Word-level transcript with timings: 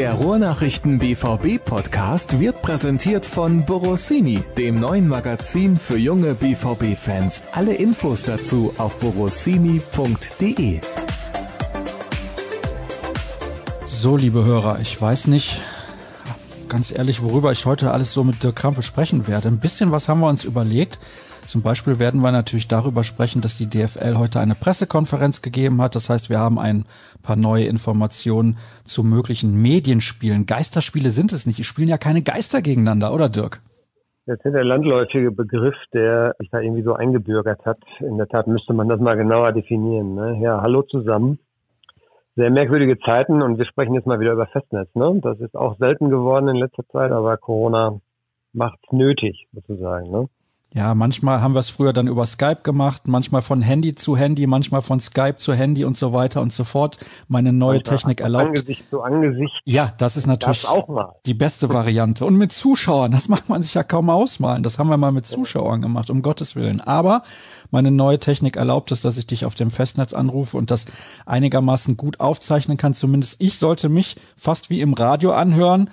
Der 0.00 0.14
Ruhrnachrichten 0.14 0.98
BVB 0.98 1.62
Podcast 1.62 2.40
wird 2.40 2.62
präsentiert 2.62 3.26
von 3.26 3.66
Borossini, 3.66 4.42
dem 4.56 4.80
neuen 4.80 5.06
Magazin 5.06 5.76
für 5.76 5.98
junge 5.98 6.32
BVB 6.32 6.96
Fans. 6.96 7.42
Alle 7.52 7.74
Infos 7.74 8.22
dazu 8.22 8.72
auf 8.78 8.98
borossini.de. 8.98 10.80
So, 13.86 14.16
liebe 14.16 14.42
Hörer, 14.42 14.78
ich 14.80 14.98
weiß 14.98 15.26
nicht, 15.26 15.60
ganz 16.70 16.90
ehrlich, 16.92 17.22
worüber 17.22 17.52
ich 17.52 17.66
heute 17.66 17.90
alles 17.90 18.14
so 18.14 18.24
mit 18.24 18.42
Dirk 18.42 18.56
Krampe 18.56 18.80
sprechen 18.80 19.26
werde. 19.26 19.48
Ein 19.48 19.58
bisschen 19.58 19.92
was 19.92 20.08
haben 20.08 20.20
wir 20.20 20.28
uns 20.30 20.44
überlegt. 20.44 20.98
Zum 21.50 21.62
Beispiel 21.62 21.98
werden 21.98 22.20
wir 22.20 22.30
natürlich 22.30 22.68
darüber 22.68 23.02
sprechen, 23.02 23.40
dass 23.40 23.56
die 23.56 23.68
DFL 23.68 24.16
heute 24.18 24.38
eine 24.38 24.54
Pressekonferenz 24.54 25.42
gegeben 25.42 25.82
hat. 25.82 25.96
Das 25.96 26.08
heißt, 26.08 26.30
wir 26.30 26.38
haben 26.38 26.60
ein 26.60 26.84
paar 27.24 27.34
neue 27.34 27.64
Informationen 27.64 28.56
zu 28.84 29.02
möglichen 29.02 29.60
Medienspielen. 29.60 30.46
Geisterspiele 30.46 31.10
sind 31.10 31.32
es 31.32 31.46
nicht. 31.46 31.58
Die 31.58 31.64
spielen 31.64 31.88
ja 31.88 31.98
keine 31.98 32.22
Geister 32.22 32.62
gegeneinander, 32.62 33.12
oder 33.12 33.28
Dirk? 33.28 33.62
Das 34.26 34.38
ist 34.44 34.44
der 34.44 34.62
landläufige 34.62 35.32
Begriff, 35.32 35.74
der 35.92 36.36
sich 36.38 36.50
da 36.50 36.60
irgendwie 36.60 36.84
so 36.84 36.94
eingebürgert 36.94 37.66
hat. 37.66 37.80
In 37.98 38.16
der 38.16 38.28
Tat 38.28 38.46
müsste 38.46 38.72
man 38.72 38.88
das 38.88 39.00
mal 39.00 39.16
genauer 39.16 39.50
definieren. 39.50 40.14
Ne? 40.14 40.38
Ja, 40.40 40.62
hallo 40.62 40.82
zusammen. 40.82 41.40
Sehr 42.36 42.50
merkwürdige 42.52 42.96
Zeiten 43.00 43.42
und 43.42 43.58
wir 43.58 43.66
sprechen 43.66 43.94
jetzt 43.94 44.06
mal 44.06 44.20
wieder 44.20 44.34
über 44.34 44.46
Festnetz. 44.46 44.94
Ne? 44.94 45.18
Das 45.20 45.40
ist 45.40 45.56
auch 45.56 45.76
selten 45.78 46.10
geworden 46.10 46.46
in 46.46 46.58
letzter 46.58 46.86
Zeit, 46.92 47.10
aber 47.10 47.36
Corona 47.38 47.98
macht 48.52 48.78
es 48.86 48.92
nötig, 48.92 49.48
sozusagen. 49.52 50.12
Ne? 50.12 50.28
Ja, 50.72 50.94
manchmal 50.94 51.40
haben 51.40 51.54
wir 51.54 51.58
es 51.58 51.68
früher 51.68 51.92
dann 51.92 52.06
über 52.06 52.24
Skype 52.26 52.60
gemacht, 52.62 53.08
manchmal 53.08 53.42
von 53.42 53.60
Handy 53.60 53.96
zu 53.96 54.16
Handy, 54.16 54.46
manchmal 54.46 54.82
von 54.82 55.00
Skype 55.00 55.36
zu 55.36 55.52
Handy 55.52 55.84
und 55.84 55.96
so 55.96 56.12
weiter 56.12 56.40
und 56.40 56.52
so 56.52 56.62
fort. 56.62 56.96
Meine 57.26 57.52
neue 57.52 57.78
manchmal 57.78 57.96
Technik 57.96 58.20
erlaubt. 58.20 58.46
Angesicht 58.46 58.84
zu 58.88 59.02
Angesicht. 59.02 59.52
Ja, 59.64 59.92
das 59.98 60.16
ist 60.16 60.28
natürlich 60.28 60.62
das 60.62 60.84
die 61.26 61.34
beste 61.34 61.74
Variante. 61.74 62.24
Und 62.24 62.36
mit 62.36 62.52
Zuschauern, 62.52 63.10
das 63.10 63.28
macht 63.28 63.48
man 63.48 63.62
sich 63.62 63.74
ja 63.74 63.82
kaum 63.82 64.10
ausmalen. 64.10 64.62
Das 64.62 64.78
haben 64.78 64.88
wir 64.88 64.96
mal 64.96 65.10
mit 65.10 65.26
Zuschauern 65.26 65.82
gemacht, 65.82 66.08
um 66.08 66.22
Gottes 66.22 66.54
Willen. 66.54 66.80
Aber 66.80 67.22
meine 67.72 67.90
neue 67.90 68.20
Technik 68.20 68.56
erlaubt 68.56 68.92
es, 68.92 69.00
dass 69.00 69.16
ich 69.16 69.26
dich 69.26 69.44
auf 69.44 69.56
dem 69.56 69.72
Festnetz 69.72 70.12
anrufe 70.12 70.56
und 70.56 70.70
das 70.70 70.84
einigermaßen 71.26 71.96
gut 71.96 72.20
aufzeichnen 72.20 72.76
kann. 72.76 72.94
Zumindest 72.94 73.40
ich 73.40 73.58
sollte 73.58 73.88
mich 73.88 74.14
fast 74.36 74.70
wie 74.70 74.82
im 74.82 74.92
Radio 74.92 75.32
anhören. 75.32 75.90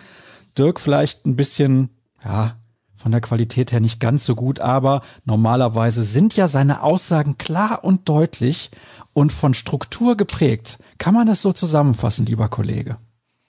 Dirk 0.56 0.80
vielleicht 0.80 1.26
ein 1.26 1.36
bisschen, 1.36 1.90
ja, 2.24 2.58
von 2.98 3.12
der 3.12 3.22
Qualität 3.22 3.72
her 3.72 3.80
nicht 3.80 4.00
ganz 4.00 4.26
so 4.26 4.36
gut, 4.36 4.60
aber 4.60 5.02
normalerweise 5.26 6.04
sind 6.04 6.36
ja 6.36 6.48
seine 6.48 6.84
Aussagen 6.84 7.38
klar 7.38 7.80
und 7.84 8.10
deutlich 8.10 8.72
und 9.14 9.32
von 9.32 9.54
Struktur 9.54 10.18
geprägt. 10.18 10.80
Kann 10.98 11.14
man 11.14 11.28
das 11.28 11.42
so 11.42 11.54
zusammenfassen, 11.54 12.26
lieber 12.26 12.50
Kollege? 12.50 12.98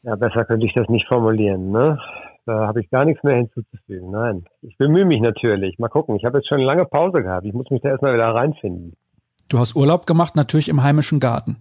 Ja, 0.02 0.14
besser 0.16 0.44
könnte 0.44 0.66
ich 0.66 0.74
das 0.74 0.88
nicht 0.88 1.06
formulieren, 1.08 1.70
ne? 1.70 1.98
Da 2.46 2.66
habe 2.66 2.80
ich 2.80 2.88
gar 2.88 3.04
nichts 3.04 3.22
mehr 3.24 3.36
hinzuzufügen. 3.36 4.10
Nein, 4.10 4.46
ich 4.62 4.78
bemühe 4.78 5.04
mich 5.04 5.20
natürlich. 5.20 5.78
Mal 5.78 5.88
gucken. 5.88 6.16
Ich 6.16 6.24
habe 6.24 6.38
jetzt 6.38 6.48
schon 6.48 6.58
eine 6.58 6.66
lange 6.66 6.86
Pause 6.86 7.22
gehabt. 7.22 7.44
Ich 7.44 7.52
muss 7.52 7.68
mich 7.70 7.82
da 7.82 7.90
erstmal 7.90 8.14
wieder 8.14 8.34
reinfinden. 8.34 8.94
Du 9.50 9.58
hast 9.58 9.76
Urlaub 9.76 10.06
gemacht, 10.06 10.34
natürlich 10.34 10.70
im 10.70 10.82
heimischen 10.82 11.20
Garten. 11.20 11.56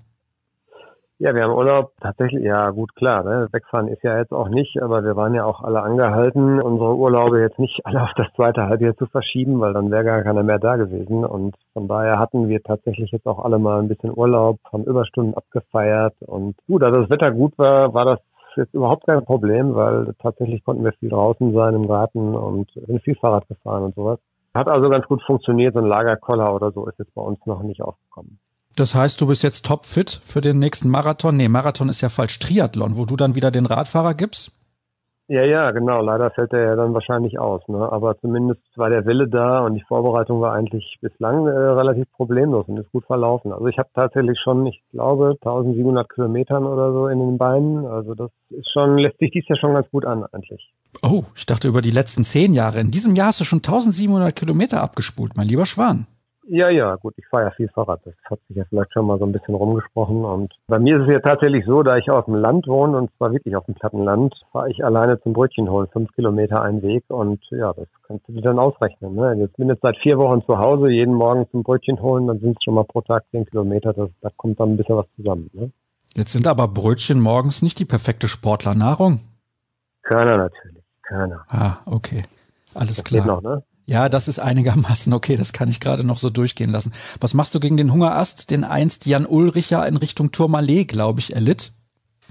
Ja, 1.20 1.34
wir 1.34 1.46
haben 1.46 1.54
Urlaub 1.54 1.94
tatsächlich, 2.00 2.44
ja 2.44 2.70
gut, 2.70 2.96
klar, 2.96 3.24
ne? 3.24 3.48
wegfahren 3.52 3.88
ist 3.88 4.04
ja 4.04 4.20
jetzt 4.20 4.32
auch 4.32 4.50
nicht, 4.50 4.80
aber 4.84 5.04
wir 5.04 5.16
waren 5.16 5.34
ja 5.34 5.46
auch 5.46 5.64
alle 5.64 5.82
angehalten, 5.82 6.62
unsere 6.62 6.96
Urlaube 6.96 7.40
jetzt 7.42 7.58
nicht 7.58 7.82
alle 7.86 8.04
auf 8.04 8.14
das 8.16 8.28
zweite 8.36 8.68
Halbjahr 8.68 8.96
zu 8.96 9.08
verschieben, 9.08 9.60
weil 9.60 9.74
dann 9.74 9.90
wäre 9.90 10.04
gar 10.04 10.22
keiner 10.22 10.44
mehr 10.44 10.60
da 10.60 10.76
gewesen 10.76 11.26
und 11.26 11.56
von 11.74 11.88
daher 11.88 12.20
hatten 12.20 12.50
wir 12.50 12.62
tatsächlich 12.62 13.10
jetzt 13.12 13.26
auch 13.26 13.44
alle 13.44 13.58
mal 13.58 13.80
ein 13.80 13.88
bisschen 13.88 14.16
Urlaub, 14.16 14.60
haben 14.72 14.84
Überstunden 14.84 15.34
abgefeiert 15.34 16.14
und 16.20 16.56
gut, 16.68 16.84
da 16.84 16.92
das 16.92 17.10
Wetter 17.10 17.32
gut 17.32 17.58
war, 17.58 17.96
war 17.96 18.06
das 18.06 18.20
jetzt 18.56 18.76
überhaupt 18.76 19.08
kein 19.08 19.26
Problem, 19.26 19.74
weil 19.74 20.14
tatsächlich 20.22 20.64
konnten 20.64 20.84
wir 20.84 20.94
viel 20.94 21.10
draußen 21.10 21.52
sein 21.52 21.74
im 21.74 21.88
Garten 21.88 22.36
und 22.36 22.70
sind 22.74 23.02
viel 23.02 23.16
Fahrrad 23.16 23.48
gefahren 23.48 23.86
und 23.86 23.96
sowas. 23.96 24.20
Hat 24.54 24.68
also 24.68 24.88
ganz 24.88 25.08
gut 25.08 25.24
funktioniert, 25.24 25.74
so 25.74 25.80
ein 25.80 25.88
Lagerkoller 25.88 26.54
oder 26.54 26.72
so 26.72 26.86
ist 26.86 27.00
jetzt 27.00 27.16
bei 27.16 27.24
uns 27.24 27.44
noch 27.48 27.64
nicht 27.64 27.82
aufgekommen. 27.82 28.38
Das 28.78 28.94
heißt, 28.94 29.20
du 29.20 29.26
bist 29.26 29.42
jetzt 29.42 29.66
topfit 29.66 30.22
für 30.24 30.40
den 30.40 30.60
nächsten 30.60 30.88
Marathon. 30.90 31.36
Nee, 31.36 31.50
Marathon 31.50 31.90
ist 31.90 32.02
ja 32.02 32.10
falsch, 32.10 32.38
Triathlon, 32.38 32.96
wo 32.96 33.06
du 33.06 33.16
dann 33.16 33.34
wieder 33.34 33.50
den 33.50 33.66
Radfahrer 33.66 34.14
gibst? 34.14 34.52
Ja, 35.28 35.44
ja, 35.44 35.72
genau. 35.72 36.00
Leider 36.02 36.30
fällt 36.30 36.52
der 36.52 36.62
ja 36.62 36.76
dann 36.76 36.94
wahrscheinlich 36.94 37.40
aus. 37.40 37.68
Ne? 37.68 37.92
Aber 37.92 38.20
zumindest 38.20 38.62
war 38.76 38.92
der 38.92 39.08
Wille 39.08 39.28
da 39.28 39.66
und 39.66 39.74
die 39.74 39.84
Vorbereitung 39.88 40.42
war 40.42 40.54
eigentlich 40.54 41.00
bislang 41.02 41.48
äh, 41.48 41.50
relativ 41.50 42.06
problemlos 42.14 42.66
und 42.68 42.78
ist 42.78 42.92
gut 42.92 43.06
verlaufen. 43.06 43.52
Also 43.52 43.66
ich 43.66 43.80
habe 43.80 43.90
tatsächlich 43.96 44.40
schon, 44.42 44.68
ich 44.68 44.80
glaube, 44.92 45.36
1700 45.42 46.08
Kilometern 46.08 46.66
oder 46.66 46.94
so 46.94 47.08
in 47.08 47.18
den 47.18 47.40
Beinen. 47.40 47.88
Also 47.88 48.14
das 48.14 48.30
ist 48.52 48.72
schon, 48.72 49.00
lässt 49.00 49.18
sich 49.18 49.32
dies 49.32 49.46
ja 49.48 49.58
schon 49.58 49.74
ganz 49.74 49.90
gut 49.90 50.06
an 50.06 50.24
eigentlich. 50.32 50.72
Oh, 51.02 51.24
ich 51.36 51.48
dachte 51.48 51.68
über 51.68 51.82
die 51.82 51.92
letzten 51.92 52.24
zehn 52.24 52.54
Jahre. 52.54 52.80
In 52.80 52.92
diesem 52.92 53.16
Jahr 53.16 53.28
hast 53.28 53.42
du 53.42 53.44
schon 53.44 53.58
1700 53.58 54.36
Kilometer 54.36 54.84
abgespult, 54.84 55.36
mein 55.36 55.48
lieber 55.48 55.66
Schwan. 55.66 56.06
Ja, 56.50 56.70
ja, 56.70 56.96
gut, 56.96 57.14
ich 57.18 57.28
fahre 57.28 57.46
ja 57.46 57.52
viel 57.52 57.68
Fahrrad. 57.68 58.00
Das 58.06 58.14
hat 58.24 58.40
sich 58.48 58.56
ja 58.56 58.64
vielleicht 58.70 58.94
schon 58.94 59.06
mal 59.06 59.20
so 59.20 59.26
ein 59.26 59.34
bisschen 59.34 59.54
rumgesprochen. 59.54 60.24
Und 60.24 60.54
bei 60.68 60.80
mir 60.80 60.96
ist 60.98 61.08
es 61.08 61.14
ja 61.14 61.20
tatsächlich 61.20 61.66
so, 61.66 61.84
da 61.84 61.98
ich 61.98 62.10
auf 62.10 62.24
dem 62.26 62.36
Land 62.36 62.68
wohne 62.68 62.98
und 62.98 63.12
zwar 63.18 63.34
wirklich 63.34 63.56
auf 63.58 63.66
dem 63.66 63.76
Plattenland, 63.76 64.34
fahre 64.54 64.72
ich 64.72 64.84
alleine 64.84 65.22
zum 65.22 65.34
Brötchen 65.34 65.70
holen, 65.70 65.90
fünf 65.92 66.10
Kilometer 66.14 66.62
einen 66.62 66.82
Weg 66.82 67.04
und 67.10 67.44
ja, 67.52 67.74
das 67.74 67.88
kannst 68.08 68.30
du 68.30 68.34
dir 68.34 68.42
dann 68.42 68.60
ausrechnen. 68.60 69.16
Ne? 69.16 69.36
Jetzt 69.40 69.58
bin 69.58 69.70
ich 69.70 69.78
seit 69.82 69.98
vier 69.98 70.18
Wochen 70.18 70.42
zu 70.46 70.58
Hause, 70.58 70.90
jeden 70.90 71.14
Morgen 71.14 71.48
zum 71.52 71.64
Brötchen 71.64 72.02
holen, 72.02 72.28
dann 72.28 72.40
sind 72.40 72.58
es 72.58 72.64
schon 72.64 72.76
mal 72.76 72.86
pro 72.86 73.02
Tag 73.02 73.26
zehn 73.32 73.46
Kilometer. 73.46 73.92
Das, 73.92 74.10
da 74.22 74.30
kommt 74.38 74.58
dann 74.60 74.72
ein 74.74 74.78
bisschen 74.78 74.96
was 74.96 75.08
zusammen. 75.18 75.50
Ne? 75.52 75.72
Jetzt 76.16 76.32
sind 76.32 76.48
aber 76.48 76.70
Brötchen 76.70 77.20
morgens 77.20 77.62
nicht 77.62 77.78
die 77.78 77.86
perfekte 77.86 78.30
Sportlernahrung. 78.30 79.20
Körner 80.04 80.38
natürlich, 80.38 80.84
Körner. 81.02 81.46
Ah, 81.50 81.80
okay. 81.86 82.24
Alles 82.74 82.98
das 82.98 83.04
klar. 83.04 83.22
Geht 83.22 83.28
noch, 83.28 83.42
ne? 83.42 83.64
Ja, 83.90 84.10
das 84.10 84.28
ist 84.28 84.40
einigermaßen 84.40 85.14
okay, 85.14 85.38
das 85.38 85.54
kann 85.54 85.70
ich 85.70 85.80
gerade 85.80 86.06
noch 86.06 86.18
so 86.18 86.30
durchgehen 86.30 86.72
lassen. 86.72 86.92
Was 87.22 87.34
machst 87.34 87.56
du 87.56 87.62
gegen 87.62 87.78
den 87.78 87.94
Hungerast, 87.94 88.52
den 88.52 88.66
einst 88.66 89.06
Jan 89.06 89.26
Ulricher 89.26 89.88
in 89.88 89.96
Richtung 89.96 90.32
Tourmalet, 90.32 90.90
glaube 90.90 91.22
ich, 91.22 91.34
erlitt? 91.34 91.72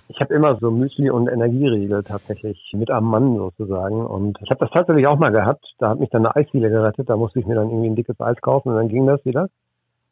Ich 0.08 0.20
habe 0.20 0.34
immer 0.34 0.58
so 0.60 0.70
Müsli 0.70 1.08
und 1.08 1.28
Energieriegel 1.28 2.02
tatsächlich 2.04 2.58
mit 2.74 2.90
am 2.90 3.04
Mann 3.04 3.36
sozusagen. 3.36 4.04
Und 4.04 4.38
ich 4.42 4.50
habe 4.50 4.60
das 4.60 4.70
tatsächlich 4.70 5.06
auch 5.06 5.18
mal 5.18 5.32
gehabt. 5.32 5.64
Da 5.78 5.88
hat 5.88 5.98
mich 5.98 6.10
dann 6.10 6.26
eine 6.26 6.36
Eisdiele 6.36 6.68
gerettet. 6.68 7.08
Da 7.08 7.16
musste 7.16 7.40
ich 7.40 7.46
mir 7.46 7.54
dann 7.54 7.70
irgendwie 7.70 7.88
ein 7.88 7.96
dickes 7.96 8.20
Eis 8.20 8.36
kaufen 8.42 8.68
und 8.68 8.76
dann 8.76 8.88
ging 8.88 9.06
das 9.06 9.24
wieder. 9.24 9.48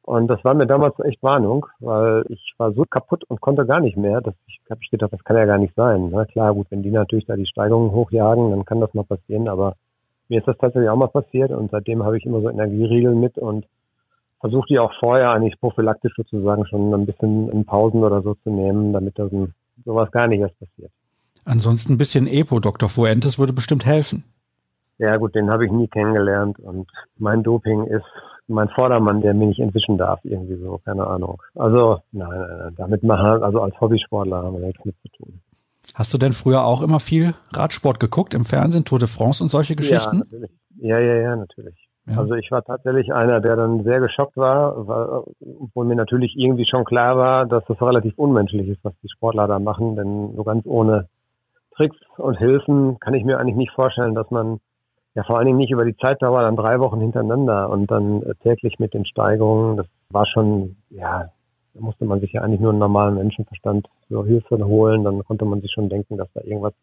Und 0.03 0.29
das 0.29 0.43
war 0.45 0.55
mir 0.55 0.67
damals 0.67 0.99
echt 1.01 1.23
Warnung, 1.23 1.67
weil 1.81 2.25
ich 2.29 2.55
war 2.57 2.73
so 2.73 2.85
kaputt 2.85 3.25
und 3.29 3.41
konnte 3.41 3.67
gar 3.67 3.81
nicht 3.81 3.97
mehr, 3.97 4.21
dass 4.23 4.35
ich 4.47 4.61
habe 4.71 4.81
ich 4.83 4.91
gedacht, 4.91 5.13
das 5.13 5.25
kann 5.25 5.37
ja 5.37 5.45
gar 5.45 5.59
nicht 5.59 5.75
sein. 5.75 6.09
Na 6.11 6.25
klar, 6.25 6.55
gut, 6.55 6.67
wenn 6.71 6.83
die 6.83 6.91
natürlich 6.91 7.27
da 7.27 7.37
die 7.37 7.47
Steigerungen 7.47 7.93
hochjagen, 7.93 8.51
dann 8.51 8.65
kann 8.65 8.81
das 8.81 8.93
mal 8.95 9.05
passieren, 9.05 9.49
aber 9.49 9.77
mir 10.35 10.41
ist 10.41 10.49
das 10.49 10.59
tatsächlich 10.59 10.91
auch 10.91 10.97
mal 10.97 11.07
passiert 11.07 11.53
und 11.53 11.71
seitdem 11.71 12.03
habe 12.03 12.19
ich 12.19 12.27
immer 12.27 12.41
so 12.41 12.51
Energieriegel 12.51 13.15
mit 13.15 13.39
und 13.39 13.67
versuche 14.41 14.67
die 14.69 14.81
auch 14.81 14.93
vorher 14.99 15.31
eigentlich 15.31 15.59
prophylaktisch 15.61 16.13
sozusagen 16.17 16.67
schon 16.67 16.93
ein 16.93 17.07
bisschen 17.07 17.49
in 17.51 17.65
Pausen 17.65 18.03
oder 18.03 18.21
so 18.21 18.35
zu 18.35 18.51
nehmen, 18.51 18.93
damit 18.93 19.17
das 19.17 19.31
sowas 19.85 20.11
gar 20.11 20.27
nicht 20.27 20.41
erst 20.41 20.59
passiert. 20.59 20.91
Ansonsten 21.45 21.93
ein 21.93 21.99
bisschen 21.99 22.27
Epo, 22.27 22.59
Dr. 22.59 22.89
Fuentes 22.89 23.39
würde 23.39 23.53
bestimmt 23.53 23.87
helfen. 23.87 24.25
Ja 24.99 25.17
gut, 25.19 25.37
den 25.37 25.51
habe 25.51 25.67
ich 25.67 25.73
nie 25.73 25.87
kennengelernt 25.87 26.59
und 26.59 26.89
mein 27.17 27.45
Doping 27.45 27.85
ist 27.85 28.05
mein 28.49 28.69
Vordermann, 28.71 29.21
der 29.21 29.35
mir 29.35 29.47
nicht 29.47 29.61
entwischen 29.61 29.99
darf, 29.99 30.21
irgendwie 30.25 30.57
so, 30.57 30.81
keine 30.85 31.07
Ahnung. 31.07 31.41
Also 31.55 32.01
nein, 32.11 32.29
nein, 32.29 32.59
nein 32.59 32.75
damit 32.77 33.05
machen, 33.05 33.43
also 33.43 33.61
als 33.61 33.81
Hobbysportler 33.81 34.43
haben 34.43 34.59
wir 34.59 34.67
nichts 34.67 34.85
mit 34.85 34.97
zu 35.01 35.09
tun. 35.17 35.41
Hast 35.95 36.13
du 36.13 36.19
denn 36.19 36.33
früher 36.33 36.65
auch 36.65 36.83
immer 36.83 36.99
viel 36.99 37.35
Radsport 37.53 38.01
geguckt 38.01 38.35
im 38.35 38.45
Fernsehen, 38.45 38.85
Tour 38.85 38.99
de 38.99 39.09
France 39.09 39.43
und 39.43 39.49
solche 39.49 39.77
Geschichten? 39.77 40.17
Ja, 40.17 40.25
natürlich. 40.25 40.51
Ja, 40.81 40.99
ja, 40.99 41.15
ja, 41.15 41.37
natürlich. 41.37 41.89
Ja. 42.07 42.19
Also 42.19 42.35
ich 42.35 42.51
war 42.51 42.63
tatsächlich 42.63 43.15
einer, 43.15 43.41
der 43.41 43.57
dann 43.57 43.83
sehr 43.85 44.01
geschockt 44.01 44.37
war, 44.37 44.87
war, 44.87 45.25
obwohl 45.61 45.87
mir 45.87 45.95
natürlich 45.95 46.37
irgendwie 46.37 46.67
schon 46.67 46.85
klar 46.85 47.17
war, 47.17 47.47
dass 47.47 47.65
das 47.67 47.81
relativ 47.81 48.15
unmenschlich 48.19 48.69
ist, 48.69 48.85
was 48.85 48.93
die 49.03 49.09
Sportler 49.09 49.47
da 49.47 49.59
machen, 49.59 49.97
denn 49.97 50.35
so 50.37 50.45
ganz 50.45 50.67
ohne 50.67 51.09
Tricks 51.77 51.97
und 52.19 52.39
Hilfen 52.39 52.99
kann 53.01 53.15
ich 53.15 53.25
mir 53.25 53.39
eigentlich 53.39 53.57
nicht 53.57 53.73
vorstellen, 53.73 54.15
dass 54.15 54.31
man 54.31 54.61
ja 55.15 55.23
vor 55.23 55.39
allen 55.39 55.47
Dingen 55.47 55.59
nicht 55.59 55.71
über 55.71 55.85
die 55.85 55.97
Zeitdauer 55.97 56.43
dann 56.43 56.57
drei 56.57 56.79
Wochen 56.81 57.01
hintereinander 57.01 57.71
und 57.71 57.91
dann 57.91 58.23
täglich 58.43 58.79
mit 58.79 58.95
den 58.95 59.07
Steigerungen, 59.07 59.77
das 59.77 59.87
war 60.11 60.27
schon, 60.27 60.77
ja, 60.91 61.31
da 61.75 61.81
musste 61.81 62.05
man 62.05 62.21
sich 62.21 62.33
ja 62.33 62.43
eigentlich 62.43 62.61
nur 62.61 62.71
einen 62.71 62.79
normalen 62.79 63.17
Menschenverstand 63.17 63.89
für 64.09 64.25
Hilfe 64.25 64.65
holen. 64.65 65.05
Dann 65.05 65.25
konnte 65.25 65.45
man 65.45 65.61
sich 65.61 65.73
schon 65.73 65.89
denken, 65.89 66.17
dass 66.17 66.33
da 66.33 66.41
irgendwas 66.41 66.75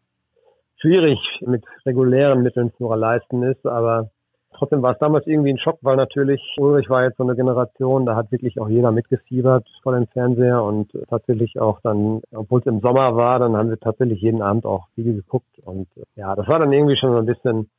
schwierig 0.76 1.18
mit 1.46 1.64
regulären 1.86 2.42
Mitteln 2.42 2.72
zu 2.76 2.92
leisten 2.92 3.42
ist. 3.42 3.64
Aber 3.64 4.10
trotzdem 4.56 4.82
war 4.82 4.92
es 4.92 4.98
damals 4.98 5.26
irgendwie 5.26 5.50
ein 5.50 5.58
Schock, 5.58 5.78
weil 5.80 5.96
natürlich 5.96 6.40
Ulrich 6.58 6.90
war 6.90 7.04
jetzt 7.04 7.16
so 7.16 7.24
eine 7.24 7.34
Generation, 7.34 8.04
da 8.04 8.16
hat 8.16 8.30
wirklich 8.30 8.60
auch 8.60 8.68
jeder 8.68 8.92
mitgefiebert 8.92 9.66
vor 9.82 9.94
dem 9.94 10.06
Fernseher 10.08 10.62
und 10.62 10.92
tatsächlich 11.08 11.58
auch 11.58 11.80
dann, 11.80 12.20
obwohl 12.32 12.60
es 12.60 12.66
im 12.66 12.80
Sommer 12.80 13.16
war, 13.16 13.38
dann 13.38 13.56
haben 13.56 13.70
wir 13.70 13.78
tatsächlich 13.78 14.20
jeden 14.20 14.42
Abend 14.42 14.66
auch 14.66 14.88
Video 14.94 15.14
geguckt 15.14 15.58
und 15.64 15.88
ja, 16.16 16.34
das 16.34 16.46
war 16.48 16.58
dann 16.58 16.72
irgendwie 16.72 16.96
schon 16.96 17.12
so 17.12 17.18
ein 17.18 17.26
bisschen 17.26 17.70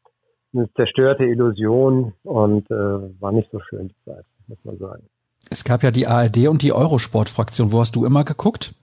eine 0.54 0.72
zerstörte 0.74 1.26
Illusion 1.26 2.14
und 2.24 2.70
äh, 2.70 3.22
war 3.22 3.32
nicht 3.32 3.52
so 3.52 3.60
schön 3.60 3.90
die 3.90 4.12
Zeit, 4.12 4.26
muss 4.48 4.64
man 4.64 4.78
sagen. 4.78 5.04
Es 5.50 5.64
gab 5.64 5.84
ja 5.84 5.92
die 5.92 6.08
ARD 6.08 6.48
und 6.48 6.62
die 6.62 6.74
Eurosport-Fraktion. 6.74 7.72
Wo 7.72 7.80
hast 7.80 7.96
du 7.96 8.06
immer 8.06 8.24
geguckt? 8.24 8.74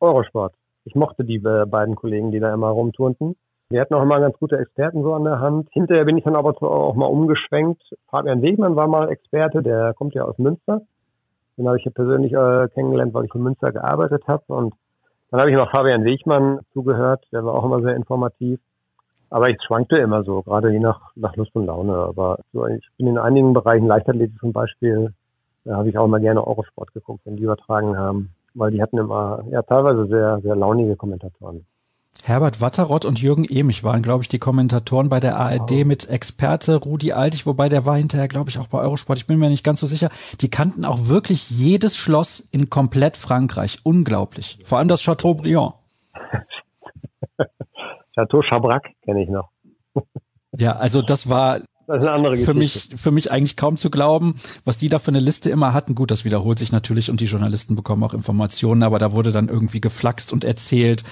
Eurosport. 0.00 0.54
Ich 0.84 0.94
mochte 0.94 1.24
die 1.24 1.36
äh, 1.36 1.66
beiden 1.66 1.96
Kollegen, 1.96 2.30
die 2.30 2.40
da 2.40 2.52
immer 2.52 2.68
rumturnten. 2.68 3.36
Wir 3.70 3.80
hatten 3.80 3.94
auch 3.94 4.02
immer 4.02 4.20
ganz 4.20 4.36
gute 4.38 4.58
Experten 4.58 5.02
so 5.02 5.14
an 5.14 5.24
der 5.24 5.40
Hand. 5.40 5.68
Hinterher 5.72 6.04
bin 6.04 6.18
ich 6.18 6.24
dann 6.24 6.36
aber 6.36 6.50
auch 6.62 6.94
mal 6.94 7.06
umgeschwenkt. 7.06 7.82
Fabian 8.10 8.42
Wegmann 8.42 8.76
war 8.76 8.86
mal 8.86 9.10
Experte, 9.10 9.62
der 9.62 9.94
kommt 9.94 10.14
ja 10.14 10.24
aus 10.24 10.38
Münster. 10.38 10.82
Den 11.56 11.66
habe 11.66 11.78
ich 11.78 11.84
ja 11.84 11.90
persönlich 11.90 12.32
äh, 12.32 12.68
kennengelernt, 12.68 13.14
weil 13.14 13.24
ich 13.24 13.34
in 13.34 13.42
Münster 13.42 13.72
gearbeitet 13.72 14.24
habe. 14.26 14.44
Und 14.48 14.74
dann 15.30 15.40
habe 15.40 15.50
ich 15.50 15.56
noch 15.56 15.70
Fabian 15.70 16.04
Wegmann 16.04 16.60
zugehört, 16.72 17.26
der 17.32 17.44
war 17.44 17.54
auch 17.54 17.64
immer 17.64 17.80
sehr 17.80 17.96
informativ. 17.96 18.60
Aber 19.30 19.48
ich 19.48 19.56
schwankte 19.66 19.96
immer 19.98 20.22
so, 20.22 20.42
gerade 20.42 20.70
je 20.70 20.78
nach, 20.78 21.00
nach 21.16 21.34
Lust 21.36 21.54
und 21.54 21.66
Laune. 21.66 21.94
Aber 21.94 22.38
so, 22.52 22.66
ich 22.66 22.86
bin 22.98 23.06
in 23.06 23.18
einigen 23.18 23.52
Bereichen 23.54 23.86
Leichtathletik 23.86 24.38
zum 24.38 24.52
Beispiel, 24.52 25.14
da 25.64 25.76
habe 25.76 25.88
ich 25.88 25.98
auch 25.98 26.04
immer 26.04 26.20
gerne 26.20 26.46
Eurosport 26.46 26.92
geguckt, 26.92 27.20
wenn 27.24 27.36
die 27.36 27.42
übertragen 27.42 27.96
haben, 27.96 28.30
weil 28.54 28.70
die 28.70 28.82
hatten 28.82 28.98
immer 28.98 29.44
ja 29.50 29.62
teilweise 29.62 30.06
sehr, 30.06 30.40
sehr 30.42 30.56
launige 30.56 30.96
Kommentatoren. 30.96 31.64
Herbert 32.26 32.62
Watterott 32.62 33.04
und 33.04 33.20
Jürgen 33.20 33.44
Emich 33.44 33.84
waren, 33.84 34.00
glaube 34.00 34.22
ich, 34.22 34.28
die 34.28 34.38
Kommentatoren 34.38 35.10
bei 35.10 35.20
der 35.20 35.36
ARD 35.36 35.70
wow. 35.70 35.84
mit 35.84 36.08
Experte 36.08 36.76
Rudi 36.76 37.12
Altig, 37.12 37.44
wobei 37.44 37.68
der 37.68 37.84
war 37.84 37.98
hinterher, 37.98 38.28
glaube 38.28 38.48
ich, 38.48 38.58
auch 38.58 38.68
bei 38.68 38.78
Eurosport. 38.78 39.18
Ich 39.18 39.26
bin 39.26 39.38
mir 39.38 39.50
nicht 39.50 39.64
ganz 39.64 39.80
so 39.80 39.86
sicher. 39.86 40.08
Die 40.40 40.48
kannten 40.48 40.86
auch 40.86 41.08
wirklich 41.08 41.50
jedes 41.50 41.96
Schloss 41.96 42.40
in 42.40 42.70
komplett 42.70 43.18
Frankreich. 43.18 43.80
Unglaublich. 43.82 44.58
Vor 44.64 44.78
allem 44.78 44.88
das 44.88 45.02
Chateaubriand. 45.02 45.74
Chateau 48.14 48.40
Chabrac 48.40 48.88
kenne 49.04 49.22
ich 49.22 49.28
noch. 49.28 49.50
Ja, 50.56 50.76
also 50.76 51.02
das 51.02 51.28
war 51.28 51.60
das 51.86 51.96
ist 51.96 52.02
eine 52.02 52.12
andere 52.12 52.30
Geschichte. 52.32 52.52
Für 52.52 52.58
mich, 52.58 52.88
für 52.96 53.10
mich 53.10 53.30
eigentlich 53.30 53.56
kaum 53.56 53.76
zu 53.76 53.90
glauben, 53.90 54.36
was 54.64 54.78
die 54.78 54.88
da 54.88 54.98
für 54.98 55.08
eine 55.08 55.20
Liste 55.20 55.50
immer 55.50 55.74
hatten. 55.74 55.94
Gut, 55.94 56.10
das 56.10 56.24
wiederholt 56.24 56.58
sich 56.58 56.72
natürlich 56.72 57.10
und 57.10 57.20
die 57.20 57.26
Journalisten 57.26 57.76
bekommen 57.76 58.02
auch 58.04 58.14
Informationen, 58.14 58.82
aber 58.82 58.98
da 58.98 59.12
wurde 59.12 59.32
dann 59.32 59.48
irgendwie 59.48 59.80
geflaxt 59.80 60.32
und 60.32 60.44
erzählt 60.44 61.04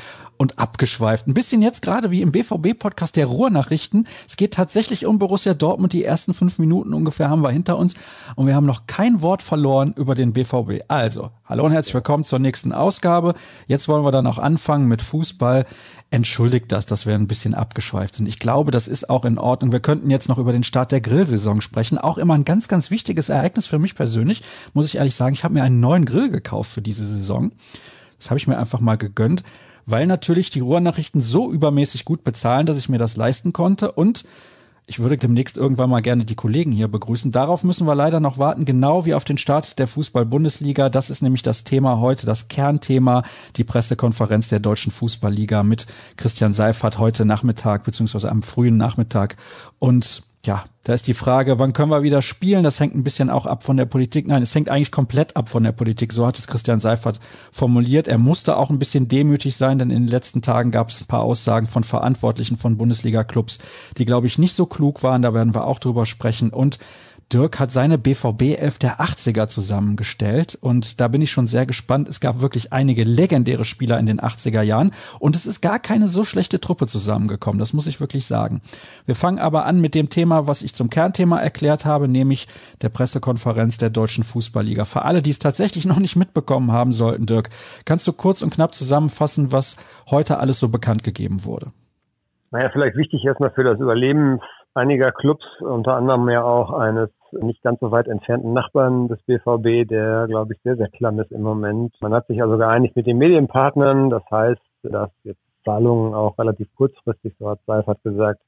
und 0.42 0.58
abgeschweift. 0.58 1.26
Ein 1.26 1.34
bisschen 1.34 1.62
jetzt 1.62 1.82
gerade 1.82 2.10
wie 2.10 2.20
im 2.20 2.32
BVB-Podcast 2.32 3.16
der 3.16 3.26
Ruhrnachrichten. 3.26 4.06
Es 4.28 4.36
geht 4.36 4.52
tatsächlich 4.52 5.06
um 5.06 5.18
Borussia 5.18 5.54
Dortmund. 5.54 5.92
Die 5.92 6.04
ersten 6.04 6.34
fünf 6.34 6.58
Minuten 6.58 6.92
ungefähr 6.92 7.30
haben 7.30 7.42
wir 7.42 7.50
hinter 7.50 7.78
uns 7.78 7.94
und 8.34 8.48
wir 8.48 8.54
haben 8.54 8.66
noch 8.66 8.86
kein 8.86 9.22
Wort 9.22 9.40
verloren 9.40 9.94
über 9.96 10.14
den 10.14 10.32
BVB. 10.32 10.82
Also, 10.88 11.30
hallo 11.46 11.64
und 11.64 11.72
herzlich 11.72 11.94
willkommen 11.94 12.24
zur 12.24 12.40
nächsten 12.40 12.72
Ausgabe. 12.72 13.34
Jetzt 13.68 13.88
wollen 13.88 14.04
wir 14.04 14.10
dann 14.10 14.26
auch 14.26 14.38
anfangen 14.38 14.88
mit 14.88 15.00
Fußball 15.00 15.64
entschuldigt 16.10 16.70
das, 16.70 16.84
dass 16.84 17.06
wir 17.06 17.14
ein 17.14 17.26
bisschen 17.26 17.54
abgeschweift 17.54 18.16
sind. 18.16 18.26
Ich 18.26 18.38
glaube, 18.38 18.70
das 18.70 18.86
ist 18.86 19.08
auch 19.08 19.24
in 19.24 19.38
Ordnung. 19.38 19.72
Wir 19.72 19.80
könnten 19.80 20.10
jetzt 20.10 20.28
noch 20.28 20.36
über 20.36 20.52
den 20.52 20.64
Start 20.64 20.92
der 20.92 21.00
Grillsaison 21.00 21.62
sprechen. 21.62 21.96
Auch 21.96 22.18
immer 22.18 22.34
ein 22.34 22.44
ganz, 22.44 22.68
ganz 22.68 22.90
wichtiges 22.90 23.30
Ereignis 23.30 23.66
für 23.66 23.78
mich 23.78 23.94
persönlich. 23.94 24.42
Muss 24.74 24.86
ich 24.86 24.96
ehrlich 24.96 25.14
sagen, 25.14 25.32
ich 25.32 25.42
habe 25.42 25.54
mir 25.54 25.62
einen 25.62 25.80
neuen 25.80 26.04
Grill 26.04 26.30
gekauft 26.30 26.70
für 26.70 26.82
diese 26.82 27.06
Saison. 27.06 27.52
Das 28.18 28.30
habe 28.30 28.38
ich 28.38 28.46
mir 28.46 28.58
einfach 28.58 28.80
mal 28.80 28.96
gegönnt, 28.96 29.42
weil 29.86 30.06
natürlich 30.06 30.50
die 30.50 30.60
Ruhrnachrichten 30.60 31.20
so 31.20 31.50
übermäßig 31.50 32.04
gut 32.04 32.24
bezahlen, 32.24 32.66
dass 32.66 32.78
ich 32.78 32.88
mir 32.88 32.98
das 32.98 33.16
leisten 33.16 33.52
konnte 33.52 33.92
und 33.92 34.24
ich 34.86 34.98
würde 34.98 35.16
demnächst 35.16 35.56
irgendwann 35.56 35.90
mal 35.90 36.02
gerne 36.02 36.24
die 36.24 36.34
Kollegen 36.34 36.72
hier 36.72 36.88
begrüßen. 36.88 37.30
Darauf 37.30 37.62
müssen 37.62 37.86
wir 37.86 37.94
leider 37.94 38.18
noch 38.18 38.38
warten, 38.38 38.64
genau 38.64 39.04
wie 39.04 39.14
auf 39.14 39.24
den 39.24 39.38
Start 39.38 39.78
der 39.78 39.86
Fußball-Bundesliga. 39.86 40.88
Das 40.88 41.08
ist 41.08 41.22
nämlich 41.22 41.42
das 41.42 41.62
Thema 41.62 42.00
heute, 42.00 42.26
das 42.26 42.48
Kernthema, 42.48 43.22
die 43.56 43.64
Pressekonferenz 43.64 44.48
der 44.48 44.58
Deutschen 44.58 44.90
Fußballliga 44.90 45.62
mit 45.62 45.86
Christian 46.16 46.52
Seifert 46.52 46.98
heute 46.98 47.24
Nachmittag, 47.24 47.84
beziehungsweise 47.84 48.28
am 48.30 48.42
frühen 48.42 48.76
Nachmittag. 48.76 49.36
Und 49.78 50.24
ja, 50.44 50.64
da 50.82 50.94
ist 50.94 51.06
die 51.06 51.14
Frage, 51.14 51.60
wann 51.60 51.72
können 51.72 51.92
wir 51.92 52.02
wieder 52.02 52.20
spielen? 52.20 52.64
Das 52.64 52.80
hängt 52.80 52.96
ein 52.96 53.04
bisschen 53.04 53.30
auch 53.30 53.46
ab 53.46 53.62
von 53.62 53.76
der 53.76 53.84
Politik. 53.84 54.26
Nein, 54.26 54.42
es 54.42 54.52
hängt 54.52 54.68
eigentlich 54.68 54.90
komplett 54.90 55.36
ab 55.36 55.48
von 55.48 55.62
der 55.62 55.70
Politik. 55.70 56.12
So 56.12 56.26
hat 56.26 56.36
es 56.36 56.48
Christian 56.48 56.80
Seifert 56.80 57.20
formuliert. 57.52 58.08
Er 58.08 58.18
musste 58.18 58.56
auch 58.56 58.68
ein 58.68 58.80
bisschen 58.80 59.06
demütig 59.06 59.56
sein, 59.56 59.78
denn 59.78 59.90
in 59.90 60.02
den 60.02 60.08
letzten 60.08 60.42
Tagen 60.42 60.72
gab 60.72 60.88
es 60.88 61.00
ein 61.00 61.06
paar 61.06 61.22
Aussagen 61.22 61.68
von 61.68 61.84
Verantwortlichen 61.84 62.56
von 62.56 62.76
Bundesliga-Clubs, 62.76 63.60
die, 63.98 64.04
glaube 64.04 64.26
ich, 64.26 64.38
nicht 64.38 64.54
so 64.54 64.66
klug 64.66 65.04
waren. 65.04 65.22
Da 65.22 65.32
werden 65.32 65.54
wir 65.54 65.64
auch 65.64 65.78
drüber 65.78 66.06
sprechen. 66.06 66.50
Und 66.50 66.80
Dirk 67.32 67.58
hat 67.60 67.70
seine 67.70 67.96
BVB 67.96 68.58
11 68.58 68.78
der 68.78 69.00
80er 69.00 69.48
zusammengestellt 69.48 70.58
und 70.60 71.00
da 71.00 71.08
bin 71.08 71.22
ich 71.22 71.30
schon 71.30 71.46
sehr 71.46 71.64
gespannt. 71.64 72.08
Es 72.08 72.20
gab 72.20 72.42
wirklich 72.42 72.74
einige 72.74 73.04
legendäre 73.04 73.64
Spieler 73.64 73.98
in 73.98 74.04
den 74.04 74.20
80er 74.20 74.60
Jahren 74.60 74.90
und 75.18 75.34
es 75.34 75.46
ist 75.46 75.62
gar 75.62 75.78
keine 75.78 76.08
so 76.08 76.24
schlechte 76.24 76.60
Truppe 76.60 76.86
zusammengekommen, 76.86 77.58
das 77.58 77.72
muss 77.72 77.86
ich 77.86 78.00
wirklich 78.00 78.26
sagen. 78.26 78.60
Wir 79.06 79.14
fangen 79.14 79.38
aber 79.38 79.64
an 79.64 79.80
mit 79.80 79.94
dem 79.94 80.10
Thema, 80.10 80.46
was 80.46 80.62
ich 80.62 80.74
zum 80.74 80.90
Kernthema 80.90 81.38
erklärt 81.38 81.86
habe, 81.86 82.06
nämlich 82.06 82.48
der 82.82 82.90
Pressekonferenz 82.90 83.78
der 83.78 83.90
Deutschen 83.90 84.24
Fußballliga. 84.24 84.84
Für 84.84 85.02
alle, 85.02 85.22
die 85.22 85.30
es 85.30 85.38
tatsächlich 85.38 85.86
noch 85.86 86.00
nicht 86.00 86.16
mitbekommen 86.16 86.70
haben 86.70 86.92
sollten, 86.92 87.24
Dirk, 87.24 87.48
kannst 87.86 88.06
du 88.06 88.12
kurz 88.12 88.42
und 88.42 88.52
knapp 88.52 88.74
zusammenfassen, 88.74 89.52
was 89.52 89.78
heute 90.10 90.38
alles 90.38 90.60
so 90.60 90.68
bekannt 90.68 91.02
gegeben 91.02 91.46
wurde? 91.46 91.68
Naja, 92.50 92.68
vielleicht 92.70 92.96
wichtig 92.96 93.24
erstmal 93.24 93.52
für 93.52 93.64
das 93.64 93.80
Überleben 93.80 94.40
einiger 94.74 95.12
Clubs, 95.12 95.44
unter 95.60 95.94
anderem 95.94 96.28
ja 96.28 96.44
auch 96.44 96.72
eines 96.72 97.08
nicht 97.32 97.62
ganz 97.62 97.80
so 97.80 97.90
weit 97.90 98.08
entfernten 98.08 98.52
Nachbarn 98.52 99.08
des 99.08 99.20
BVB, 99.22 99.88
der, 99.88 100.26
glaube 100.28 100.54
ich, 100.54 100.60
sehr, 100.62 100.76
sehr 100.76 100.88
klamm 100.88 101.18
ist 101.20 101.32
im 101.32 101.42
Moment. 101.42 101.94
Man 102.00 102.12
hat 102.12 102.26
sich 102.26 102.42
also 102.42 102.58
geeinigt 102.58 102.96
mit 102.96 103.06
den 103.06 103.18
Medienpartnern. 103.18 104.10
Das 104.10 104.22
heißt, 104.30 104.60
dass 104.82 105.10
jetzt 105.24 105.40
Zahlungen 105.64 106.14
auch 106.14 106.38
relativ 106.38 106.68
kurzfristig, 106.74 107.34
so 107.38 107.48
hat 107.48 107.60
Seifert 107.66 108.02
gesagt, 108.02 108.40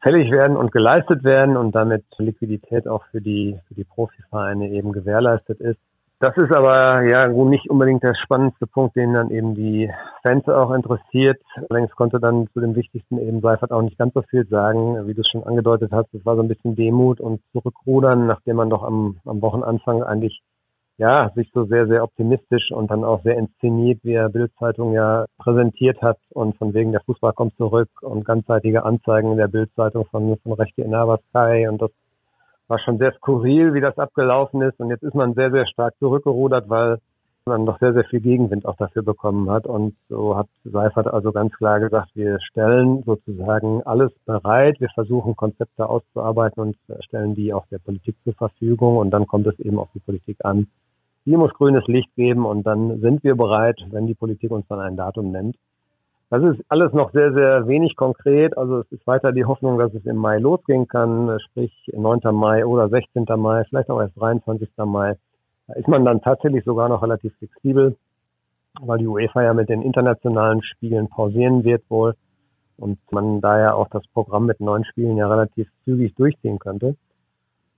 fällig 0.00 0.30
werden 0.30 0.56
und 0.56 0.72
geleistet 0.72 1.24
werden 1.24 1.56
und 1.56 1.74
damit 1.74 2.04
Liquidität 2.18 2.88
auch 2.88 3.04
für 3.10 3.20
die, 3.20 3.58
für 3.68 3.74
die 3.74 3.84
Profivereine 3.84 4.70
eben 4.70 4.92
gewährleistet 4.92 5.60
ist. 5.60 5.78
Das 6.22 6.36
ist 6.36 6.54
aber 6.54 7.02
ja 7.02 7.26
nicht 7.26 7.68
unbedingt 7.68 8.04
der 8.04 8.14
spannendste 8.14 8.68
Punkt, 8.68 8.94
den 8.94 9.12
dann 9.12 9.32
eben 9.32 9.56
die 9.56 9.90
Fans 10.22 10.46
auch 10.46 10.70
interessiert. 10.70 11.42
Allerdings 11.68 11.90
konnte 11.96 12.20
dann 12.20 12.46
zu 12.52 12.60
dem 12.60 12.76
Wichtigsten 12.76 13.18
eben 13.18 13.40
Seifert 13.40 13.72
auch 13.72 13.82
nicht 13.82 13.98
ganz 13.98 14.14
so 14.14 14.22
viel 14.30 14.46
sagen, 14.46 15.04
wie 15.08 15.14
du 15.14 15.22
es 15.22 15.28
schon 15.28 15.42
angedeutet 15.42 15.90
hast. 15.90 16.14
Es 16.14 16.24
war 16.24 16.36
so 16.36 16.42
ein 16.42 16.46
bisschen 16.46 16.76
Demut 16.76 17.20
und 17.20 17.40
Zurückrudern, 17.50 18.28
nachdem 18.28 18.54
man 18.54 18.70
doch 18.70 18.84
am, 18.84 19.16
am 19.24 19.42
Wochenanfang 19.42 20.04
eigentlich 20.04 20.40
ja 20.96 21.32
sich 21.34 21.50
so 21.52 21.64
sehr, 21.64 21.88
sehr 21.88 22.04
optimistisch 22.04 22.70
und 22.70 22.92
dann 22.92 23.02
auch 23.02 23.24
sehr 23.24 23.36
inszeniert, 23.36 23.98
wie 24.04 24.12
er 24.12 24.28
Bildzeitung 24.28 24.92
ja 24.92 25.24
präsentiert 25.38 26.00
hat 26.02 26.18
und 26.30 26.56
von 26.56 26.72
wegen 26.72 26.92
der 26.92 27.00
Fußball 27.00 27.32
kommt 27.32 27.56
zurück 27.56 27.90
und 28.00 28.24
ganzseitige 28.24 28.84
Anzeigen 28.84 29.32
in 29.32 29.38
der 29.38 29.48
Bildzeitung 29.48 30.06
von, 30.06 30.36
von 30.38 30.52
Rechte 30.52 30.82
in 30.82 30.92
Sky 30.92 31.66
und 31.66 31.82
das 31.82 31.90
war 32.72 32.78
schon 32.78 32.96
sehr 32.96 33.12
skurril, 33.12 33.74
wie 33.74 33.82
das 33.82 33.98
abgelaufen 33.98 34.62
ist. 34.62 34.80
Und 34.80 34.88
jetzt 34.88 35.02
ist 35.02 35.14
man 35.14 35.34
sehr, 35.34 35.50
sehr 35.50 35.66
stark 35.66 35.94
zurückgerudert, 35.98 36.70
weil 36.70 36.98
man 37.44 37.66
doch 37.66 37.78
sehr, 37.80 37.92
sehr 37.92 38.04
viel 38.04 38.20
Gegenwind 38.20 38.64
auch 38.64 38.76
dafür 38.76 39.02
bekommen 39.02 39.50
hat. 39.50 39.66
Und 39.66 39.94
so 40.08 40.38
hat 40.38 40.46
Seifert 40.64 41.06
also 41.06 41.32
ganz 41.32 41.52
klar 41.52 41.80
gesagt, 41.80 42.12
wir 42.14 42.38
stellen 42.40 43.02
sozusagen 43.04 43.82
alles 43.82 44.10
bereit. 44.24 44.80
Wir 44.80 44.88
versuchen 44.88 45.36
Konzepte 45.36 45.86
auszuarbeiten 45.86 46.62
und 46.62 46.76
stellen 47.00 47.34
die 47.34 47.52
auch 47.52 47.66
der 47.66 47.78
Politik 47.78 48.16
zur 48.24 48.32
Verfügung. 48.32 48.96
Und 48.96 49.10
dann 49.10 49.26
kommt 49.26 49.46
es 49.46 49.58
eben 49.60 49.78
auf 49.78 49.90
die 49.94 50.00
Politik 50.00 50.38
an. 50.42 50.68
Die 51.26 51.36
muss 51.36 51.52
grünes 51.52 51.86
Licht 51.88 52.14
geben 52.16 52.46
und 52.46 52.62
dann 52.66 53.00
sind 53.00 53.22
wir 53.22 53.36
bereit, 53.36 53.78
wenn 53.90 54.06
die 54.06 54.14
Politik 54.14 54.50
uns 54.50 54.66
dann 54.68 54.80
ein 54.80 54.96
Datum 54.96 55.30
nennt. 55.30 55.56
Das 56.32 56.42
ist 56.44 56.64
alles 56.70 56.94
noch 56.94 57.12
sehr, 57.12 57.34
sehr 57.34 57.66
wenig 57.66 57.94
konkret. 57.94 58.56
Also 58.56 58.78
es 58.78 58.90
ist 58.90 59.06
weiter 59.06 59.32
die 59.32 59.44
Hoffnung, 59.44 59.76
dass 59.76 59.92
es 59.92 60.06
im 60.06 60.16
Mai 60.16 60.38
losgehen 60.38 60.88
kann, 60.88 61.38
sprich 61.40 61.74
9. 61.92 62.20
Mai 62.34 62.64
oder 62.64 62.88
16. 62.88 63.26
Mai, 63.36 63.64
vielleicht 63.68 63.90
auch 63.90 64.00
erst 64.00 64.18
23. 64.18 64.70
Mai. 64.86 65.18
Da 65.66 65.74
ist 65.74 65.88
man 65.88 66.06
dann 66.06 66.22
tatsächlich 66.22 66.64
sogar 66.64 66.88
noch 66.88 67.02
relativ 67.02 67.36
flexibel, 67.36 67.98
weil 68.80 68.96
die 68.96 69.06
UEFA 69.06 69.42
ja 69.42 69.52
mit 69.52 69.68
den 69.68 69.82
internationalen 69.82 70.62
Spielen 70.62 71.10
pausieren 71.10 71.64
wird 71.64 71.82
wohl 71.90 72.14
und 72.78 72.98
man 73.10 73.42
daher 73.42 73.76
auch 73.76 73.88
das 73.88 74.06
Programm 74.14 74.46
mit 74.46 74.58
neun 74.58 74.86
Spielen 74.86 75.18
ja 75.18 75.28
relativ 75.28 75.68
zügig 75.84 76.14
durchziehen 76.14 76.58
könnte. 76.58 76.96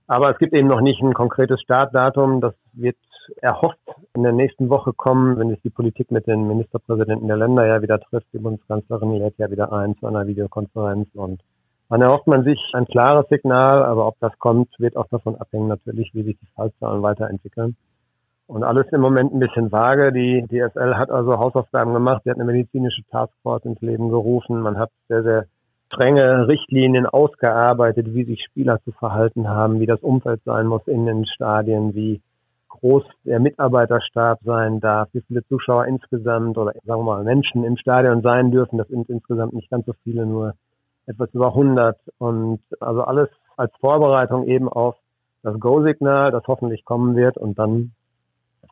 Aber 0.07 0.31
es 0.31 0.37
gibt 0.37 0.53
eben 0.53 0.69
noch 0.69 0.79
nicht 0.79 1.01
ein 1.01 1.13
konkretes 1.13 1.59
Startdatum. 1.59 2.39
Das 2.39 2.53
wird 2.71 2.95
erhofft 3.41 3.79
in 4.13 4.23
der 4.23 4.31
nächsten 4.31 4.69
Woche 4.69 4.93
kommen, 4.93 5.37
wenn 5.37 5.49
sich 5.49 5.61
die 5.61 5.69
Politik 5.69 6.11
mit 6.11 6.27
den 6.27 6.47
Ministerpräsidenten 6.47 7.27
der 7.27 7.37
Länder 7.37 7.65
ja 7.65 7.81
wieder 7.81 7.99
trifft. 7.99 8.27
Die 8.33 8.39
Bundeskanzlerin 8.39 9.13
lädt 9.13 9.37
ja 9.37 9.49
wieder 9.51 9.71
ein 9.71 9.95
zu 9.97 10.07
einer 10.07 10.27
Videokonferenz 10.27 11.07
und 11.13 11.41
dann 11.89 12.01
erhofft 12.01 12.27
man 12.27 12.43
sich 12.43 12.59
ein 12.73 12.85
klares 12.85 13.27
Signal, 13.29 13.83
aber 13.83 14.07
ob 14.07 14.19
das 14.19 14.37
kommt, 14.39 14.69
wird 14.79 14.97
auch 14.97 15.07
davon 15.09 15.35
abhängen 15.35 15.67
natürlich, 15.67 16.09
wie 16.13 16.23
sich 16.23 16.37
die 16.39 16.47
Fallzahlen 16.55 17.03
weiterentwickeln. 17.03 17.75
Und 18.47 18.63
alles 18.63 18.87
im 18.91 19.01
Moment 19.01 19.33
ein 19.33 19.39
bisschen 19.39 19.71
vage. 19.71 20.11
Die 20.11 20.45
DSL 20.47 20.95
hat 20.97 21.09
also 21.09 21.37
Hausaufgaben 21.37 21.93
gemacht. 21.93 22.21
Sie 22.23 22.29
hat 22.29 22.37
eine 22.37 22.45
medizinische 22.45 23.03
Taskforce 23.11 23.65
ins 23.65 23.81
Leben 23.81 24.09
gerufen. 24.09 24.61
Man 24.61 24.77
hat 24.77 24.91
sehr, 25.07 25.23
sehr 25.23 25.45
strenge 25.87 26.47
Richtlinien 26.47 27.05
ausgearbeitet, 27.05 28.13
wie 28.13 28.23
sich 28.23 28.43
Spieler 28.43 28.79
zu 28.83 28.91
verhalten 28.91 29.47
haben, 29.47 29.79
wie 29.79 29.85
das 29.85 30.01
Umfeld 30.01 30.41
sein 30.43 30.67
muss 30.67 30.87
in 30.87 31.05
den 31.05 31.25
Stadien, 31.25 31.95
wie 31.95 32.21
groß 32.69 33.03
der 33.23 33.39
Mitarbeiterstab 33.39 34.39
sein 34.43 34.79
darf, 34.79 35.09
wie 35.13 35.21
viele 35.21 35.45
Zuschauer 35.47 35.85
insgesamt 35.85 36.57
oder 36.57 36.73
sagen 36.85 37.01
wir 37.01 37.03
mal 37.03 37.23
Menschen 37.23 37.63
im 37.63 37.77
Stadion 37.77 38.21
sein 38.21 38.51
dürfen. 38.51 38.77
Das 38.77 38.87
sind 38.87 39.09
insgesamt 39.09 39.53
nicht 39.53 39.69
ganz 39.69 39.85
so 39.85 39.93
viele, 40.03 40.25
nur 40.25 40.53
etwas 41.05 41.29
über 41.33 41.47
100 41.47 41.97
und 42.17 42.59
also 42.79 43.03
alles 43.03 43.29
als 43.57 43.71
Vorbereitung 43.79 44.45
eben 44.47 44.67
auf 44.67 44.95
das 45.43 45.59
Go-Signal, 45.59 46.31
das 46.31 46.43
hoffentlich 46.47 46.83
kommen 46.85 47.15
wird 47.15 47.37
und 47.37 47.57
dann 47.59 47.91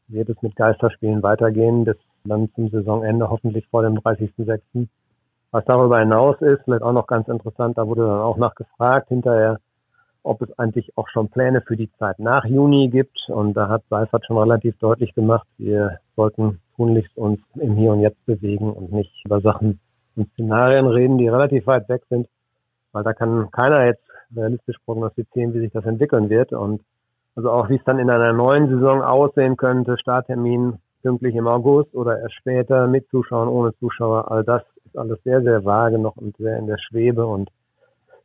wird 0.08 0.30
es 0.30 0.42
mit 0.42 0.56
Geisterspielen 0.56 1.24
weitergehen. 1.24 1.86
Das 1.86 1.98
dann 2.26 2.50
zum 2.56 2.70
Saisonende 2.70 3.30
hoffentlich 3.30 3.68
vor 3.68 3.84
dem 3.84 3.96
30.06. 3.96 4.88
Was 5.52 5.66
darüber 5.66 6.00
hinaus 6.00 6.42
ist, 6.42 6.64
vielleicht 6.64 6.84
auch 6.84 6.94
noch 6.94 7.08
ganz 7.08 7.28
interessant, 7.28 7.78
da 7.78 7.88
wurde 7.88 8.06
dann 8.06 8.22
auch 8.22 8.38
nachgefragt 8.38 9.10
hinterher, 9.10 9.60
ob 10.24 10.42
es 10.42 10.58
eigentlich 10.58 10.98
auch 10.98 11.08
schon 11.10 11.30
Pläne 11.30 11.62
für 11.62 11.78
die 11.78 11.92
Zeit 12.00 12.20
nach 12.20 12.46
Juni 12.46 12.90
gibt. 12.90 13.18
Und 13.28 13.54
da 13.54 13.68
hat 13.68 13.84
Seifert 13.90 14.26
schon 14.26 14.38
relativ 14.38 14.78
deutlich 14.80 15.14
gemacht, 15.14 15.48
wir 15.58 16.00
sollten 16.16 16.60
tunlichst 16.76 17.16
uns 17.18 17.40
im 17.56 17.76
Hier 17.76 17.92
und 17.92 18.02
Jetzt 18.02 18.26
bewegen 18.26 18.72
und 18.72 18.92
nicht 18.92 19.14
über 19.26 19.42
Sachen 19.42 19.80
und 20.16 20.30
Szenarien 20.34 20.88
reden, 20.88 21.18
die 21.18 21.28
relativ 21.28 21.68
weit 21.68 21.88
weg 21.90 22.04
sind, 22.10 22.28
weil 22.92 23.04
da 23.04 23.14
kann 23.14 23.52
keiner 23.52 23.86
jetzt 23.86 24.04
realistisch 24.36 24.78
prognostizieren, 24.86 25.54
wie 25.54 25.60
sich 25.60 25.72
das 25.72 25.86
entwickeln 25.86 26.30
wird. 26.30 26.54
Und 26.54 26.82
also 27.36 27.52
auch 27.52 27.70
wie 27.70 27.76
es 27.76 27.84
dann 27.84 28.00
in 28.00 28.10
einer 28.10 28.34
neuen 28.34 28.70
Saison 28.70 29.02
aussehen 29.02 29.58
könnte, 29.58 29.98
Starttermin 29.98 30.80
pünktlich 31.02 31.36
im 31.36 31.48
August 31.48 31.94
oder 31.94 32.20
erst 32.20 32.36
später 32.36 32.88
mit 32.88 33.08
Zuschauern, 33.10 33.50
ohne 33.50 33.76
Zuschauer, 33.78 34.32
all 34.32 34.44
das 34.44 34.64
ist 34.86 34.98
alles 34.98 35.22
sehr, 35.24 35.42
sehr 35.42 35.66
vage 35.66 36.00
noch 36.00 36.16
und 36.16 36.38
sehr 36.38 36.58
in 36.58 36.68
der 36.68 36.78
Schwebe. 36.78 37.26
Und 37.26 37.50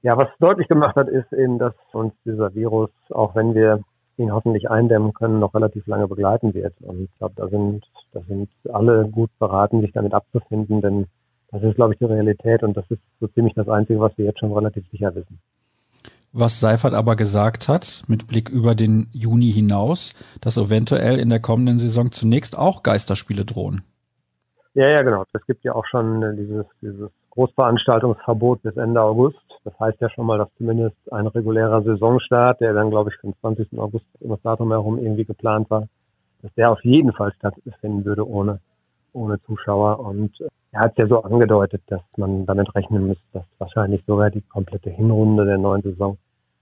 ja, 0.03 0.17
was 0.17 0.29
deutlich 0.39 0.69
gemacht 0.69 0.97
hat, 0.97 1.09
ist 1.09 1.33
eben, 1.33 1.59
dass 1.59 1.75
uns 1.93 2.13
dieser 2.25 2.55
Virus, 2.55 2.91
auch 3.11 3.35
wenn 3.35 3.55
wir 3.55 3.83
ihn 4.17 4.33
hoffentlich 4.33 4.71
eindämmen 4.71 5.13
können, 5.15 5.39
noch 5.39 5.55
relativ 5.55 5.87
lange 5.87 6.09
begleiten 6.09 6.55
wird. 6.55 6.75
Und 6.81 7.05
ich 7.05 7.19
glaube, 7.19 7.35
da 7.37 7.49
sind, 7.49 7.85
da 8.13 8.21
sind 8.29 8.49
alle 8.73 9.09
gut 9.09 9.31
beraten, 9.39 9.81
sich 9.81 9.93
damit 9.93 10.15
abzufinden, 10.15 10.81
denn 10.81 11.07
das 11.51 11.63
ist, 11.63 11.77
glaube 11.77 11.95
ich, 11.95 11.99
die 11.99 12.05
Realität 12.05 12.63
und 12.63 12.77
das 12.77 12.85
ist 12.91 13.01
so 13.21 13.27
ziemlich 13.29 13.55
das 13.55 13.69
Einzige, 13.69 14.01
was 14.01 14.17
wir 14.19 14.27
jetzt 14.27 14.41
schon 14.41 14.53
relativ 14.53 14.85
sicher 14.91 15.15
wissen. 15.15 15.39
Was 16.33 16.61
Seifert 16.61 16.93
aber 16.93 17.17
gesagt 17.17 17.69
hat, 17.69 18.03
mit 18.07 18.27
Blick 18.27 18.51
über 18.51 18.75
den 18.75 19.09
Juni 19.13 19.51
hinaus, 19.51 20.15
dass 20.43 20.59
eventuell 20.59 21.19
in 21.19 21.31
der 21.31 21.41
kommenden 21.41 21.79
Saison 21.79 22.13
zunächst 22.13 22.59
auch 22.59 22.83
Geisterspiele 22.83 23.47
drohen. 23.47 23.83
Ja, 24.75 24.91
ja, 24.91 25.03
genau. 25.03 25.25
Es 25.33 25.47
gibt 25.47 25.65
ja 25.65 25.75
auch 25.75 25.87
schon 25.87 26.23
äh, 26.23 26.37
dieses, 26.37 26.67
dieses 26.83 27.11
Großveranstaltungsverbot 27.31 28.63
bis 28.63 28.77
Ende 28.77 29.03
August. 29.03 29.39
Das 29.65 29.79
heißt 29.79 30.01
ja 30.01 30.11
schon 30.11 30.27
mal, 30.27 30.39
dass 30.39 30.49
zumindest 30.57 30.97
ein 31.13 31.27
regulärer 31.27 31.83
Saisonstart, 31.83 32.61
der 32.61 32.73
dann, 32.73 32.91
glaube 32.91 33.11
ich, 33.11 33.17
für 33.17 33.29
den 33.29 33.37
20. 33.41 33.79
August 33.79 34.07
um 34.21 34.31
das 34.31 34.43
Datum 34.43 34.71
herum 34.71 34.99
irgendwie 34.99 35.25
geplant 35.25 35.71
war, 35.71 35.89
dass 36.43 36.53
der 36.55 36.71
auf 36.71 36.83
jeden 36.85 37.13
Fall 37.13 37.33
stattfinden 37.33 38.05
würde 38.05 38.27
ohne, 38.27 38.61
ohne 39.13 39.41
Zuschauer. 39.43 40.01
Und 40.01 40.41
äh, 40.41 40.49
er 40.73 40.81
hat 40.81 40.93
es 40.93 40.99
ja 40.99 41.07
so 41.09 41.23
angedeutet, 41.23 41.83
dass 41.89 42.03
man 42.17 42.47
damit 42.47 42.75
rechnen 42.75 43.07
muss, 43.09 43.19
dass 43.33 43.45
wahrscheinlich 43.59 44.03
sogar 44.07 44.31
die 44.31 44.43
komplette 44.43 44.91
Hinrunde 44.91 45.45
der 45.45 45.59
neuen 45.59 45.83
Saison 45.83 46.19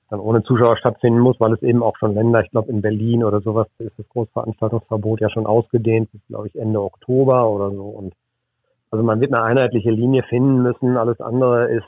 dann 0.08 0.20
ohne 0.20 0.42
Zuschauer 0.44 0.76
stattfinden 0.76 1.18
muss, 1.18 1.40
weil 1.40 1.52
es 1.52 1.62
eben 1.62 1.82
auch 1.82 1.96
schon 1.96 2.14
Länder, 2.14 2.40
ich 2.40 2.50
glaube 2.50 2.70
in 2.70 2.80
Berlin 2.80 3.24
oder 3.24 3.40
sowas, 3.40 3.66
ist 3.78 3.98
das 3.98 4.08
Großveranstaltungsverbot 4.10 5.20
ja 5.20 5.30
schon 5.30 5.46
ausgedehnt 5.46 6.12
bis, 6.12 6.20
glaube 6.28 6.48
ich, 6.48 6.54
Ende 6.56 6.80
Oktober 6.80 7.48
oder 7.50 7.70
so. 7.70 7.82
Und 7.82 8.14
also 8.90 9.04
man 9.04 9.20
wird 9.20 9.32
eine 9.32 9.42
einheitliche 9.42 9.90
Linie 9.90 10.22
finden 10.24 10.62
müssen. 10.62 10.96
Alles 10.96 11.20
andere 11.20 11.70
ist 11.70 11.86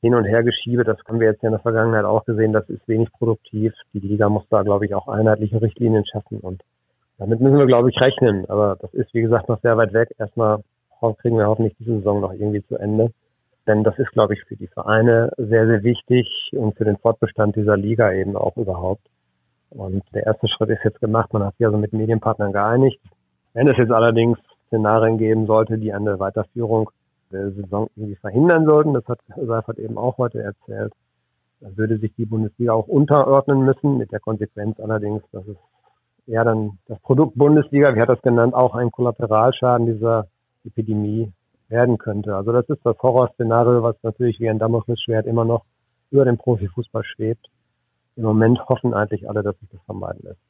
hin 0.00 0.14
und 0.14 0.24
her 0.24 0.42
geschiebe. 0.42 0.84
Das 0.84 0.98
haben 1.06 1.20
wir 1.20 1.28
jetzt 1.28 1.42
ja 1.42 1.48
in 1.48 1.52
der 1.52 1.60
Vergangenheit 1.60 2.04
auch 2.04 2.24
gesehen. 2.24 2.52
Das 2.52 2.68
ist 2.68 2.86
wenig 2.88 3.12
produktiv. 3.12 3.72
Die 3.92 4.00
Liga 4.00 4.28
muss 4.28 4.44
da, 4.48 4.62
glaube 4.62 4.86
ich, 4.86 4.94
auch 4.94 5.08
einheitliche 5.08 5.60
Richtlinien 5.60 6.04
schaffen. 6.06 6.40
Und 6.40 6.62
damit 7.18 7.40
müssen 7.40 7.58
wir, 7.58 7.66
glaube 7.66 7.90
ich, 7.90 8.00
rechnen. 8.00 8.48
Aber 8.48 8.76
das 8.80 8.92
ist, 8.94 9.12
wie 9.12 9.20
gesagt, 9.20 9.48
noch 9.48 9.60
sehr 9.60 9.76
weit 9.76 9.92
weg. 9.92 10.14
Erstmal 10.18 10.62
kriegen 11.20 11.36
wir 11.36 11.46
hoffentlich 11.46 11.76
diese 11.78 11.96
Saison 11.96 12.20
noch 12.20 12.32
irgendwie 12.32 12.64
zu 12.66 12.76
Ende. 12.76 13.10
Denn 13.66 13.84
das 13.84 13.98
ist, 13.98 14.10
glaube 14.12 14.34
ich, 14.34 14.42
für 14.44 14.56
die 14.56 14.66
Vereine 14.66 15.30
sehr, 15.36 15.66
sehr 15.66 15.82
wichtig 15.82 16.26
und 16.52 16.76
für 16.76 16.84
den 16.84 16.96
Fortbestand 16.96 17.56
dieser 17.56 17.76
Liga 17.76 18.12
eben 18.12 18.36
auch 18.36 18.56
überhaupt. 18.56 19.02
Und 19.70 20.02
der 20.14 20.26
erste 20.26 20.48
Schritt 20.48 20.70
ist 20.70 20.84
jetzt 20.84 21.00
gemacht. 21.00 21.32
Man 21.32 21.44
hat 21.44 21.56
sich 21.56 21.66
also 21.66 21.78
mit 21.78 21.92
Medienpartnern 21.92 22.52
geeinigt. 22.52 23.00
Wenn 23.52 23.68
es 23.68 23.76
jetzt 23.76 23.92
allerdings 23.92 24.38
Szenarien 24.70 25.18
geben 25.18 25.46
sollte, 25.46 25.78
die 25.78 25.92
eine 25.92 26.20
Weiterführung 26.20 26.90
der 27.32 27.50
Saison 27.50 27.88
irgendwie 27.96 28.16
verhindern 28.16 28.66
sollten, 28.66 28.94
das 28.94 29.06
hat 29.06 29.20
Seifert 29.36 29.78
eben 29.78 29.98
auch 29.98 30.18
heute 30.18 30.42
erzählt, 30.42 30.92
dann 31.60 31.76
würde 31.76 31.98
sich 31.98 32.14
die 32.14 32.24
Bundesliga 32.24 32.72
auch 32.72 32.88
unterordnen 32.88 33.64
müssen, 33.64 33.98
mit 33.98 34.12
der 34.12 34.20
Konsequenz 34.20 34.78
allerdings, 34.80 35.22
dass 35.32 35.46
es 35.46 35.56
eher 36.26 36.44
dann 36.44 36.78
das 36.86 36.98
Produkt 37.00 37.36
Bundesliga, 37.36 37.94
wie 37.94 38.00
hat 38.00 38.08
das 38.08 38.22
genannt, 38.22 38.54
auch 38.54 38.74
ein 38.74 38.90
Kollateralschaden 38.90 39.86
dieser 39.86 40.28
Epidemie 40.64 41.32
werden 41.68 41.98
könnte. 41.98 42.34
Also 42.34 42.52
das 42.52 42.68
ist 42.68 42.84
das 42.84 42.96
Horrorszenario, 43.00 43.82
was 43.82 43.96
natürlich 44.02 44.40
wie 44.40 44.48
ein 44.48 44.58
Damoklesschwert 44.58 45.26
immer 45.26 45.44
noch 45.44 45.64
über 46.10 46.24
dem 46.24 46.38
Profifußball 46.38 47.04
schwebt. 47.04 47.46
Im 48.16 48.24
Moment 48.24 48.60
hoffen 48.68 48.94
eigentlich 48.94 49.28
alle, 49.28 49.42
dass 49.42 49.58
sich 49.60 49.68
das 49.70 49.80
vermeiden 49.82 50.20
lässt. 50.22 50.49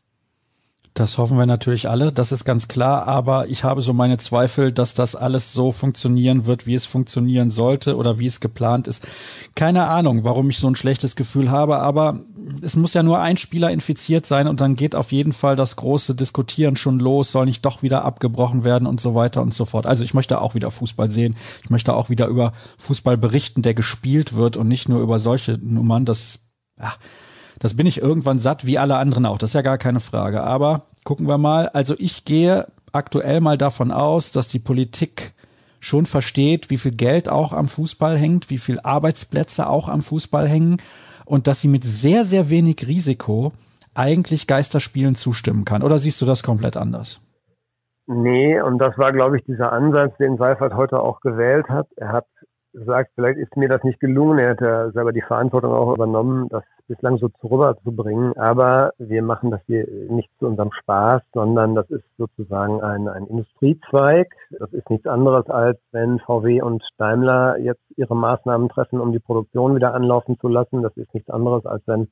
Das 0.94 1.18
hoffen 1.18 1.38
wir 1.38 1.46
natürlich 1.46 1.88
alle, 1.88 2.10
das 2.10 2.32
ist 2.32 2.44
ganz 2.44 2.66
klar, 2.66 3.06
aber 3.06 3.46
ich 3.46 3.62
habe 3.62 3.80
so 3.80 3.92
meine 3.92 4.18
Zweifel, 4.18 4.72
dass 4.72 4.92
das 4.92 5.14
alles 5.14 5.52
so 5.52 5.70
funktionieren 5.70 6.46
wird, 6.46 6.66
wie 6.66 6.74
es 6.74 6.84
funktionieren 6.84 7.52
sollte 7.52 7.96
oder 7.96 8.18
wie 8.18 8.26
es 8.26 8.40
geplant 8.40 8.88
ist. 8.88 9.06
Keine 9.54 9.86
Ahnung, 9.86 10.24
warum 10.24 10.50
ich 10.50 10.58
so 10.58 10.66
ein 10.66 10.74
schlechtes 10.74 11.14
Gefühl 11.14 11.48
habe, 11.48 11.78
aber 11.78 12.20
es 12.60 12.74
muss 12.74 12.92
ja 12.92 13.04
nur 13.04 13.20
ein 13.20 13.36
Spieler 13.36 13.70
infiziert 13.70 14.26
sein 14.26 14.48
und 14.48 14.60
dann 14.60 14.74
geht 14.74 14.96
auf 14.96 15.12
jeden 15.12 15.32
Fall 15.32 15.54
das 15.54 15.76
große 15.76 16.16
Diskutieren 16.16 16.74
schon 16.74 16.98
los, 16.98 17.30
soll 17.30 17.46
nicht 17.46 17.64
doch 17.64 17.82
wieder 17.82 18.04
abgebrochen 18.04 18.64
werden 18.64 18.88
und 18.88 19.00
so 19.00 19.14
weiter 19.14 19.42
und 19.42 19.54
so 19.54 19.66
fort. 19.66 19.86
Also 19.86 20.02
ich 20.02 20.12
möchte 20.12 20.40
auch 20.40 20.56
wieder 20.56 20.72
Fußball 20.72 21.08
sehen. 21.08 21.36
Ich 21.62 21.70
möchte 21.70 21.94
auch 21.94 22.10
wieder 22.10 22.26
über 22.26 22.52
Fußball 22.78 23.16
berichten, 23.16 23.62
der 23.62 23.74
gespielt 23.74 24.34
wird 24.34 24.56
und 24.56 24.66
nicht 24.66 24.88
nur 24.88 25.00
über 25.00 25.20
solche 25.20 25.52
Nummern, 25.62 26.04
das, 26.04 26.40
ja, 26.76 26.94
das 27.60 27.76
bin 27.76 27.86
ich 27.86 28.00
irgendwann 28.00 28.38
satt, 28.38 28.66
wie 28.66 28.78
alle 28.78 28.96
anderen 28.96 29.26
auch. 29.26 29.38
Das 29.38 29.50
ist 29.50 29.54
ja 29.54 29.62
gar 29.62 29.78
keine 29.78 30.00
Frage. 30.00 30.42
Aber 30.42 30.86
gucken 31.04 31.28
wir 31.28 31.38
mal. 31.38 31.68
Also 31.68 31.94
ich 31.98 32.24
gehe 32.24 32.66
aktuell 32.90 33.40
mal 33.40 33.58
davon 33.58 33.92
aus, 33.92 34.32
dass 34.32 34.48
die 34.48 34.58
Politik 34.58 35.34
schon 35.78 36.06
versteht, 36.06 36.70
wie 36.70 36.78
viel 36.78 36.92
Geld 36.92 37.28
auch 37.28 37.52
am 37.52 37.68
Fußball 37.68 38.16
hängt, 38.16 38.50
wie 38.50 38.58
viel 38.58 38.80
Arbeitsplätze 38.80 39.68
auch 39.68 39.88
am 39.88 40.00
Fußball 40.00 40.48
hängen 40.48 40.78
und 41.26 41.46
dass 41.46 41.60
sie 41.60 41.68
mit 41.68 41.84
sehr, 41.84 42.24
sehr 42.24 42.48
wenig 42.48 42.86
Risiko 42.86 43.52
eigentlich 43.94 44.46
Geisterspielen 44.46 45.14
zustimmen 45.14 45.66
kann. 45.66 45.82
Oder 45.82 45.98
siehst 45.98 46.20
du 46.22 46.26
das 46.26 46.42
komplett 46.42 46.76
anders? 46.76 47.20
Nee, 48.06 48.60
und 48.60 48.78
das 48.78 48.96
war, 48.98 49.12
glaube 49.12 49.38
ich, 49.38 49.44
dieser 49.44 49.72
Ansatz, 49.72 50.16
den 50.18 50.36
Seifert 50.38 50.74
heute 50.74 51.00
auch 51.00 51.20
gewählt 51.20 51.68
hat. 51.68 51.86
Er 51.96 52.12
hat 52.12 52.26
sagt, 52.72 53.12
vielleicht 53.14 53.38
ist 53.38 53.56
mir 53.56 53.68
das 53.68 53.82
nicht 53.84 54.00
gelungen. 54.00 54.38
Er 54.38 54.50
hat 54.50 54.60
ja 54.60 54.90
selber 54.90 55.12
die 55.12 55.22
Verantwortung 55.22 55.72
auch 55.72 55.94
übernommen, 55.94 56.48
das 56.48 56.62
bislang 56.86 57.18
so 57.18 57.28
rüberzubringen. 57.42 58.36
Aber 58.36 58.92
wir 58.98 59.22
machen 59.22 59.50
das 59.50 59.60
hier 59.66 59.86
nicht 60.08 60.30
zu 60.38 60.46
unserem 60.46 60.72
Spaß, 60.72 61.22
sondern 61.32 61.74
das 61.74 61.88
ist 61.90 62.04
sozusagen 62.16 62.80
ein, 62.82 63.08
ein 63.08 63.26
Industriezweig. 63.26 64.34
Das 64.58 64.72
ist 64.72 64.88
nichts 64.90 65.06
anderes, 65.06 65.48
als 65.48 65.78
wenn 65.92 66.18
VW 66.20 66.62
und 66.62 66.82
Daimler 66.98 67.58
jetzt 67.58 67.82
ihre 67.96 68.16
Maßnahmen 68.16 68.68
treffen, 68.68 69.00
um 69.00 69.12
die 69.12 69.20
Produktion 69.20 69.74
wieder 69.74 69.94
anlaufen 69.94 70.38
zu 70.38 70.48
lassen. 70.48 70.82
Das 70.82 70.96
ist 70.96 71.12
nichts 71.14 71.30
anderes, 71.30 71.66
als 71.66 71.82
wenn 71.86 72.08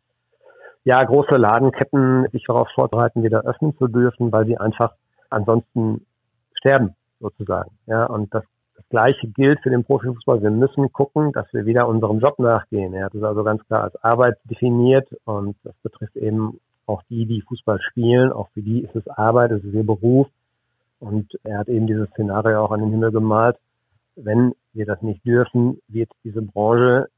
ja, 0.85 1.03
große 1.05 1.37
Ladenketten 1.37 2.27
sich 2.33 2.45
darauf 2.47 2.69
vorbereiten, 2.75 3.23
wieder 3.23 3.43
öffnen 3.43 3.77
zu 3.77 3.89
dürfen, 3.89 4.33
weil 4.33 4.47
sie 4.47 4.57
einfach 4.57 4.95
ansonsten 5.29 6.07
sterben, 6.55 6.95
sozusagen. 7.21 7.73
Ja, 7.87 8.07
und 8.07 8.33
das 8.33 8.45
Gleiche 8.91 9.29
gilt 9.29 9.61
für 9.61 9.71
den 9.71 9.85
Profifußball. 9.85 10.43
Wir 10.43 10.51
müssen 10.51 10.91
gucken, 10.93 11.33
dass 11.33 11.53
wir 11.53 11.67
wieder 11.67 11.89
unserem 11.89 12.21
Job 12.21 12.39
nachgehen. 12.39 12.95
Er 12.95 13.07
hat 13.07 13.15
es 13.15 13.23
also 13.23 13.45
ganz 13.45 13.65
klar 13.67 13.85
als 13.85 13.97
Arbeit 14.03 14.39
definiert 14.45 15.09
und 15.25 15.57
das 15.63 15.75
betrifft 15.83 16.17
eben 16.17 16.59
auch 16.87 17.03
die, 17.11 17.27
die 17.27 17.43
Fußball 17.43 17.81
spielen. 17.83 18.33
Auch 18.33 18.49
für 18.55 18.63
die 18.63 18.81
ist 18.81 18.97
es 18.97 19.07
Arbeit, 19.09 19.51
es 19.51 19.63
ist 19.63 19.75
ihr 19.75 19.85
Beruf. 19.85 20.29
Und 21.01 21.39
er 21.45 21.59
hat 21.59 21.69
eben 21.69 21.87
dieses 21.87 22.09
Szenario 22.11 22.65
auch 22.65 22.71
an 22.71 22.81
den 22.81 22.91
Himmel 22.91 23.13
gemalt. 23.13 23.57
Wenn 24.17 24.55
wir 24.73 24.87
das 24.87 25.01
nicht 25.03 25.25
dürfen, 25.25 25.81
wird 25.89 26.11
diese 26.25 26.43
Branche 26.43 27.09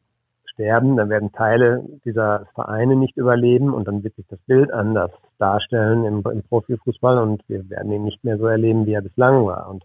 sterben, 0.44 0.96
dann 0.96 1.08
werden 1.08 1.32
Teile 1.32 1.84
dieser 2.04 2.46
Vereine 2.54 2.96
nicht 2.96 3.16
überleben 3.16 3.72
und 3.72 3.88
dann 3.88 4.02
wird 4.02 4.16
sich 4.16 4.26
das 4.28 4.40
Bild 4.40 4.70
anders 4.72 5.10
darstellen 5.38 6.04
im, 6.04 6.22
im 6.30 6.42
Profifußball 6.42 7.18
und 7.18 7.42
wir 7.48 7.70
werden 7.70 7.92
ihn 7.92 8.04
nicht 8.04 8.22
mehr 8.24 8.36
so 8.36 8.46
erleben, 8.46 8.84
wie 8.84 8.92
er 8.92 9.02
bislang 9.02 9.46
war. 9.46 9.70
Und 9.70 9.84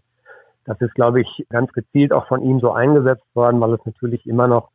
das 0.66 0.80
ist, 0.80 0.94
glaube 0.94 1.20
ich, 1.20 1.46
ganz 1.48 1.72
gezielt 1.72 2.12
auch 2.12 2.26
von 2.26 2.42
ihm 2.42 2.60
so 2.60 2.72
eingesetzt 2.72 3.24
worden, 3.34 3.60
weil 3.60 3.74
es 3.74 3.86
natürlich 3.86 4.26
immer 4.26 4.48
noch 4.48 4.70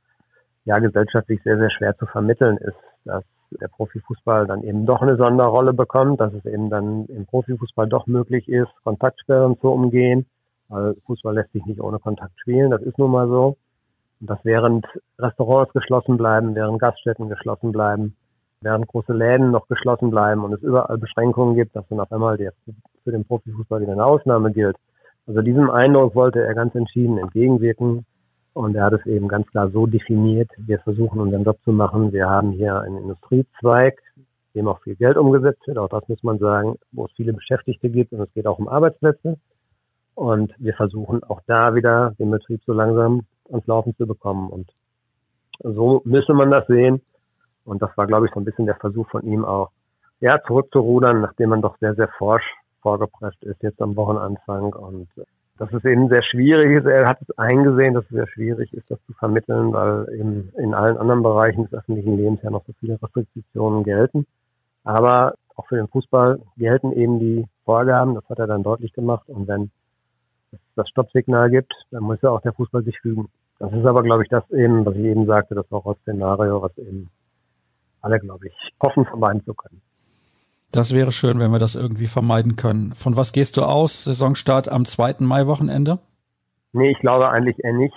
ja 0.65 0.79
gesellschaftlich 0.79 1.41
sehr, 1.43 1.57
sehr 1.57 1.69
schwer 1.69 1.97
zu 1.97 2.05
vermitteln 2.05 2.57
ist, 2.57 2.77
dass 3.03 3.23
der 3.59 3.67
Profifußball 3.67 4.47
dann 4.47 4.63
eben 4.63 4.85
doch 4.85 5.01
eine 5.01 5.17
Sonderrolle 5.17 5.73
bekommt, 5.73 6.21
dass 6.21 6.33
es 6.33 6.45
eben 6.45 6.69
dann 6.69 7.05
im 7.07 7.25
Profifußball 7.25 7.87
doch 7.87 8.07
möglich 8.07 8.47
ist, 8.47 8.71
Kontaktsperren 8.83 9.59
zu 9.59 9.69
umgehen, 9.69 10.25
weil 10.69 10.95
Fußball 11.05 11.35
lässt 11.35 11.51
sich 11.51 11.65
nicht 11.65 11.81
ohne 11.81 11.99
Kontakt 11.99 12.39
spielen, 12.39 12.71
das 12.71 12.81
ist 12.81 12.97
nun 12.97 13.11
mal 13.11 13.27
so. 13.27 13.57
Und 14.21 14.29
dass 14.29 14.39
während 14.43 14.85
Restaurants 15.19 15.73
geschlossen 15.73 16.15
bleiben, 16.15 16.55
während 16.55 16.79
Gaststätten 16.79 17.27
geschlossen 17.27 17.73
bleiben, 17.73 18.15
während 18.61 18.87
große 18.87 19.11
Läden 19.11 19.51
noch 19.51 19.67
geschlossen 19.67 20.11
bleiben 20.11 20.45
und 20.45 20.53
es 20.53 20.61
überall 20.61 20.97
Beschränkungen 20.97 21.55
gibt, 21.55 21.75
dass 21.75 21.87
dann 21.89 21.99
auf 21.99 22.11
einmal 22.11 22.37
der 22.37 22.53
für 23.03 23.11
den 23.11 23.25
Profifußball 23.25 23.81
wieder 23.81 23.93
eine 23.93 24.05
Ausnahme 24.05 24.51
gilt, 24.51 24.77
also 25.31 25.43
diesem 25.43 25.69
Eindruck 25.69 26.13
wollte 26.13 26.43
er 26.43 26.53
ganz 26.53 26.75
entschieden 26.75 27.17
entgegenwirken. 27.17 28.05
Und 28.53 28.75
er 28.75 28.83
hat 28.83 28.93
es 28.93 29.05
eben 29.05 29.29
ganz 29.29 29.47
klar 29.47 29.69
so 29.69 29.87
definiert, 29.87 30.49
wir 30.57 30.79
versuchen 30.79 31.21
unseren 31.21 31.45
Job 31.45 31.57
zu 31.63 31.71
machen. 31.71 32.11
Wir 32.11 32.29
haben 32.29 32.51
hier 32.51 32.81
einen 32.81 32.97
Industriezweig, 32.97 33.97
dem 34.53 34.67
auch 34.67 34.81
viel 34.81 34.97
Geld 34.97 35.15
umgesetzt 35.15 35.65
wird, 35.67 35.77
auch 35.77 35.87
das 35.87 36.05
muss 36.09 36.21
man 36.21 36.37
sagen, 36.37 36.75
wo 36.91 37.05
es 37.05 37.13
viele 37.13 37.31
Beschäftigte 37.31 37.89
gibt 37.89 38.11
und 38.11 38.19
es 38.19 38.33
geht 38.33 38.45
auch 38.45 38.59
um 38.59 38.67
Arbeitsplätze. 38.67 39.37
Und 40.15 40.53
wir 40.57 40.73
versuchen 40.73 41.23
auch 41.23 41.39
da 41.47 41.75
wieder 41.75 42.13
den 42.19 42.29
Betrieb 42.29 42.59
so 42.65 42.73
langsam 42.73 43.21
ans 43.49 43.65
Laufen 43.67 43.95
zu 43.95 44.05
bekommen. 44.05 44.49
Und 44.49 44.69
so 45.63 46.01
müsste 46.03 46.33
man 46.33 46.51
das 46.51 46.67
sehen. 46.67 47.01
Und 47.63 47.81
das 47.81 47.95
war, 47.95 48.05
glaube 48.05 48.25
ich, 48.25 48.33
so 48.33 48.41
ein 48.41 48.45
bisschen 48.45 48.65
der 48.65 48.75
Versuch 48.75 49.09
von 49.11 49.23
ihm 49.23 49.45
auch, 49.45 49.71
ja, 50.19 50.43
zurückzurudern, 50.45 51.21
nachdem 51.21 51.51
man 51.51 51.61
doch 51.61 51.77
sehr, 51.79 51.95
sehr 51.95 52.09
forsch 52.17 52.43
vorgepresst 52.81 53.43
ist 53.43 53.61
jetzt 53.63 53.81
am 53.81 53.95
Wochenanfang. 53.95 54.73
Und 54.73 55.07
das 55.57 55.71
ist 55.71 55.85
eben 55.85 56.09
sehr 56.09 56.23
schwierig 56.23 56.79
ist. 56.79 56.85
Er 56.85 57.07
hat 57.07 57.21
es 57.21 57.37
eingesehen, 57.37 57.93
dass 57.93 58.03
es 58.05 58.11
sehr 58.11 58.27
schwierig 58.27 58.73
ist, 58.73 58.89
das 58.89 58.99
zu 59.05 59.13
vermitteln, 59.13 59.73
weil 59.73 60.07
eben 60.13 60.51
in 60.57 60.73
allen 60.73 60.97
anderen 60.97 61.23
Bereichen 61.23 61.63
des 61.63 61.73
öffentlichen 61.73 62.17
Lebens 62.17 62.41
ja 62.41 62.49
noch 62.49 62.65
so 62.65 62.73
viele 62.79 62.99
Restriktionen 63.01 63.83
gelten. 63.83 64.25
Aber 64.83 65.35
auch 65.55 65.67
für 65.67 65.75
den 65.75 65.87
Fußball 65.87 66.39
gelten 66.57 66.91
eben 66.91 67.19
die 67.19 67.45
Vorgaben, 67.65 68.15
das 68.15 68.27
hat 68.29 68.39
er 68.39 68.47
dann 68.47 68.63
deutlich 68.63 68.93
gemacht. 68.93 69.29
Und 69.29 69.47
wenn 69.47 69.69
es 70.51 70.59
das 70.75 70.89
Stoppsignal 70.89 71.49
gibt, 71.49 71.73
dann 71.91 72.03
muss 72.03 72.21
ja 72.21 72.29
auch 72.29 72.41
der 72.41 72.53
Fußball 72.53 72.83
sich 72.83 72.99
fügen. 72.99 73.29
Das 73.59 73.71
ist 73.71 73.85
aber, 73.85 74.01
glaube 74.01 74.23
ich, 74.23 74.29
das 74.29 74.49
eben, 74.49 74.85
was 74.85 74.95
ich 74.95 75.03
eben 75.03 75.27
sagte, 75.27 75.53
das 75.53 75.69
Horror-Szenario, 75.69 76.61
was 76.63 76.75
eben 76.79 77.09
alle, 78.01 78.19
glaube 78.19 78.47
ich, 78.47 78.53
hoffen, 78.81 79.05
vermeiden 79.05 79.43
zu 79.45 79.53
können. 79.53 79.81
Das 80.71 80.93
wäre 80.93 81.11
schön, 81.11 81.39
wenn 81.41 81.51
wir 81.51 81.59
das 81.59 81.75
irgendwie 81.75 82.07
vermeiden 82.07 82.55
können. 82.55 82.93
Von 82.93 83.17
was 83.17 83.33
gehst 83.33 83.57
du 83.57 83.63
aus? 83.63 84.05
Saisonstart 84.05 84.69
am 84.69 84.85
2. 84.85 85.15
Mai-Wochenende? 85.19 85.99
Nee, 86.71 86.91
ich 86.91 86.99
glaube 86.99 87.29
eigentlich 87.29 87.61
eher 87.61 87.73
nicht. 87.73 87.93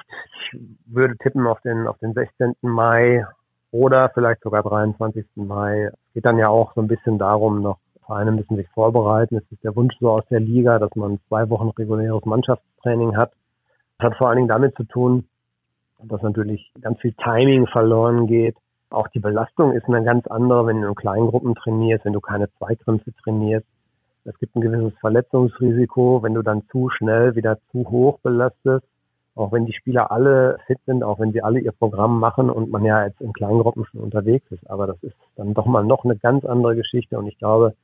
Ich 0.53 0.59
würde 0.87 1.17
tippen 1.19 1.47
auf 1.47 1.61
den, 1.61 1.87
auf 1.87 1.99
den 1.99 2.15
16. 2.15 2.55
Mai 2.63 3.25
oder 3.71 4.11
vielleicht 4.13 4.43
sogar 4.43 4.65
23. 4.65 5.25
Mai. 5.37 5.85
Es 5.85 6.15
geht 6.15 6.25
dann 6.25 6.39
ja 6.39 6.49
auch 6.49 6.75
so 6.75 6.81
ein 6.81 6.89
bisschen 6.89 7.17
darum, 7.19 7.63
noch 7.63 7.79
Vereine 8.07 8.33
müssen 8.33 8.57
sich 8.57 8.69
vorbereiten. 8.71 9.37
Es 9.37 9.53
ist 9.53 9.63
der 9.63 9.77
Wunsch 9.77 9.95
so 10.01 10.11
aus 10.11 10.25
der 10.29 10.41
Liga, 10.41 10.81
dass 10.81 10.95
man 10.97 11.21
zwei 11.29 11.49
Wochen 11.51 11.69
reguläres 11.69 12.25
Mannschaftstraining 12.25 13.17
hat. 13.17 13.33
Das 13.99 14.11
hat 14.11 14.19
vor 14.19 14.29
allen 14.29 14.37
Dingen 14.37 14.49
damit 14.49 14.77
zu 14.77 14.83
tun, 14.83 15.29
dass 16.03 16.23
natürlich 16.23 16.73
ganz 16.81 17.01
viel 17.01 17.13
Timing 17.13 17.69
verloren 17.69 18.27
geht 18.27 18.57
auch 18.95 19.09
die 19.09 19.21
Belastung 19.21 19.73
ist 19.73 19.87
eine 19.87 20.05
ganz 20.05 20.27
andere, 20.27 20.67
wenn 20.67 20.81
du 20.81 20.89
in 20.89 20.95
kleinen 20.95 21.29
Gruppen 21.29 21.55
trainierst, 21.55 22.05
wenn 22.05 22.13
du 22.13 22.21
keine 22.21 22.49
Zweigrenze 22.59 23.13
trainierst. 23.23 23.67
Es 24.25 24.39
gibt 24.39 24.57
ein 24.57 24.63
gewisses 24.63 24.93
Verletzungsrisiko, 25.01 26.23
wenn 26.23 26.35
du 26.35 26.43
dann 26.43 26.63
zu 26.71 26.89
schnell 26.91 27.37
wieder 27.37 27.59
zu 27.71 27.91
hoch 27.91 28.19
belastest. 28.21 28.87
Auch 29.35 29.53
wenn 29.53 29.67
die 29.67 29.75
Spieler 29.75 30.13
alle 30.13 30.59
fit 30.67 30.79
sind, 30.87 31.03
auch 31.03 31.19
wenn 31.19 31.33
sie 31.33 31.43
alle 31.43 31.59
ihr 31.59 31.73
Programm 31.73 32.21
machen 32.21 32.49
und 32.51 32.71
man 32.71 32.85
ja 32.85 33.05
jetzt 33.05 33.21
in 33.21 33.33
kleinen 33.33 33.59
Gruppen 33.59 33.85
schon 33.85 34.01
unterwegs 34.01 34.51
ist. 34.51 34.71
Aber 34.71 34.87
das 34.87 35.03
ist 35.03 35.17
dann 35.37 35.55
doch 35.55 35.67
mal 35.67 35.85
noch 35.85 36.05
eine 36.05 36.17
ganz 36.17 36.45
andere 36.45 36.77
Geschichte. 36.77 37.19
Und 37.19 37.27
ich 37.27 37.37
glaube, 37.39 37.75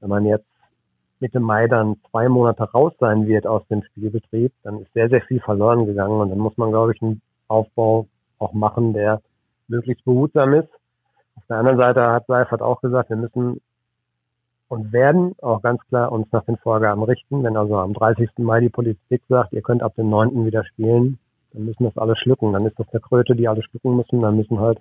wenn 0.00 0.08
man 0.08 0.24
jetzt 0.24 0.46
Mitte 1.20 1.38
Mai 1.38 1.68
dann 1.68 1.96
zwei 2.10 2.28
Monate 2.28 2.64
raus 2.64 2.94
sein 2.98 3.26
wird 3.26 3.46
aus 3.46 3.62
dem 3.68 3.82
Spielbetrieb, 3.82 4.52
dann 4.62 4.80
ist 4.80 4.92
sehr, 4.94 5.08
sehr 5.10 5.20
viel 5.22 5.40
verloren 5.40 5.86
gegangen. 5.86 6.20
Und 6.20 6.30
dann 6.30 6.38
muss 6.38 6.56
man, 6.56 6.70
glaube 6.70 6.94
ich, 6.94 7.02
einen 7.02 7.20
Aufbau 7.46 8.06
auch 8.38 8.54
machen, 8.54 8.94
der 8.94 9.20
möglichst 9.68 10.04
behutsam 10.04 10.54
ist. 10.54 10.68
Auf 11.36 11.44
der 11.48 11.58
anderen 11.58 11.78
Seite 11.78 12.02
hat 12.02 12.26
Seifert 12.26 12.62
auch 12.62 12.80
gesagt, 12.80 13.10
wir 13.10 13.16
müssen 13.16 13.60
und 14.68 14.92
werden 14.92 15.34
auch 15.42 15.62
ganz 15.62 15.80
klar 15.88 16.10
uns 16.10 16.26
nach 16.32 16.44
den 16.44 16.56
Vorgaben 16.56 17.02
richten. 17.02 17.42
Wenn 17.44 17.56
also 17.56 17.76
am 17.76 17.94
30. 17.94 18.30
Mai 18.38 18.60
die 18.60 18.68
Politik 18.68 19.22
sagt, 19.28 19.52
ihr 19.52 19.62
könnt 19.62 19.82
ab 19.82 19.94
dem 19.94 20.10
9. 20.10 20.44
wieder 20.44 20.64
spielen, 20.64 21.18
dann 21.52 21.66
müssen 21.66 21.84
das 21.84 21.96
alle 21.96 22.16
schlucken. 22.16 22.52
Dann 22.52 22.66
ist 22.66 22.78
das 22.78 22.88
der 22.88 23.00
Kröte, 23.00 23.36
die 23.36 23.48
alle 23.48 23.62
schlucken 23.62 23.96
müssen. 23.96 24.22
Dann 24.22 24.36
müssen 24.36 24.58
halt 24.58 24.80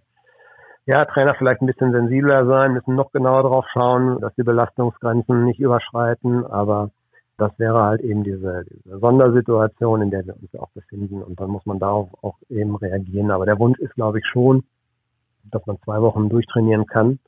ja, 0.88 1.04
Trainer 1.06 1.34
vielleicht 1.36 1.62
ein 1.62 1.66
bisschen 1.66 1.92
sensibler 1.92 2.46
sein, 2.46 2.74
müssen 2.74 2.96
noch 2.96 3.12
genauer 3.12 3.42
drauf 3.42 3.66
schauen, 3.74 4.22
dass 4.22 4.36
die 4.36 4.44
Belastungsgrenzen 4.44 5.46
nicht 5.46 5.60
überschreiten, 5.60 6.46
aber 6.46 6.92
das 7.38 7.58
wäre 7.58 7.82
halt 7.82 8.02
eben 8.02 8.24
diese, 8.24 8.66
diese 8.70 9.00
Sondersituation, 9.00 10.04
in 10.04 10.12
der 10.12 10.26
wir 10.26 10.36
uns 10.36 10.54
auch 10.60 10.70
befinden 10.70 11.24
und 11.24 11.40
dann 11.40 11.50
muss 11.50 11.66
man 11.66 11.80
darauf 11.80 12.10
auch 12.22 12.38
eben 12.50 12.76
reagieren. 12.76 13.32
Aber 13.32 13.46
der 13.46 13.60
Wunsch 13.60 13.80
ist, 13.80 13.96
glaube 13.96 14.20
ich, 14.20 14.26
schon, 14.28 14.64
dass 15.52 15.66
man 15.66 15.78
zwei 15.84 16.02
Wochen 16.02 16.30
durchtrainieren 16.30 16.86
kann. 16.86 17.20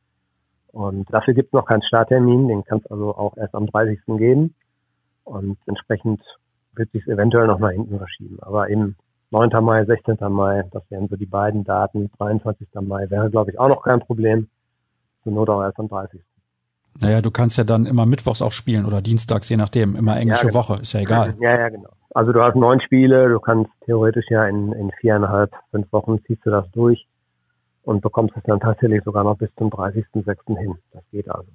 Und 0.71 1.11
dafür 1.11 1.33
gibt 1.33 1.47
es 1.47 1.53
noch 1.53 1.65
keinen 1.65 1.81
Starttermin, 1.81 2.47
den 2.47 2.63
kann 2.63 2.79
es 2.79 2.91
also 2.91 3.15
auch 3.15 3.35
erst 3.37 3.55
am 3.55 3.67
30. 3.67 3.99
geben. 4.17 4.53
Und 5.23 5.57
entsprechend 5.65 6.21
wird 6.73 6.91
sich 6.91 7.05
eventuell 7.07 7.47
noch 7.47 7.59
nach 7.59 7.71
hinten 7.71 7.97
verschieben. 7.97 8.37
Aber 8.41 8.69
eben 8.69 8.95
9. 9.31 9.49
Mai, 9.61 9.83
16. 9.85 10.17
Mai, 10.29 10.63
das 10.71 10.83
wären 10.89 11.07
so 11.07 11.15
die 11.15 11.25
beiden 11.25 11.63
Daten. 11.63 12.11
23. 12.17 12.67
Mai 12.81 13.09
wäre, 13.09 13.29
glaube 13.29 13.51
ich, 13.51 13.59
auch 13.59 13.67
noch 13.67 13.81
kein 13.81 13.99
Problem. 13.99 14.47
Zur 15.23 15.33
Not 15.33 15.49
auch 15.49 15.63
erst 15.63 15.79
am 15.79 15.89
30. 15.89 16.21
Naja, 17.01 17.21
du 17.21 17.31
kannst 17.31 17.57
ja 17.57 17.63
dann 17.63 17.85
immer 17.85 18.05
mittwochs 18.05 18.41
auch 18.41 18.51
spielen 18.51 18.85
oder 18.85 19.01
dienstags, 19.01 19.49
je 19.49 19.57
nachdem. 19.57 19.95
Immer 19.95 20.17
englische 20.17 20.45
ja, 20.45 20.51
genau. 20.51 20.59
Woche, 20.59 20.81
ist 20.81 20.93
ja 20.93 21.01
egal. 21.01 21.35
Ja, 21.39 21.59
ja, 21.59 21.69
genau. 21.69 21.89
Also 22.13 22.31
du 22.31 22.41
hast 22.41 22.55
neun 22.55 22.81
Spiele, 22.81 23.29
du 23.29 23.39
kannst 23.39 23.69
theoretisch 23.85 24.25
ja 24.29 24.45
in, 24.45 24.71
in 24.73 24.91
viereinhalb, 25.01 25.51
fünf 25.71 25.91
Wochen 25.91 26.23
ziehst 26.25 26.45
du 26.45 26.49
das 26.49 26.69
durch 26.71 27.05
und 27.87 28.01
bekommst 28.01 28.35
es 28.35 28.43
dann 28.43 28.59
tatsächlich 28.59 29.03
sogar 29.03 29.23
noch 29.23 29.37
bis 29.37 29.49
zum 29.57 29.69
30.06. 29.69 30.57
hin. 30.57 30.75
Das 30.91 31.03
geht 31.11 31.29
also. 31.29 31.49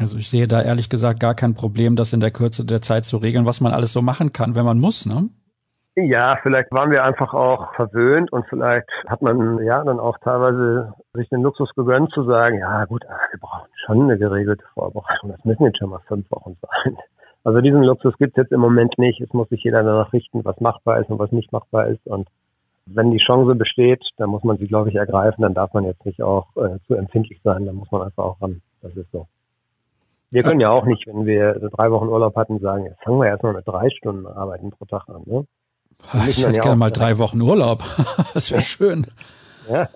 Also 0.00 0.16
ich 0.16 0.30
sehe 0.30 0.48
da 0.48 0.62
ehrlich 0.62 0.88
gesagt 0.88 1.20
gar 1.20 1.34
kein 1.34 1.54
Problem, 1.54 1.96
das 1.96 2.14
in 2.14 2.20
der 2.20 2.30
Kürze 2.30 2.64
der 2.64 2.80
Zeit 2.80 3.04
zu 3.04 3.18
regeln, 3.18 3.44
was 3.44 3.60
man 3.60 3.72
alles 3.72 3.92
so 3.92 4.00
machen 4.00 4.32
kann, 4.32 4.54
wenn 4.54 4.64
man 4.64 4.78
muss, 4.78 5.04
ne? 5.04 5.28
Ja, 5.94 6.38
vielleicht 6.42 6.72
waren 6.72 6.90
wir 6.90 7.04
einfach 7.04 7.34
auch 7.34 7.74
verwöhnt 7.74 8.32
und 8.32 8.46
vielleicht 8.48 8.88
hat 9.06 9.20
man 9.20 9.62
ja 9.62 9.84
dann 9.84 10.00
auch 10.00 10.16
teilweise 10.24 10.94
sich 11.12 11.28
den 11.28 11.42
Luxus 11.42 11.68
gegönnt 11.74 12.10
zu 12.14 12.24
sagen, 12.24 12.58
ja 12.58 12.86
gut, 12.86 13.02
wir 13.02 13.38
brauchen 13.38 13.68
schon 13.84 14.02
eine 14.04 14.16
geregelte 14.16 14.64
Vorbereitung. 14.72 15.32
Das 15.32 15.44
müssen 15.44 15.64
jetzt 15.64 15.78
schon 15.78 15.90
mal 15.90 16.00
fünf 16.08 16.30
Wochen 16.30 16.56
sein. 16.62 16.96
Also 17.44 17.60
diesen 17.60 17.82
Luxus 17.82 18.16
gibt 18.16 18.38
es 18.38 18.44
jetzt 18.44 18.52
im 18.52 18.60
Moment 18.60 18.96
nicht. 18.96 19.20
Es 19.20 19.34
muss 19.34 19.50
sich 19.50 19.64
jeder 19.64 19.82
danach 19.82 20.14
richten, 20.14 20.42
was 20.46 20.58
machbar 20.60 21.00
ist 21.00 21.10
und 21.10 21.18
was 21.18 21.32
nicht 21.32 21.52
machbar 21.52 21.88
ist. 21.88 22.06
Und 22.06 22.28
wenn 22.86 23.10
die 23.10 23.18
Chance 23.24 23.54
besteht, 23.54 24.02
dann 24.16 24.30
muss 24.30 24.44
man 24.44 24.58
sie, 24.58 24.66
glaube 24.66 24.90
ich, 24.90 24.96
ergreifen. 24.96 25.42
Dann 25.42 25.54
darf 25.54 25.72
man 25.72 25.84
jetzt 25.84 26.04
nicht 26.04 26.22
auch 26.22 26.48
äh, 26.56 26.78
zu 26.86 26.94
empfindlich 26.94 27.40
sein. 27.44 27.66
Dann 27.66 27.76
muss 27.76 27.90
man 27.90 28.02
einfach 28.02 28.24
auch 28.24 28.42
ran. 28.42 28.60
Das 28.82 28.94
ist 28.96 29.10
so. 29.12 29.26
Wir 30.30 30.42
können 30.42 30.60
ja 30.60 30.70
auch 30.70 30.86
nicht, 30.86 31.06
wenn 31.06 31.26
wir 31.26 31.54
drei 31.76 31.90
Wochen 31.90 32.08
Urlaub 32.08 32.36
hatten, 32.36 32.58
sagen, 32.58 32.86
jetzt 32.86 33.02
fangen 33.02 33.20
wir 33.20 33.28
erstmal 33.28 33.52
mit 33.52 33.68
drei 33.68 33.90
Stunden 33.90 34.26
Arbeiten 34.26 34.70
pro 34.70 34.86
Tag 34.86 35.08
an. 35.08 35.22
Ne? 35.26 35.46
Ich 36.26 36.42
hätte 36.42 36.56
ja 36.56 36.62
gerne 36.62 36.76
mal 36.76 36.90
drei 36.90 37.18
Wochen 37.18 37.40
Urlaub. 37.40 37.84
das 38.34 38.50
wäre 38.50 38.62
schön. 38.62 39.06
Ja. 39.70 39.88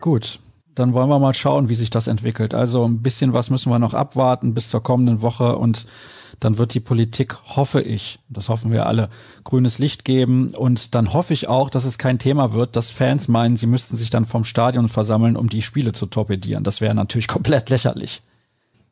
Gut, 0.00 0.38
dann 0.74 0.92
wollen 0.92 1.08
wir 1.08 1.18
mal 1.18 1.34
schauen, 1.34 1.70
wie 1.70 1.74
sich 1.74 1.88
das 1.88 2.06
entwickelt. 2.06 2.54
Also 2.54 2.86
ein 2.86 3.02
bisschen 3.02 3.32
was 3.32 3.48
müssen 3.48 3.72
wir 3.72 3.78
noch 3.78 3.94
abwarten 3.94 4.52
bis 4.52 4.70
zur 4.70 4.82
kommenden 4.82 5.22
Woche 5.22 5.56
und 5.56 5.86
dann 6.40 6.58
wird 6.58 6.74
die 6.74 6.80
Politik, 6.80 7.36
hoffe 7.56 7.80
ich, 7.80 8.18
das 8.28 8.48
hoffen 8.48 8.72
wir 8.72 8.86
alle, 8.86 9.08
grünes 9.44 9.78
Licht 9.78 10.04
geben. 10.04 10.52
Und 10.54 10.94
dann 10.94 11.12
hoffe 11.12 11.32
ich 11.32 11.48
auch, 11.48 11.70
dass 11.70 11.84
es 11.84 11.98
kein 11.98 12.18
Thema 12.18 12.52
wird, 12.54 12.76
dass 12.76 12.90
Fans 12.90 13.28
meinen, 13.28 13.56
sie 13.56 13.66
müssten 13.66 13.96
sich 13.96 14.10
dann 14.10 14.24
vom 14.24 14.44
Stadion 14.44 14.88
versammeln, 14.88 15.36
um 15.36 15.48
die 15.48 15.62
Spiele 15.62 15.92
zu 15.92 16.06
torpedieren. 16.06 16.64
Das 16.64 16.80
wäre 16.80 16.94
natürlich 16.94 17.28
komplett 17.36 17.70
lächerlich. 17.70 18.22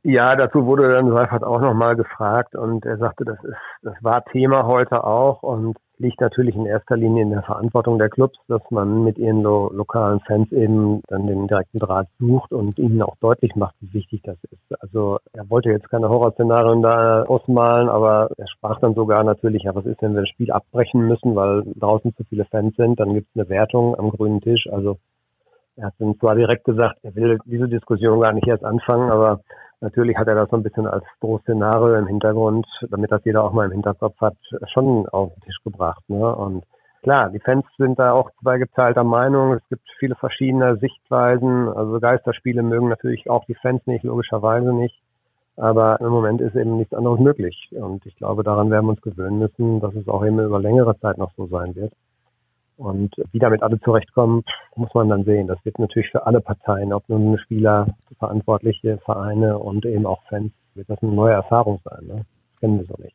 Ja, 0.06 0.36
dazu 0.36 0.66
wurde 0.66 0.92
dann 0.92 1.10
Seifert 1.10 1.44
auch 1.44 1.60
nochmal 1.60 1.96
gefragt 1.96 2.54
und 2.54 2.84
er 2.84 2.98
sagte, 2.98 3.24
das 3.24 3.42
ist, 3.42 3.56
das 3.82 3.94
war 4.02 4.22
Thema 4.26 4.66
heute 4.66 5.02
auch 5.02 5.42
und 5.42 5.78
liegt 5.98 6.20
natürlich 6.20 6.56
in 6.56 6.66
erster 6.66 6.96
Linie 6.96 7.22
in 7.22 7.30
der 7.30 7.42
Verantwortung 7.42 7.98
der 7.98 8.08
Clubs, 8.08 8.38
dass 8.48 8.62
man 8.70 9.04
mit 9.04 9.18
ihren 9.18 9.42
lo 9.42 9.70
lokalen 9.72 10.20
Fans 10.20 10.50
eben 10.52 11.02
dann 11.08 11.26
den 11.26 11.46
direkten 11.46 11.78
Draht 11.78 12.08
sucht 12.18 12.52
und 12.52 12.78
ihnen 12.78 13.02
auch 13.02 13.16
deutlich 13.20 13.54
macht, 13.54 13.74
wie 13.80 13.94
wichtig 13.94 14.22
das 14.24 14.36
ist. 14.50 14.82
Also 14.82 15.18
er 15.32 15.48
wollte 15.50 15.70
jetzt 15.70 15.88
keine 15.88 16.08
Horrorszenarien 16.08 16.82
da 16.82 17.22
ausmalen, 17.24 17.88
aber 17.88 18.30
er 18.36 18.48
sprach 18.48 18.80
dann 18.80 18.94
sogar 18.94 19.22
natürlich, 19.24 19.62
ja, 19.64 19.74
was 19.74 19.86
ist, 19.86 20.02
wenn 20.02 20.14
wir 20.14 20.22
das 20.22 20.30
Spiel 20.30 20.50
abbrechen 20.50 21.06
müssen, 21.06 21.36
weil 21.36 21.62
draußen 21.76 22.14
zu 22.16 22.24
viele 22.24 22.44
Fans 22.46 22.74
sind, 22.76 22.98
dann 22.98 23.14
gibt 23.14 23.28
es 23.30 23.40
eine 23.40 23.48
Wertung 23.48 23.96
am 23.98 24.10
grünen 24.10 24.40
Tisch. 24.40 24.66
Also 24.70 24.98
er 25.76 25.86
hat 25.86 25.94
dann 25.98 26.18
zwar 26.18 26.34
direkt 26.34 26.64
gesagt, 26.64 26.98
er 27.02 27.14
will 27.14 27.38
diese 27.46 27.68
Diskussion 27.68 28.20
gar 28.20 28.32
nicht 28.32 28.46
erst 28.46 28.64
anfangen, 28.64 29.10
aber 29.10 29.40
Natürlich 29.80 30.16
hat 30.16 30.28
er 30.28 30.34
das 30.34 30.50
so 30.50 30.56
ein 30.56 30.62
bisschen 30.62 30.86
als 30.86 31.04
Drohszenario 31.20 31.96
im 31.96 32.06
Hintergrund, 32.06 32.66
damit 32.90 33.12
das 33.12 33.24
jeder 33.24 33.44
auch 33.44 33.52
mal 33.52 33.66
im 33.66 33.72
Hinterkopf 33.72 34.18
hat, 34.20 34.36
schon 34.72 35.08
auf 35.08 35.34
den 35.34 35.42
Tisch 35.42 35.58
gebracht. 35.64 36.02
Ne? 36.08 36.34
Und 36.34 36.64
klar, 37.02 37.30
die 37.30 37.40
Fans 37.40 37.64
sind 37.76 37.98
da 37.98 38.12
auch 38.12 38.30
zwei 38.40 38.58
geteilter 38.58 39.04
Meinung. 39.04 39.52
Es 39.52 39.68
gibt 39.68 39.82
viele 39.98 40.14
verschiedene 40.14 40.76
Sichtweisen. 40.76 41.68
Also 41.68 42.00
Geisterspiele 42.00 42.62
mögen 42.62 42.88
natürlich 42.88 43.28
auch 43.28 43.44
die 43.44 43.56
Fans 43.56 43.82
nicht, 43.86 44.04
logischerweise 44.04 44.72
nicht. 44.72 44.98
Aber 45.56 46.00
im 46.00 46.08
Moment 46.08 46.40
ist 46.40 46.56
eben 46.56 46.76
nichts 46.78 46.94
anderes 46.94 47.20
möglich. 47.20 47.70
Und 47.72 48.04
ich 48.06 48.16
glaube, 48.16 48.42
daran 48.42 48.70
werden 48.70 48.86
wir 48.86 48.90
uns 48.90 49.02
gewöhnen 49.02 49.38
müssen, 49.38 49.80
dass 49.80 49.94
es 49.94 50.08
auch 50.08 50.24
eben 50.24 50.40
über 50.40 50.58
längere 50.58 50.98
Zeit 50.98 51.18
noch 51.18 51.32
so 51.36 51.46
sein 51.46 51.76
wird. 51.76 51.92
Und 52.76 53.14
wie 53.32 53.38
damit 53.38 53.62
alle 53.62 53.80
zurechtkommen, 53.80 54.42
muss 54.74 54.92
man 54.94 55.08
dann 55.08 55.24
sehen. 55.24 55.46
Das 55.46 55.58
wird 55.64 55.78
natürlich 55.78 56.10
für 56.10 56.26
alle 56.26 56.40
Parteien, 56.40 56.92
ob 56.92 57.08
nun 57.08 57.38
Spieler, 57.38 57.86
Verantwortliche, 58.18 58.98
Vereine 59.04 59.58
und 59.58 59.86
eben 59.86 60.06
auch 60.06 60.22
Fans, 60.28 60.52
wird 60.74 60.90
das 60.90 61.00
eine 61.02 61.12
neue 61.12 61.34
Erfahrung 61.34 61.80
sein. 61.84 62.06
Ne? 62.06 62.14
Das 62.16 62.60
kennen 62.60 62.78
wir 62.78 62.86
so 62.86 62.94
nicht. 63.00 63.14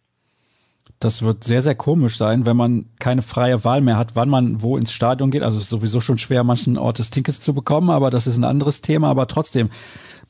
Das 1.02 1.24
wird 1.24 1.44
sehr, 1.44 1.62
sehr 1.62 1.76
komisch 1.76 2.18
sein, 2.18 2.46
wenn 2.46 2.58
man 2.58 2.86
keine 3.00 3.22
freie 3.22 3.64
Wahl 3.64 3.82
mehr 3.82 3.98
hat, 3.98 4.16
wann 4.16 4.28
man 4.30 4.62
wo 4.62 4.76
ins 4.76 4.92
Stadion 4.92 5.32
geht. 5.32 5.44
Also 5.44 5.58
es 5.58 5.64
ist 5.64 5.70
sowieso 5.70 6.02
schon 6.02 6.18
schwer, 6.18 6.44
manchen 6.44 6.78
Ortes 6.78 7.10
Tickets 7.10 7.40
zu 7.40 7.54
bekommen, 7.54 7.90
aber 7.90 8.10
das 8.10 8.28
ist 8.28 8.38
ein 8.38 8.44
anderes 8.44 8.82
Thema. 8.82 9.10
Aber 9.10 9.28
trotzdem, 9.28 9.70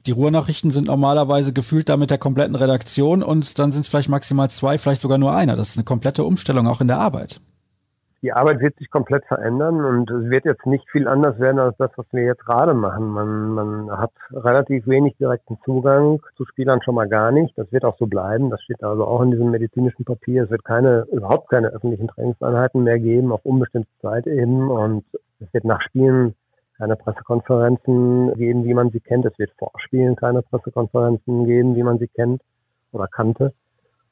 Die 0.05 0.11
Ruhrnachrichten 0.11 0.71
sind 0.71 0.87
normalerweise 0.87 1.51
gefühlt 1.53 1.89
da 1.89 1.97
mit 1.97 2.09
der 2.09 2.17
kompletten 2.17 2.55
Redaktion 2.55 3.21
und 3.21 3.59
dann 3.59 3.71
sind 3.73 3.81
es 3.81 3.89
vielleicht 3.89 4.09
maximal 4.09 4.49
zwei, 4.49 4.77
vielleicht 4.77 5.01
sogar 5.01 5.17
nur 5.17 5.35
einer. 5.35 5.57
Das 5.57 5.69
ist 5.69 5.77
eine 5.77 5.83
komplette 5.83 6.23
Umstellung 6.23 6.67
auch 6.67 6.79
in 6.81 6.87
der 6.87 6.99
Arbeit 6.99 7.41
die 8.21 8.33
Arbeit 8.33 8.59
wird 8.59 8.77
sich 8.77 8.89
komplett 8.89 9.25
verändern 9.25 9.83
und 9.85 10.11
es 10.11 10.29
wird 10.29 10.45
jetzt 10.45 10.65
nicht 10.65 10.89
viel 10.89 11.07
anders 11.07 11.39
werden 11.39 11.59
als 11.59 11.77
das, 11.77 11.91
was 11.95 12.05
wir 12.11 12.23
jetzt 12.23 12.45
gerade 12.45 12.73
machen. 12.73 13.07
Man, 13.09 13.49
man 13.51 13.91
hat 13.91 14.11
relativ 14.31 14.87
wenig 14.87 15.15
direkten 15.17 15.57
Zugang 15.63 16.19
zu 16.35 16.45
Spielern 16.45 16.81
schon 16.81 16.95
mal 16.95 17.07
gar 17.07 17.31
nicht. 17.31 17.57
Das 17.57 17.71
wird 17.71 17.85
auch 17.85 17.97
so 17.97 18.07
bleiben. 18.07 18.49
Das 18.49 18.61
steht 18.61 18.83
also 18.83 19.05
auch 19.05 19.21
in 19.21 19.31
diesem 19.31 19.51
medizinischen 19.51 20.03
Papier. 20.03 20.43
Es 20.43 20.49
wird 20.49 20.65
keine, 20.65 21.07
überhaupt 21.11 21.49
keine 21.49 21.69
öffentlichen 21.69 22.07
Trainingseinheiten 22.09 22.83
mehr 22.83 22.99
geben, 22.99 23.31
auf 23.31 23.45
unbestimmte 23.45 23.89
Zeit 24.01 24.27
eben. 24.27 24.69
Und 24.69 25.05
es 25.39 25.53
wird 25.53 25.63
nach 25.63 25.81
Spielen 25.81 26.35
keine 26.77 26.97
Pressekonferenzen 26.97 28.33
geben, 28.35 28.65
wie 28.65 28.73
man 28.73 28.89
sie 28.89 28.99
kennt. 28.99 29.25
Es 29.25 29.37
wird 29.39 29.51
vor 29.57 29.71
Spielen 29.77 30.15
keine 30.15 30.41
Pressekonferenzen 30.41 31.45
geben, 31.45 31.75
wie 31.75 31.83
man 31.83 31.99
sie 31.99 32.07
kennt 32.07 32.41
oder 32.91 33.07
kannte. 33.07 33.53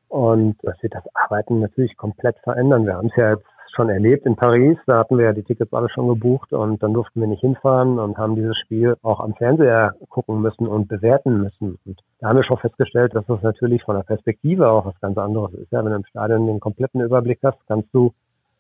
Und 0.08 0.56
das 0.64 0.82
wird 0.82 0.94
das 0.96 1.04
Arbeiten 1.14 1.60
natürlich 1.60 1.98
komplett 1.98 2.38
verändern. 2.40 2.86
Wir 2.86 2.96
haben 2.96 3.10
es 3.10 3.16
ja 3.18 3.32
jetzt 3.32 3.46
schon 3.76 3.90
erlebt 3.90 4.26
in 4.26 4.36
Paris. 4.36 4.78
Da 4.86 5.00
hatten 5.00 5.18
wir 5.18 5.26
ja 5.26 5.34
die 5.34 5.44
Tickets 5.44 5.74
alle 5.74 5.90
schon 5.90 6.08
gebucht 6.08 6.54
und 6.54 6.82
dann 6.82 6.94
durften 6.94 7.22
wir 7.22 7.28
nicht 7.28 7.42
hinfahren 7.42 8.00
und 8.00 8.18
haben 8.18 8.36
dieses 8.36 8.58
Spiel 8.58 8.96
auch 9.02 9.20
am 9.20 9.34
Fernseher 9.36 9.96
gucken 10.10 10.42
müssen 10.42 10.68
und 10.68 10.88
bewerten 10.88 11.42
müssen. 11.42 11.78
Und 11.86 12.00
da 12.20 12.30
haben 12.30 12.38
wir 12.38 12.44
schon 12.44 12.58
festgestellt, 12.58 13.16
dass 13.16 13.26
das 13.26 13.42
natürlich 13.42 13.84
von 13.84 13.96
der 13.96 14.04
Perspektive 14.04 14.70
auch 14.70 14.86
was 14.86 15.00
ganz 15.00 15.18
anderes 15.18 15.54
ist. 15.54 15.72
Ja, 15.72 15.84
wenn 15.84 15.92
du 15.92 15.98
im 15.98 16.06
Stadion 16.06 16.48
den 16.48 16.60
kompletten 16.60 17.02
Überblick 17.02 17.40
hast, 17.44 17.58
kannst 17.68 17.94
du 17.94 18.14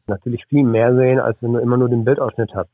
natürlich 0.07 0.45
viel 0.45 0.63
mehr 0.63 0.95
sehen, 0.95 1.19
als 1.19 1.37
wenn 1.41 1.53
du 1.53 1.59
immer 1.59 1.77
nur 1.77 1.89
den 1.89 2.05
Bildausschnitt 2.05 2.53
hast, 2.53 2.69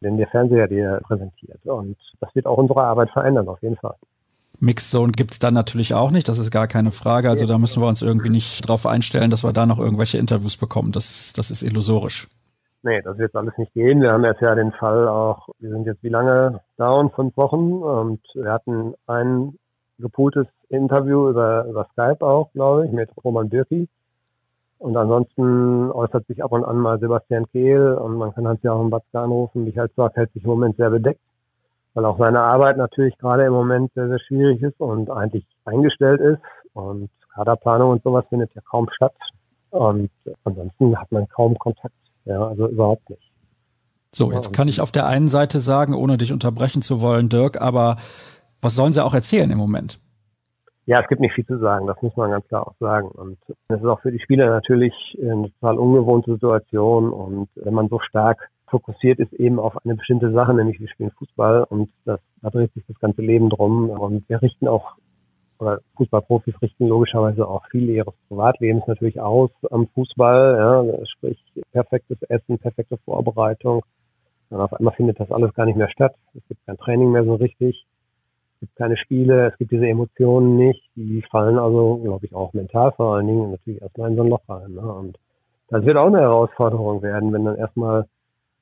den 0.00 0.16
der 0.16 0.28
Fernseher 0.28 0.68
dir 0.68 1.00
präsentiert. 1.02 1.64
Und 1.66 1.96
das 2.20 2.34
wird 2.34 2.46
auch 2.46 2.58
unsere 2.58 2.82
Arbeit 2.82 3.10
verändern, 3.10 3.48
auf 3.48 3.62
jeden 3.62 3.76
Fall. 3.76 3.96
Mixzone 4.60 5.12
gibt's 5.12 5.38
dann 5.38 5.54
natürlich 5.54 5.94
auch 5.94 6.10
nicht, 6.10 6.28
das 6.28 6.38
ist 6.38 6.50
gar 6.50 6.66
keine 6.66 6.90
Frage. 6.90 7.30
Also 7.30 7.46
da 7.46 7.58
müssen 7.58 7.82
wir 7.82 7.88
uns 7.88 8.02
irgendwie 8.02 8.28
nicht 8.28 8.68
drauf 8.68 8.86
einstellen, 8.86 9.30
dass 9.30 9.42
wir 9.42 9.52
da 9.52 9.66
noch 9.66 9.78
irgendwelche 9.78 10.18
Interviews 10.18 10.56
bekommen. 10.56 10.92
Das, 10.92 11.32
das 11.32 11.50
ist 11.50 11.62
illusorisch. 11.62 12.28
Nee, 12.82 13.02
das 13.02 13.18
wird 13.18 13.34
alles 13.34 13.56
nicht 13.58 13.74
gehen. 13.74 14.00
Wir 14.00 14.12
haben 14.12 14.24
jetzt 14.24 14.40
ja 14.40 14.54
den 14.54 14.72
Fall 14.72 15.08
auch, 15.08 15.48
wir 15.58 15.70
sind 15.70 15.86
jetzt 15.86 16.02
wie 16.02 16.08
lange 16.08 16.60
down? 16.78 17.10
Fünf 17.10 17.36
Wochen 17.36 17.72
und 17.72 18.20
wir 18.34 18.52
hatten 18.52 18.94
ein 19.06 19.58
gepooltes 19.98 20.46
Interview 20.68 21.28
über, 21.28 21.66
über 21.66 21.86
Skype 21.92 22.24
auch, 22.24 22.52
glaube 22.52 22.86
ich, 22.86 22.92
mit 22.92 23.10
Roman 23.22 23.48
Birki. 23.48 23.88
Und 24.78 24.96
ansonsten 24.96 25.90
äußert 25.90 26.26
sich 26.26 26.42
ab 26.42 26.52
und 26.52 26.64
an 26.64 26.78
mal 26.78 26.98
Sebastian 26.98 27.46
Kehl 27.50 27.92
und 27.94 28.16
man 28.16 28.34
kann 28.34 28.48
Hans-Joachim 28.48 28.90
Watzke 28.90 29.20
anrufen. 29.20 29.64
Michael 29.64 29.90
Zorc 29.94 30.16
hält 30.16 30.32
sich 30.32 30.42
im 30.44 30.50
Moment 30.50 30.76
sehr 30.76 30.88
bedeckt 30.88 31.20
weil 31.94 32.04
auch 32.04 32.18
seine 32.18 32.40
Arbeit 32.40 32.76
natürlich 32.76 33.16
gerade 33.18 33.44
im 33.44 33.52
Moment 33.52 33.92
sehr, 33.94 34.08
sehr 34.08 34.20
schwierig 34.20 34.62
ist 34.62 34.80
und 34.80 35.10
eigentlich 35.10 35.44
eingestellt 35.64 36.20
ist. 36.20 36.40
Und 36.72 37.10
Kaderplanung 37.34 37.90
und 37.90 38.02
sowas 38.02 38.24
findet 38.28 38.54
ja 38.54 38.62
kaum 38.68 38.88
statt. 38.94 39.14
Und 39.70 40.10
ansonsten 40.44 40.98
hat 40.98 41.10
man 41.12 41.28
kaum 41.28 41.58
Kontakt. 41.58 41.94
Ja, 42.24 42.48
also 42.48 42.68
überhaupt 42.68 43.08
nicht. 43.10 43.30
So, 44.12 44.32
jetzt 44.32 44.52
kann 44.52 44.68
ich 44.68 44.80
auf 44.80 44.90
der 44.90 45.06
einen 45.06 45.28
Seite 45.28 45.60
sagen, 45.60 45.94
ohne 45.94 46.16
dich 46.16 46.32
unterbrechen 46.32 46.82
zu 46.82 47.00
wollen, 47.00 47.28
Dirk, 47.28 47.60
aber 47.60 47.96
was 48.60 48.74
sollen 48.74 48.92
sie 48.92 49.04
auch 49.04 49.14
erzählen 49.14 49.50
im 49.50 49.58
Moment? 49.58 50.00
Ja, 50.86 51.00
es 51.00 51.08
gibt 51.08 51.20
nicht 51.20 51.34
viel 51.34 51.46
zu 51.46 51.58
sagen, 51.58 51.86
das 51.86 52.00
muss 52.02 52.16
man 52.16 52.32
ganz 52.32 52.46
klar 52.48 52.66
auch 52.66 52.74
sagen. 52.80 53.08
Und 53.08 53.38
es 53.68 53.76
ist 53.80 53.84
auch 53.86 54.00
für 54.00 54.10
die 54.10 54.18
Spieler 54.18 54.50
natürlich 54.50 54.92
eine 55.22 55.52
total 55.52 55.78
ungewohnte 55.78 56.32
Situation. 56.32 57.12
Und 57.12 57.48
wenn 57.54 57.74
man 57.74 57.88
so 57.88 58.00
stark 58.00 58.50
fokussiert 58.70 59.18
ist 59.18 59.32
eben 59.34 59.58
auf 59.58 59.76
eine 59.84 59.96
bestimmte 59.96 60.32
Sache, 60.32 60.54
nämlich 60.54 60.80
wir 60.80 60.88
spielen 60.88 61.10
Fußball 61.10 61.64
und 61.64 61.90
das, 62.04 62.20
da 62.40 62.50
dreht 62.50 62.72
sich 62.72 62.84
das 62.86 62.98
ganze 62.98 63.20
Leben 63.20 63.50
drum. 63.50 63.90
Und 63.90 64.28
wir 64.28 64.40
richten 64.40 64.68
auch, 64.68 64.94
oder 65.58 65.80
Fußballprofis 65.96 66.54
richten 66.62 66.86
logischerweise 66.86 67.46
auch 67.46 67.66
viel 67.70 67.90
ihres 67.90 68.14
Privatlebens 68.28 68.86
natürlich 68.86 69.20
aus 69.20 69.50
am 69.70 69.88
Fußball, 69.88 70.56
ja, 70.56 71.06
sprich 71.06 71.38
perfektes 71.72 72.22
Essen, 72.22 72.58
perfekte 72.58 72.96
Vorbereitung. 72.98 73.82
Und 74.48 74.60
auf 74.60 74.72
einmal 74.72 74.94
findet 74.94 75.20
das 75.20 75.30
alles 75.30 75.52
gar 75.54 75.66
nicht 75.66 75.76
mehr 75.76 75.90
statt. 75.90 76.14
Es 76.34 76.42
gibt 76.48 76.64
kein 76.66 76.78
Training 76.78 77.10
mehr 77.10 77.24
so 77.24 77.34
richtig. 77.34 77.86
Es 78.54 78.60
gibt 78.60 78.76
keine 78.76 78.96
Spiele, 78.96 79.48
es 79.48 79.58
gibt 79.58 79.70
diese 79.70 79.86
Emotionen 79.86 80.56
nicht. 80.56 80.82
Die 80.96 81.22
fallen 81.30 81.58
also, 81.58 81.96
glaube 81.96 82.26
ich, 82.26 82.34
auch 82.34 82.52
mental 82.52 82.92
vor 82.92 83.14
allen 83.14 83.26
Dingen 83.26 83.50
natürlich 83.52 83.80
erstmal 83.80 84.10
in 84.10 84.16
so 84.16 84.22
ein 84.22 84.28
Loch 84.28 84.48
rein. 84.48 84.74
Ne? 84.74 84.80
Und 84.80 85.18
das 85.68 85.84
wird 85.84 85.96
auch 85.96 86.08
eine 86.08 86.20
Herausforderung 86.20 87.00
werden, 87.02 87.32
wenn 87.32 87.44
dann 87.44 87.56
erstmal 87.56 88.06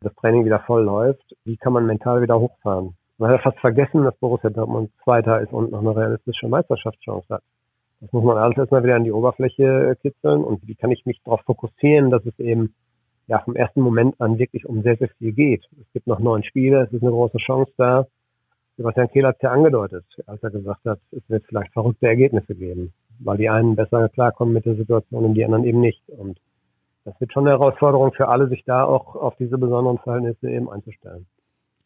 das 0.01 0.15
Training 0.17 0.45
wieder 0.45 0.61
voll 0.61 0.85
läuft, 0.85 1.35
wie 1.45 1.57
kann 1.57 1.73
man 1.73 1.87
mental 1.87 2.23
wieder 2.23 2.39
hochfahren? 2.39 2.97
Man 3.19 3.31
hat 3.31 3.39
ja 3.39 3.51
fast 3.51 3.61
vergessen, 3.61 4.05
dass 4.05 4.17
Borussia 4.19 4.51
Dortmund 4.51 4.91
Zweiter 5.03 5.41
ist 5.41 5.53
und 5.53 5.73
noch 5.73 5.81
eine 5.81 5.97
realistische 5.97 6.49
Meisterschaftschance 6.49 7.27
hat. 7.29 7.43
Das 8.01 8.13
muss 8.13 8.23
man 8.23 8.39
alles 8.39 8.57
erstmal 8.57 8.85
wieder 8.85 8.95
an 8.95 9.03
die 9.03 9.11
Oberfläche 9.11 9.97
kitzeln 10.01 10.45
und 10.45 10.67
wie 10.69 10.77
kann 10.77 10.93
ich 10.93 11.05
mich 11.05 11.21
darauf 11.25 11.41
fokussieren, 11.43 12.11
dass 12.11 12.25
es 12.27 12.39
eben 12.39 12.75
ja 13.27 13.41
vom 13.41 13.57
ersten 13.57 13.81
Moment 13.81 14.21
an 14.21 14.39
wirklich 14.39 14.67
um 14.67 14.83
sehr, 14.83 14.97
sehr 14.97 15.09
viel 15.19 15.33
geht. 15.33 15.65
Es 15.81 15.93
gibt 15.93 16.07
noch 16.07 16.21
neun 16.21 16.45
Spiele, 16.45 16.83
es 16.83 16.93
ist 16.93 17.03
eine 17.03 17.11
große 17.11 17.39
Chance 17.39 17.73
da. 17.77 18.07
Sebastian 18.77 19.11
Kehl 19.11 19.27
hat 19.27 19.37
es 19.37 19.43
ja 19.43 19.51
angedeutet, 19.51 20.05
als 20.27 20.41
er 20.45 20.51
gesagt 20.51 20.85
hat, 20.85 21.01
es 21.11 21.29
wird 21.29 21.45
vielleicht 21.47 21.73
verrückte 21.73 22.07
Ergebnisse 22.07 22.55
geben, 22.55 22.93
weil 23.19 23.37
die 23.37 23.51
einen 23.51 23.75
besser 23.75 24.09
klarkommen 24.09 24.55
mit 24.55 24.65
der 24.65 24.77
Situation 24.77 25.25
und 25.25 25.35
die 25.35 25.45
anderen 25.45 25.65
eben 25.65 25.81
nicht. 25.81 26.09
Und 26.09 26.39
das 27.09 27.21
wird 27.21 27.33
schon 27.33 27.47
eine 27.47 27.59
Herausforderung 27.59 28.13
für 28.13 28.29
alle, 28.29 28.49
sich 28.49 28.65
da 28.65 28.85
auch 28.85 29.15
auf 29.17 29.35
diese 29.39 29.59
besonderen 29.59 29.99
Verhältnisse 29.99 30.51
eben 30.51 30.71
einzustellen. 30.71 31.27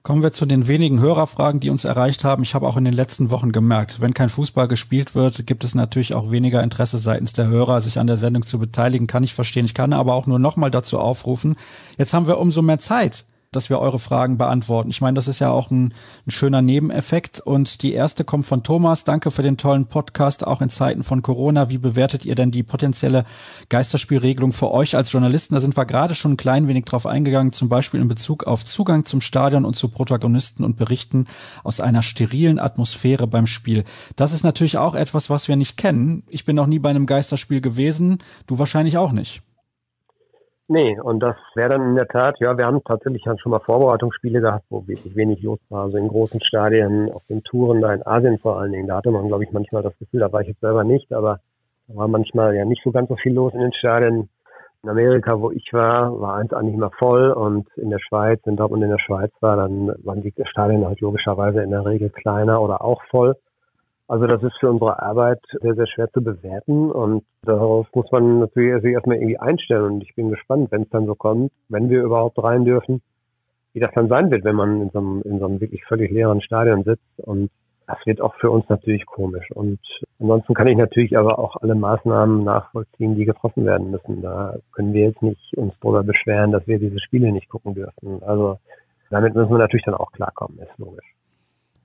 Kommen 0.03 0.25
wir 0.25 0.33
zu 0.33 0.47
den 0.47 0.67
wenigen 0.67 0.99
Hörerfragen, 0.99 1.61
die 1.61 1.71
uns 1.71 1.85
erreicht 1.85 2.25
haben. 2.25 2.43
Ich 2.43 2.57
habe 2.57 2.67
auch 2.67 2.77
in 2.77 2.85
den 2.85 2.93
letzten 2.93 3.31
Wochen 3.31 3.53
gemerkt, 3.53 4.01
wenn 4.01 4.15
kein 4.15 4.31
Fußball 4.31 4.67
gespielt 4.67 5.15
wird, 5.15 5.47
gibt 5.47 5.63
es 5.63 5.77
natürlich 5.77 6.17
auch 6.17 6.33
weniger 6.33 6.61
Interesse 6.61 6.99
seitens 6.99 7.33
der 7.35 7.47
Hörer, 7.47 7.81
sich 7.81 8.01
an 8.01 8.09
der 8.09 8.17
Sendung 8.17 8.43
zu 8.43 8.59
beteiligen. 8.59 9.07
Kann 9.07 9.23
ich 9.23 9.33
verstehen. 9.33 9.65
Ich 9.65 9.75
kann 9.75 9.93
aber 9.93 10.15
auch 10.15 10.27
nur 10.27 10.41
noch 10.41 10.57
mal 10.57 10.73
dazu 10.73 10.99
aufrufen. 10.99 11.55
Jetzt 11.99 12.15
haben 12.15 12.27
wir 12.27 12.39
umso 12.39 12.63
mehr 12.63 12.79
Zeit, 12.79 13.25
dass 13.53 13.71
wir 13.71 13.79
eure 13.79 13.99
Fragen 13.99 14.39
beantworten. 14.39 14.91
Ich 14.91 15.01
meine, 15.01 15.15
das 15.15 15.29
ist 15.29 15.39
ja 15.39 15.51
auch 15.51 15.71
ein, 15.71 15.95
ein, 16.27 16.31
schöner 16.31 16.63
Nebeneffekt. 16.63 17.41
Und 17.41 17.83
die 17.83 17.93
erste 17.93 18.25
kommt 18.25 18.47
von 18.47 18.63
Thomas. 18.63 19.05
Danke 19.05 19.31
für 19.31 19.43
den 19.43 19.59
tollen 19.59 19.87
Podcast, 19.87 20.47
auch 20.47 20.63
in 20.63 20.71
Zeiten 20.71 21.05
von 21.05 21.23
Corona. 21.23 21.71
Wie 21.71 21.79
bewertet 21.79 22.25
ihr 22.25 22.35
denn 22.35 22.51
die 22.51 22.63
potenzielle 22.63 23.25
Geisterspielregelung 23.69 24.53
für 24.53 24.73
euch 24.73 24.97
als 24.97 25.13
Journalisten? 25.13 25.55
Da 25.55 25.61
sind 25.61 25.77
wir 25.77 25.85
gerade 25.85 26.15
schon 26.15 26.33
ein 26.33 26.37
klein 26.37 26.67
wenig 26.67 26.87
drauf 26.87 27.07
eingegangen, 27.07 27.53
zum 27.53 27.69
Beispiel 27.69 28.01
in 28.01 28.09
Bezug 28.09 28.45
auf 28.45 28.65
Zugang 28.65 29.05
zum 29.05 29.21
Stadion 29.21 29.65
und 29.65 29.77
zu 29.77 29.89
Protagonisten 29.89 30.65
und 30.65 30.77
Berichten 30.77 31.27
aus 31.63 31.81
einer 31.81 32.03
sterilen 32.03 32.59
Atmosphäre 32.59 33.27
beim 33.27 33.47
Spiel. 33.47 33.85
Das 34.17 34.33
ist 34.33 34.45
natürlich 34.45 34.79
auch 34.79 34.95
etwas, 34.95 35.31
was 35.31 35.49
wir 35.49 35.57
nicht 35.57 35.77
kennen. 35.77 36.23
Ich 36.29 36.45
bin 36.45 36.57
noch 36.57 36.67
nie 36.67 36.79
bei 36.79 36.91
einem 36.91 37.07
Geisterspiel 37.07 37.61
gewesen. 37.61 38.19
Du 38.47 38.59
wahrscheinlich 38.59 38.97
auch 38.97 39.13
nicht. 39.13 39.43
Nee, 40.69 40.99
und 41.01 41.21
das 41.21 41.37
wäre 41.55 41.71
dann 41.71 41.83
in 41.91 41.97
der 41.97 42.07
Tat, 42.07 42.37
ja, 42.39 42.57
wir 42.57 42.67
haben 42.67 42.83
tatsächlich 42.85 43.25
schon 43.25 43.51
mal 43.51 43.61
Vorbereitungsspiele 43.61 44.41
gehabt, 44.41 44.65
wo 44.71 44.87
wirklich 44.87 45.15
wenig 45.17 45.43
los 45.43 45.59
war. 45.69 45.85
Also 45.85 45.99
in 45.99 46.09
großen 46.09 46.41
Stadien, 46.43 47.11
auf 47.11 47.25
den 47.27 47.43
Touren 47.43 47.81
da 47.81 47.93
in 47.93 48.07
Asien 48.07 48.39
vor 48.39 48.59
allen 48.59 48.73
Dingen. 48.73 48.87
Da 48.87 48.97
hatte 48.97 49.11
man, 49.11 49.27
glaube 49.27 49.45
ich, 49.45 49.53
manchmal 49.53 49.83
das 49.83 49.99
Gefühl, 49.99 50.21
da 50.21 50.33
war 50.33 50.41
ich 50.41 50.49
jetzt 50.49 50.61
selber 50.61 50.85
nicht, 50.85 51.13
aber 51.13 51.41
da 51.89 51.97
war 51.97 52.09
manchmal 52.09 52.55
ja 52.55 52.65
nicht 52.65 52.83
so 52.85 52.93
ganz 52.93 53.09
so 53.09 53.17
viel 53.17 53.35
los 53.35 53.53
in 53.55 53.61
den 53.61 53.73
Stadien. 53.73 54.29
In 54.85 54.89
Amerika, 54.89 55.41
wo 55.41 55.51
ich 55.51 55.69
war, 55.73 56.21
war 56.21 56.37
eins 56.37 56.53
eigentlich 56.53 56.75
immer 56.75 56.91
voll 56.99 57.31
und 57.31 57.69
in 57.77 57.91
der 57.91 58.01
Schweiz, 58.01 58.41
in 58.47 58.57
Dortmund 58.57 58.83
in 58.83 58.91
der 58.91 58.99
Schweiz 58.99 59.31
war, 59.41 59.57
dann 59.57 59.95
waren 60.05 60.23
die 60.23 60.33
Stadien 60.45 60.87
halt 60.87 61.01
logischerweise 61.01 61.63
in 61.63 61.71
der 61.71 61.85
Regel 61.85 62.11
kleiner 62.11 62.61
oder 62.61 62.83
auch 62.83 63.03
voll. 63.11 63.37
Also 64.13 64.27
das 64.27 64.43
ist 64.43 64.59
für 64.61 64.69
unsere 64.69 65.01
Arbeit 65.01 65.41
sehr, 65.63 65.75
sehr 65.75 65.87
schwer 65.87 66.13
zu 66.13 66.23
bewerten 66.23 66.91
und 66.91 67.25
darauf 67.45 67.87
muss 67.95 68.13
man 68.13 68.41
natürlich 68.41 68.83
sich 68.83 68.93
erstmal 68.93 69.17
irgendwie 69.17 69.39
einstellen 69.39 69.85
und 69.85 70.03
ich 70.03 70.15
bin 70.15 70.29
gespannt, 70.29 70.71
wenn 70.71 70.83
es 70.83 70.91
dann 70.91 71.07
so 71.07 71.15
kommt, 71.15 71.51
wenn 71.71 71.89
wir 71.89 72.03
überhaupt 72.03 72.37
rein 72.43 72.67
dürfen, 72.67 73.01
wie 73.73 73.81
das 73.81 73.91
dann 73.95 74.09
sein 74.09 74.31
wird, 74.31 74.45
wenn 74.45 74.55
man 74.55 74.83
in 74.83 74.91
so 74.91 74.99
einem, 74.99 75.23
in 75.23 75.39
so 75.39 75.47
einem 75.47 75.63
wirklich 75.63 75.87
völlig 75.87 76.11
leeren 76.11 76.43
Stadion 76.43 76.85
sitzt 76.85 77.21
und 77.21 77.51
das 77.87 77.97
wird 78.05 78.21
auch 78.21 78.35
für 78.35 78.51
uns 78.51 78.69
natürlich 78.69 79.07
komisch. 79.07 79.51
Und 79.53 79.81
ansonsten 80.21 80.53
kann 80.53 80.69
ich 80.69 80.77
natürlich 80.77 81.17
aber 81.17 81.39
auch 81.39 81.57
alle 81.63 81.75
Maßnahmen 81.75 82.45
nachvollziehen, 82.45 83.15
die 83.15 83.25
getroffen 83.25 83.65
werden 83.65 83.93
müssen. 83.93 84.21
Da 84.21 84.57
können 84.73 84.93
wir 84.93 85.07
jetzt 85.07 85.23
nicht 85.23 85.57
uns 85.57 85.73
darüber 85.81 86.03
beschweren, 86.03 86.53
dass 86.53 86.67
wir 86.67 86.79
diese 86.79 87.01
Spiele 87.01 87.33
nicht 87.33 87.49
gucken 87.49 87.73
dürfen. 87.73 88.23
Also 88.23 88.59
damit 89.09 89.35
müssen 89.35 89.53
wir 89.53 89.59
natürlich 89.59 89.87
dann 89.87 89.95
auch 89.95 90.13
klarkommen, 90.13 90.59
ist 90.59 90.77
logisch. 90.77 91.15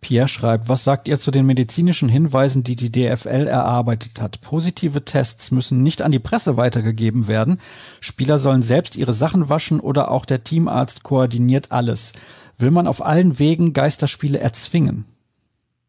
Pierre 0.01 0.27
schreibt, 0.27 0.69
was 0.69 0.83
sagt 0.83 1.07
ihr 1.07 1.17
zu 1.17 1.31
den 1.31 1.45
medizinischen 1.45 2.09
Hinweisen, 2.09 2.63
die 2.63 2.75
die 2.75 2.91
DFL 2.91 3.47
erarbeitet 3.47 4.21
hat? 4.21 4.41
Positive 4.41 5.03
Tests 5.03 5.51
müssen 5.51 5.83
nicht 5.83 6.01
an 6.01 6.11
die 6.11 6.19
Presse 6.19 6.57
weitergegeben 6.57 7.27
werden. 7.27 7.59
Spieler 7.99 8.37
sollen 8.37 8.61
selbst 8.61 8.95
ihre 8.95 9.13
Sachen 9.13 9.49
waschen 9.49 9.79
oder 9.79 10.11
auch 10.11 10.25
der 10.25 10.43
Teamarzt 10.43 11.03
koordiniert 11.03 11.71
alles. 11.71 12.13
Will 12.57 12.71
man 12.71 12.87
auf 12.87 13.05
allen 13.05 13.39
Wegen 13.39 13.73
Geisterspiele 13.73 14.39
erzwingen? 14.39 15.05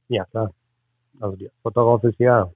Ja, 0.08 0.24
klar. 0.26 0.52
Also 1.20 1.36
die 1.36 1.50
Antwort 1.50 1.76
darauf 1.76 2.04
ist 2.04 2.18
ja. 2.18 2.50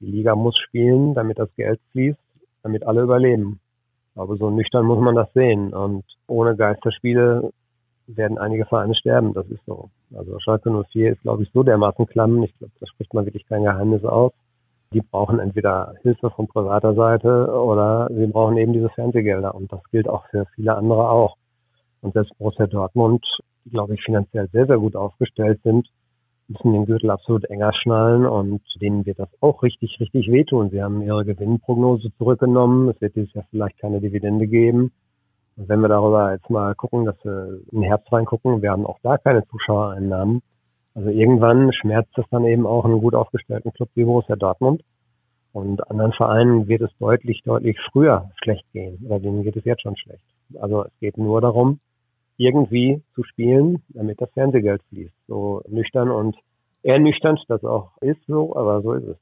Die 0.00 0.06
Liga 0.06 0.34
muss 0.34 0.56
spielen, 0.56 1.14
damit 1.14 1.38
das 1.38 1.48
Geld 1.56 1.80
fließt, 1.92 2.18
damit 2.62 2.86
alle 2.86 3.02
überleben. 3.02 3.60
Aber 4.14 4.36
so 4.36 4.50
nüchtern 4.50 4.86
muss 4.86 5.00
man 5.00 5.14
das 5.14 5.32
sehen. 5.32 5.72
Und 5.72 6.04
ohne 6.26 6.56
Geisterspiele 6.56 7.52
werden 8.06 8.38
einige 8.38 8.66
Vereine 8.66 8.94
sterben. 8.94 9.32
Das 9.34 9.46
ist 9.48 9.64
so. 9.66 9.90
Also 10.14 10.38
Schalke 10.38 10.70
04 10.70 11.12
ist, 11.12 11.22
glaube 11.22 11.42
ich, 11.42 11.50
so 11.52 11.62
dermaßen 11.62 12.06
klamm. 12.06 12.42
Ich 12.42 12.56
glaube, 12.58 12.72
da 12.80 12.86
spricht 12.86 13.12
man 13.14 13.26
wirklich 13.26 13.46
kein 13.46 13.64
Geheimnis 13.64 14.04
aus. 14.04 14.32
Die 14.92 15.02
brauchen 15.02 15.38
entweder 15.38 15.94
Hilfe 16.02 16.30
von 16.30 16.48
privater 16.48 16.94
Seite 16.94 17.52
oder 17.52 18.08
sie 18.10 18.26
brauchen 18.26 18.56
eben 18.56 18.72
diese 18.72 18.88
Fernsehgelder. 18.88 19.54
Und 19.54 19.70
das 19.70 19.80
gilt 19.90 20.08
auch 20.08 20.26
für 20.30 20.46
viele 20.54 20.74
andere 20.76 21.10
auch. 21.10 21.36
Und 22.00 22.14
selbst 22.14 22.36
Borussia 22.38 22.66
Dortmund, 22.66 23.24
die, 23.64 23.70
glaube 23.70 23.94
ich, 23.94 24.02
finanziell 24.02 24.48
sehr, 24.48 24.66
sehr 24.66 24.78
gut 24.78 24.96
aufgestellt 24.96 25.60
sind, 25.62 25.88
müssen 26.48 26.72
den 26.72 26.86
Gürtel 26.86 27.10
absolut 27.10 27.44
enger 27.44 27.72
schnallen 27.74 28.24
und 28.24 28.62
denen 28.80 29.04
wird 29.04 29.18
das 29.18 29.28
auch 29.40 29.62
richtig, 29.62 29.98
richtig 30.00 30.30
wehtun. 30.30 30.70
Sie 30.70 30.82
haben 30.82 31.02
ihre 31.02 31.24
Gewinnprognose 31.24 32.10
zurückgenommen. 32.16 32.88
Es 32.88 33.00
wird 33.02 33.16
dieses 33.16 33.34
Jahr 33.34 33.44
vielleicht 33.50 33.78
keine 33.78 34.00
Dividende 34.00 34.46
geben. 34.46 34.90
Wenn 35.66 35.80
wir 35.80 35.88
darüber 35.88 36.32
jetzt 36.32 36.48
mal 36.50 36.74
gucken, 36.76 37.04
dass 37.04 37.16
wir 37.24 37.60
in 37.72 37.80
den 37.80 37.82
Herbst 37.82 38.12
reingucken, 38.12 38.62
wir 38.62 38.70
haben 38.70 38.86
auch 38.86 38.98
da 39.02 39.18
keine 39.18 39.44
Zuschauereinnahmen. 39.48 40.40
Also 40.94 41.10
irgendwann 41.10 41.72
schmerzt 41.72 42.16
es 42.16 42.24
dann 42.30 42.44
eben 42.44 42.64
auch 42.64 42.84
einen 42.84 43.00
gut 43.00 43.14
aufgestellten 43.14 43.72
Club 43.72 43.88
wie 43.94 44.04
Borussia 44.04 44.36
Dortmund. 44.36 44.82
Und 45.52 45.90
anderen 45.90 46.12
Vereinen 46.12 46.68
wird 46.68 46.82
es 46.82 46.90
deutlich, 47.00 47.42
deutlich 47.44 47.76
früher 47.90 48.30
schlecht 48.42 48.64
gehen. 48.72 49.04
Oder 49.04 49.18
denen 49.18 49.42
geht 49.42 49.56
es 49.56 49.64
jetzt 49.64 49.82
schon 49.82 49.96
schlecht. 49.96 50.22
Also 50.60 50.84
es 50.84 50.92
geht 51.00 51.18
nur 51.18 51.40
darum, 51.40 51.80
irgendwie 52.36 53.02
zu 53.16 53.24
spielen, 53.24 53.82
damit 53.88 54.20
das 54.20 54.30
Fernsehgeld 54.34 54.80
fließt. 54.90 55.14
So 55.26 55.62
nüchtern 55.68 56.10
und 56.10 56.36
ernüchternd 56.84 57.40
das 57.48 57.64
auch 57.64 57.90
ist 58.00 58.24
so, 58.28 58.54
aber 58.56 58.80
so 58.82 58.92
ist 58.92 59.08
es. 59.08 59.16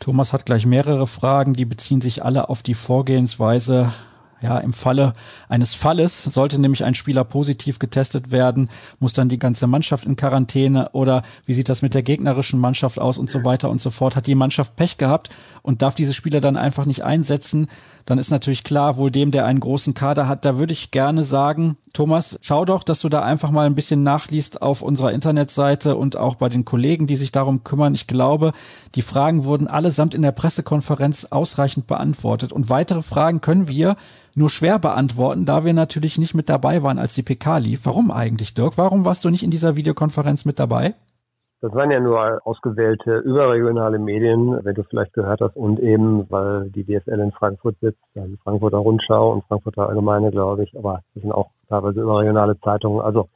Thomas 0.00 0.32
hat 0.32 0.44
gleich 0.44 0.66
mehrere 0.66 1.06
Fragen, 1.06 1.54
die 1.54 1.64
beziehen 1.64 2.00
sich 2.00 2.24
alle 2.24 2.48
auf 2.48 2.64
die 2.64 2.74
Vorgehensweise 2.74 3.92
ja, 4.42 4.58
im 4.58 4.72
Falle 4.72 5.14
eines 5.48 5.74
Falles 5.74 6.24
sollte 6.24 6.58
nämlich 6.58 6.84
ein 6.84 6.94
Spieler 6.94 7.24
positiv 7.24 7.78
getestet 7.78 8.30
werden, 8.30 8.68
muss 8.98 9.14
dann 9.14 9.28
die 9.28 9.38
ganze 9.38 9.66
Mannschaft 9.66 10.04
in 10.04 10.16
Quarantäne 10.16 10.90
oder 10.92 11.22
wie 11.46 11.54
sieht 11.54 11.68
das 11.68 11.82
mit 11.82 11.94
der 11.94 12.02
gegnerischen 12.02 12.60
Mannschaft 12.60 12.98
aus 12.98 13.16
und 13.16 13.30
so 13.30 13.44
weiter 13.44 13.70
und 13.70 13.80
so 13.80 13.90
fort. 13.90 14.14
Hat 14.14 14.26
die 14.26 14.34
Mannschaft 14.34 14.76
Pech 14.76 14.98
gehabt 14.98 15.30
und 15.62 15.82
darf 15.82 15.94
diese 15.94 16.14
Spieler 16.14 16.40
dann 16.40 16.56
einfach 16.56 16.84
nicht 16.84 17.04
einsetzen, 17.04 17.68
dann 18.04 18.18
ist 18.18 18.30
natürlich 18.30 18.62
klar, 18.62 18.96
wohl 18.96 19.10
dem, 19.10 19.30
der 19.30 19.46
einen 19.46 19.60
großen 19.60 19.94
Kader 19.94 20.28
hat, 20.28 20.44
da 20.44 20.58
würde 20.58 20.72
ich 20.72 20.90
gerne 20.90 21.24
sagen, 21.24 21.76
Thomas, 21.96 22.38
schau 22.42 22.66
doch, 22.66 22.82
dass 22.82 23.00
du 23.00 23.08
da 23.08 23.22
einfach 23.22 23.50
mal 23.50 23.64
ein 23.64 23.74
bisschen 23.74 24.02
nachliest 24.02 24.60
auf 24.60 24.82
unserer 24.82 25.14
Internetseite 25.14 25.96
und 25.96 26.14
auch 26.14 26.34
bei 26.34 26.50
den 26.50 26.66
Kollegen, 26.66 27.06
die 27.06 27.16
sich 27.16 27.32
darum 27.32 27.64
kümmern. 27.64 27.94
Ich 27.94 28.06
glaube, 28.06 28.52
die 28.94 29.00
Fragen 29.00 29.44
wurden 29.44 29.66
allesamt 29.66 30.12
in 30.12 30.20
der 30.20 30.32
Pressekonferenz 30.32 31.24
ausreichend 31.30 31.86
beantwortet 31.86 32.52
und 32.52 32.68
weitere 32.68 33.00
Fragen 33.00 33.40
können 33.40 33.66
wir 33.66 33.96
nur 34.34 34.50
schwer 34.50 34.78
beantworten, 34.78 35.46
da 35.46 35.64
wir 35.64 35.72
natürlich 35.72 36.18
nicht 36.18 36.34
mit 36.34 36.50
dabei 36.50 36.82
waren, 36.82 36.98
als 36.98 37.14
die 37.14 37.22
PK 37.22 37.56
lief. 37.56 37.80
Warum 37.84 38.10
eigentlich, 38.10 38.52
Dirk? 38.52 38.76
Warum 38.76 39.06
warst 39.06 39.24
du 39.24 39.30
nicht 39.30 39.42
in 39.42 39.50
dieser 39.50 39.76
Videokonferenz 39.76 40.44
mit 40.44 40.58
dabei? 40.58 40.96
Das 41.66 41.74
waren 41.74 41.90
ja 41.90 41.98
nur 41.98 42.40
ausgewählte 42.46 43.16
überregionale 43.18 43.98
Medien, 43.98 44.64
wenn 44.64 44.76
du 44.76 44.84
vielleicht 44.84 45.12
gehört 45.14 45.40
hast, 45.40 45.56
und 45.56 45.80
eben, 45.80 46.30
weil 46.30 46.70
die 46.70 46.84
DSL 46.84 47.18
in 47.18 47.32
Frankfurt 47.32 47.74
sitzt, 47.80 47.98
dann 48.14 48.38
Frankfurter 48.44 48.76
Rundschau 48.76 49.32
und 49.32 49.44
Frankfurter 49.46 49.88
Allgemeine, 49.88 50.30
glaube 50.30 50.62
ich, 50.62 50.78
aber 50.78 51.00
das 51.12 51.22
sind 51.22 51.32
auch 51.32 51.50
teilweise 51.68 52.02
überregionale 52.02 52.56
Zeitungen. 52.60 53.00
Also 53.00 53.28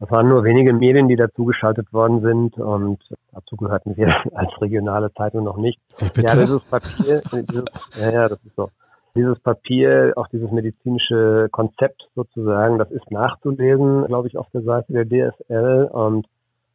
das 0.00 0.10
waren 0.10 0.30
nur 0.30 0.44
wenige 0.44 0.72
Medien, 0.72 1.08
die 1.08 1.16
dazugeschaltet 1.16 1.92
worden 1.92 2.22
sind 2.22 2.56
und 2.56 3.00
dazu 3.34 3.54
gehörten 3.56 3.98
wir 3.98 4.16
als 4.34 4.50
regionale 4.62 5.12
Zeitung 5.12 5.44
noch 5.44 5.58
nicht. 5.58 5.78
Ja, 6.16 6.36
dieses 6.36 6.62
Papier, 6.64 7.20
dieses, 7.34 7.64
ja, 8.00 8.10
ja, 8.10 8.28
das 8.30 8.38
ist 8.46 8.56
so. 8.56 8.70
Dieses 9.14 9.38
Papier, 9.40 10.14
auch 10.16 10.28
dieses 10.28 10.50
medizinische 10.50 11.48
Konzept 11.52 12.08
sozusagen, 12.14 12.78
das 12.78 12.90
ist 12.90 13.10
nachzulesen, 13.10 14.06
glaube 14.06 14.28
ich, 14.28 14.38
auf 14.38 14.48
der 14.54 14.62
Seite 14.62 15.04
der 15.04 15.04
DSL 15.04 15.90
und 15.92 16.26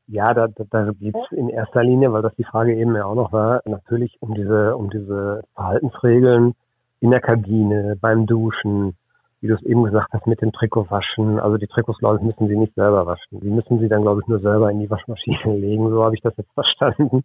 ja, 0.09 0.33
da, 0.33 0.47
da, 0.47 0.63
da 0.69 0.91
geht 0.91 1.15
es 1.15 1.37
in 1.37 1.49
erster 1.49 1.83
Linie, 1.83 2.11
weil 2.11 2.23
das 2.23 2.35
die 2.35 2.43
Frage 2.43 2.75
eben 2.75 2.95
ja 2.95 3.05
auch 3.05 3.15
noch 3.15 3.31
war, 3.31 3.61
natürlich 3.65 4.17
um 4.21 4.33
diese, 4.33 4.75
um 4.75 4.89
diese 4.89 5.43
Verhaltensregeln 5.53 6.55
in 6.99 7.11
der 7.11 7.21
Kabine, 7.21 7.95
beim 8.01 8.25
Duschen, 8.25 8.95
wie 9.41 9.47
du 9.47 9.53
es 9.53 9.61
eben 9.63 9.83
gesagt 9.83 10.11
hast, 10.11 10.25
mit 10.25 10.41
dem 10.41 10.51
Trikot 10.51 10.89
waschen. 10.89 11.39
Also 11.39 11.57
die 11.57 11.67
Trikots, 11.67 11.99
glaube 11.99 12.17
ich, 12.17 12.23
müssen 12.23 12.47
sie 12.47 12.57
nicht 12.57 12.73
selber 12.75 13.05
waschen. 13.05 13.39
Die 13.39 13.49
müssen 13.49 13.79
sie 13.79 13.87
dann, 13.87 14.01
glaube 14.01 14.21
ich, 14.21 14.27
nur 14.27 14.39
selber 14.39 14.69
in 14.71 14.79
die 14.79 14.89
Waschmaschine 14.89 15.55
legen. 15.57 15.89
So 15.89 16.03
habe 16.03 16.15
ich 16.15 16.21
das 16.21 16.35
jetzt 16.37 16.51
verstanden. 16.53 17.23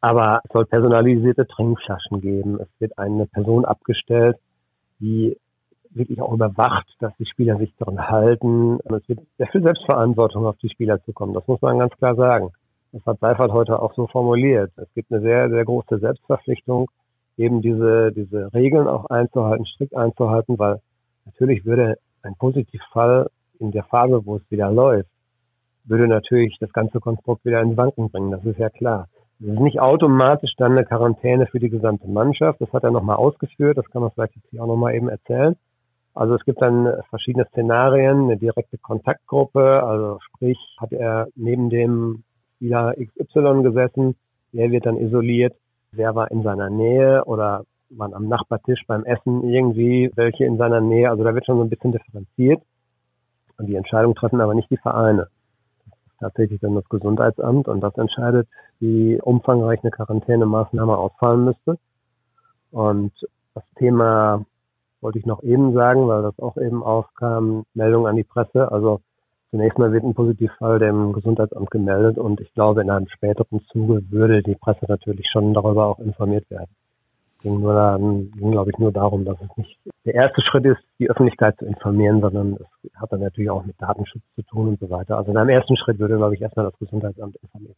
Aber 0.00 0.40
es 0.44 0.52
soll 0.52 0.66
personalisierte 0.66 1.46
Trinkflaschen 1.46 2.20
geben. 2.20 2.60
Es 2.60 2.68
wird 2.78 2.96
eine 2.98 3.26
Person 3.26 3.64
abgestellt, 3.64 4.36
die 5.00 5.36
wirklich 5.94 6.20
auch 6.20 6.32
überwacht, 6.32 6.88
dass 7.00 7.16
die 7.18 7.26
Spieler 7.26 7.56
sich 7.58 7.74
daran 7.78 8.08
halten. 8.08 8.78
Es 8.84 9.08
wird 9.08 9.20
sehr 9.38 9.46
viel 9.48 9.62
Selbstverantwortung 9.62 10.46
auf 10.46 10.56
die 10.58 10.70
Spieler 10.70 11.02
zukommen. 11.04 11.34
Das 11.34 11.46
muss 11.46 11.60
man 11.62 11.78
ganz 11.78 11.94
klar 11.96 12.14
sagen. 12.14 12.50
Das 12.92 13.04
hat 13.06 13.18
Seifert 13.20 13.52
heute 13.52 13.80
auch 13.80 13.94
so 13.94 14.06
formuliert. 14.06 14.70
Es 14.76 14.92
gibt 14.94 15.10
eine 15.10 15.20
sehr, 15.20 15.50
sehr 15.50 15.64
große 15.64 15.98
Selbstverpflichtung, 15.98 16.90
eben 17.36 17.60
diese, 17.60 18.12
diese 18.12 18.52
Regeln 18.54 18.86
auch 18.86 19.06
einzuhalten, 19.06 19.66
strikt 19.66 19.96
einzuhalten, 19.96 20.58
weil 20.58 20.80
natürlich 21.24 21.64
würde 21.64 21.96
ein 22.22 22.36
Positivfall 22.36 23.30
in 23.58 23.72
der 23.72 23.84
Phase, 23.84 24.24
wo 24.24 24.36
es 24.36 24.50
wieder 24.50 24.70
läuft, 24.70 25.10
würde 25.84 26.06
natürlich 26.06 26.56
das 26.60 26.72
ganze 26.72 27.00
Konstrukt 27.00 27.44
wieder 27.44 27.60
ins 27.60 27.76
Wanken 27.76 28.10
bringen. 28.10 28.30
Das 28.30 28.44
ist 28.44 28.58
ja 28.58 28.70
klar. 28.70 29.08
Es 29.40 29.48
ist 29.48 29.60
nicht 29.60 29.80
automatisch 29.80 30.54
dann 30.56 30.72
eine 30.72 30.84
Quarantäne 30.84 31.46
für 31.46 31.58
die 31.58 31.68
gesamte 31.68 32.08
Mannschaft. 32.08 32.60
Das 32.60 32.72
hat 32.72 32.84
er 32.84 32.90
nochmal 32.90 33.16
ausgeführt. 33.16 33.76
Das 33.76 33.90
kann 33.90 34.02
man 34.02 34.10
vielleicht 34.12 34.36
jetzt 34.36 34.48
hier 34.50 34.62
auch 34.62 34.68
nochmal 34.68 34.94
eben 34.94 35.08
erzählen. 35.08 35.56
Also 36.14 36.36
es 36.36 36.44
gibt 36.44 36.62
dann 36.62 37.02
verschiedene 37.10 37.46
Szenarien, 37.46 38.24
eine 38.24 38.36
direkte 38.36 38.78
Kontaktgruppe, 38.78 39.82
also 39.82 40.18
sprich, 40.20 40.58
hat 40.80 40.92
er 40.92 41.28
neben 41.34 41.70
dem 41.70 42.22
Spieler 42.56 42.94
XY 42.94 43.62
gesessen, 43.62 44.14
der 44.52 44.70
wird 44.70 44.86
dann 44.86 44.96
isoliert, 44.96 45.54
wer 45.90 46.14
war 46.14 46.30
in 46.30 46.42
seiner 46.42 46.70
Nähe 46.70 47.24
oder 47.24 47.64
waren 47.90 48.14
am 48.14 48.28
Nachbartisch 48.28 48.82
beim 48.86 49.04
Essen 49.04 49.42
irgendwie 49.42 50.10
welche 50.14 50.44
in 50.44 50.56
seiner 50.56 50.80
Nähe, 50.80 51.10
also 51.10 51.24
da 51.24 51.34
wird 51.34 51.46
schon 51.46 51.58
so 51.58 51.64
ein 51.64 51.70
bisschen 51.70 51.92
differenziert 51.92 52.62
und 53.58 53.66
die 53.66 53.74
Entscheidung 53.74 54.14
treffen 54.14 54.40
aber 54.40 54.54
nicht 54.54 54.70
die 54.70 54.76
Vereine. 54.76 55.28
Tatsächlich 56.20 56.60
dann 56.60 56.76
das 56.76 56.88
Gesundheitsamt 56.88 57.68
und 57.68 57.80
das 57.80 57.96
entscheidet, 57.96 58.48
wie 58.78 59.20
umfangreich 59.20 59.80
eine 59.82 59.90
Quarantänemaßnahme 59.90 60.96
ausfallen 60.96 61.44
müsste. 61.44 61.78
Und 62.70 63.12
das 63.54 63.64
Thema 63.76 64.44
wollte 65.04 65.18
ich 65.18 65.26
noch 65.26 65.42
eben 65.42 65.74
sagen, 65.74 66.08
weil 66.08 66.22
das 66.22 66.38
auch 66.40 66.56
eben 66.56 66.82
aufkam, 66.82 67.64
Meldung 67.74 68.06
an 68.08 68.16
die 68.16 68.24
Presse. 68.24 68.72
Also 68.72 69.00
zunächst 69.50 69.78
mal 69.78 69.92
wird 69.92 70.02
ein 70.02 70.14
Positivfall 70.14 70.78
dem 70.78 71.12
Gesundheitsamt 71.12 71.70
gemeldet 71.70 72.18
und 72.18 72.40
ich 72.40 72.52
glaube, 72.54 72.80
in 72.80 72.90
einem 72.90 73.06
späteren 73.08 73.60
Zuge 73.70 74.02
würde 74.10 74.42
die 74.42 74.56
Presse 74.56 74.86
natürlich 74.88 75.28
schon 75.30 75.54
darüber 75.54 75.86
auch 75.86 75.98
informiert 76.00 76.50
werden. 76.50 76.70
Ging 77.42 77.60
nur 77.60 77.74
dann, 77.74 78.32
ging 78.32 78.52
glaube 78.52 78.70
ich 78.70 78.78
nur 78.78 78.90
darum, 78.90 79.26
dass 79.26 79.36
es 79.42 79.56
nicht 79.58 79.78
der 80.06 80.14
erste 80.14 80.40
Schritt 80.40 80.64
ist, 80.64 80.80
die 80.98 81.10
Öffentlichkeit 81.10 81.56
zu 81.58 81.66
informieren, 81.66 82.22
sondern 82.22 82.56
es 82.82 82.94
hat 82.96 83.12
dann 83.12 83.20
natürlich 83.20 83.50
auch 83.50 83.64
mit 83.64 83.80
Datenschutz 83.80 84.22
zu 84.34 84.42
tun 84.42 84.68
und 84.68 84.80
so 84.80 84.88
weiter. 84.88 85.18
Also 85.18 85.30
in 85.30 85.36
einem 85.36 85.50
ersten 85.50 85.76
Schritt 85.76 85.98
würde, 85.98 86.16
glaube 86.16 86.34
ich, 86.34 86.40
erstmal 86.40 86.64
das 86.64 86.78
Gesundheitsamt 86.78 87.36
informiert. 87.36 87.76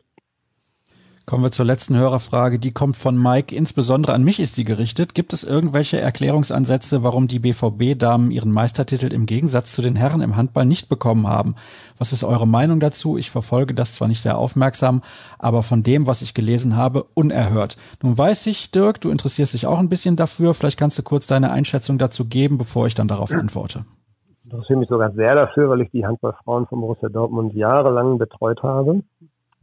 Kommen 1.26 1.42
wir 1.42 1.50
zur 1.50 1.66
letzten 1.66 1.96
Hörerfrage. 1.96 2.60
Die 2.60 2.70
kommt 2.70 2.94
von 2.94 3.20
Mike. 3.20 3.52
Insbesondere 3.52 4.12
an 4.12 4.22
mich 4.22 4.38
ist 4.38 4.54
sie 4.54 4.62
gerichtet. 4.62 5.12
Gibt 5.12 5.32
es 5.32 5.42
irgendwelche 5.42 5.98
Erklärungsansätze, 5.98 7.02
warum 7.02 7.26
die 7.26 7.40
BVB-Damen 7.40 8.30
ihren 8.30 8.52
Meistertitel 8.52 9.12
im 9.12 9.26
Gegensatz 9.26 9.72
zu 9.72 9.82
den 9.82 9.96
Herren 9.96 10.20
im 10.20 10.36
Handball 10.36 10.66
nicht 10.66 10.88
bekommen 10.88 11.26
haben? 11.26 11.56
Was 11.98 12.12
ist 12.12 12.22
eure 12.22 12.46
Meinung 12.46 12.78
dazu? 12.78 13.18
Ich 13.18 13.32
verfolge 13.32 13.74
das 13.74 13.96
zwar 13.96 14.06
nicht 14.06 14.20
sehr 14.20 14.38
aufmerksam, 14.38 15.02
aber 15.36 15.64
von 15.64 15.82
dem, 15.82 16.06
was 16.06 16.22
ich 16.22 16.32
gelesen 16.32 16.76
habe, 16.76 17.02
unerhört. 17.14 17.76
Nun 18.04 18.16
weiß 18.16 18.46
ich, 18.46 18.70
Dirk, 18.70 19.00
du 19.00 19.10
interessierst 19.10 19.54
dich 19.54 19.66
auch 19.66 19.80
ein 19.80 19.88
bisschen 19.88 20.14
dafür. 20.14 20.54
Vielleicht 20.54 20.78
kannst 20.78 20.96
du 20.96 21.02
kurz 21.02 21.26
deine 21.26 21.50
Einschätzung 21.50 21.98
dazu 21.98 22.26
geben, 22.26 22.56
bevor 22.56 22.86
ich 22.86 22.94
dann 22.94 23.08
darauf 23.08 23.32
antworte. 23.32 23.84
Ich 24.44 24.52
interessiere 24.52 24.78
mich 24.78 24.88
sogar 24.88 25.10
sehr 25.10 25.34
dafür, 25.34 25.70
weil 25.70 25.80
ich 25.80 25.90
die 25.90 26.06
Handballfrauen 26.06 26.68
von 26.68 26.80
Borussia 26.80 27.08
Dortmund 27.08 27.52
jahrelang 27.52 28.16
betreut 28.16 28.62
habe 28.62 29.02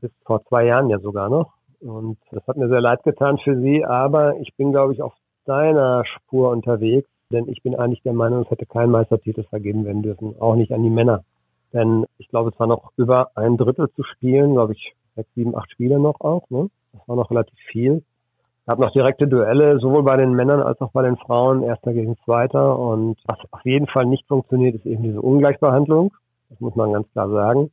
bis 0.04 0.12
vor 0.26 0.44
zwei 0.46 0.66
Jahren 0.66 0.89
ja 0.89 1.00
sogar 1.00 1.30
noch. 1.30 1.54
Und 1.80 2.18
das 2.32 2.46
hat 2.46 2.58
mir 2.58 2.68
sehr 2.68 2.82
leid 2.82 3.04
getan 3.04 3.38
für 3.38 3.60
sie, 3.60 3.84
aber 3.84 4.38
ich 4.39 4.54
bin, 4.56 4.72
glaube 4.72 4.94
ich, 4.94 5.02
auf 5.02 5.13
deiner 5.46 6.04
Spur 6.06 6.52
unterwegs, 6.52 7.10
denn 7.32 7.48
ich 7.50 7.63
bin 7.63 7.76
eigentlich 7.76 8.04
der 8.04 8.13
Meinung, 8.13 8.44
es 8.44 8.52
hätte 8.52 8.66
kein 8.66 8.92
Meistertitel 8.92 9.44
vergeben 9.44 9.86
werden 9.86 10.04
dürfen, 10.04 10.36
auch 10.39 10.56
nicht 10.56 10.72
an 10.72 10.84
die 10.84 10.89
Männer. 10.89 11.24
Denn 11.74 12.06
ich 12.18 12.28
glaube, 12.28 12.52
es 12.52 12.60
war 12.60 12.68
noch 12.68 12.92
über 12.98 13.32
ein 13.36 13.58
Drittel 13.58 13.89
zu 13.92 14.04
spielen, 14.04 14.54
glaube 14.54 14.74
ich, 14.74 14.94
sechs, 15.16 15.30
sieben, 15.36 15.56
acht 15.56 15.72
Spiele 15.72 16.00
noch 16.00 16.20
auch. 16.22 16.50
Ne? 16.50 16.70
Das 16.92 17.08
war 17.08 17.16
noch 17.16 17.32
relativ 17.32 17.58
viel. 17.72 18.04
Es 18.62 18.68
gab 18.68 18.80
noch 18.80 18.92
direkte 18.92 19.28
Duelle, 19.28 19.80
sowohl 19.80 20.04
bei 20.04 20.16
den 20.16 20.34
Männern 20.34 20.62
als 20.62 20.80
auch 20.82 20.92
bei 20.92 21.02
den 21.02 21.18
Frauen, 21.18 21.63
erster 21.63 21.94
gegen 21.94 22.18
zweiter. 22.24 22.78
Und 22.78 23.18
was 23.26 23.39
auf 23.52 23.66
jeden 23.66 23.88
Fall 23.88 24.06
nicht 24.06 24.28
funktioniert, 24.28 24.76
ist 24.76 24.86
eben 24.86 25.04
diese 25.04 25.22
Ungleichbehandlung. 25.22 26.13
Das 26.50 26.60
muss 26.60 26.76
man 26.76 26.94
ganz 26.94 27.12
klar 27.12 27.30
sagen. 27.30 27.72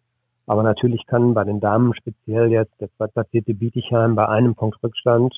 Aber 0.50 0.64
natürlich 0.64 1.06
kann 1.06 1.32
bei 1.32 1.44
den 1.44 1.60
Damen 1.60 1.94
speziell 1.94 2.50
jetzt 2.50 2.72
der 2.80 2.90
zweitplatzierte 2.96 3.54
Bietigheim 3.54 4.16
bei 4.16 4.28
einem 4.28 4.56
Punkt 4.56 4.82
Rückstand 4.82 5.32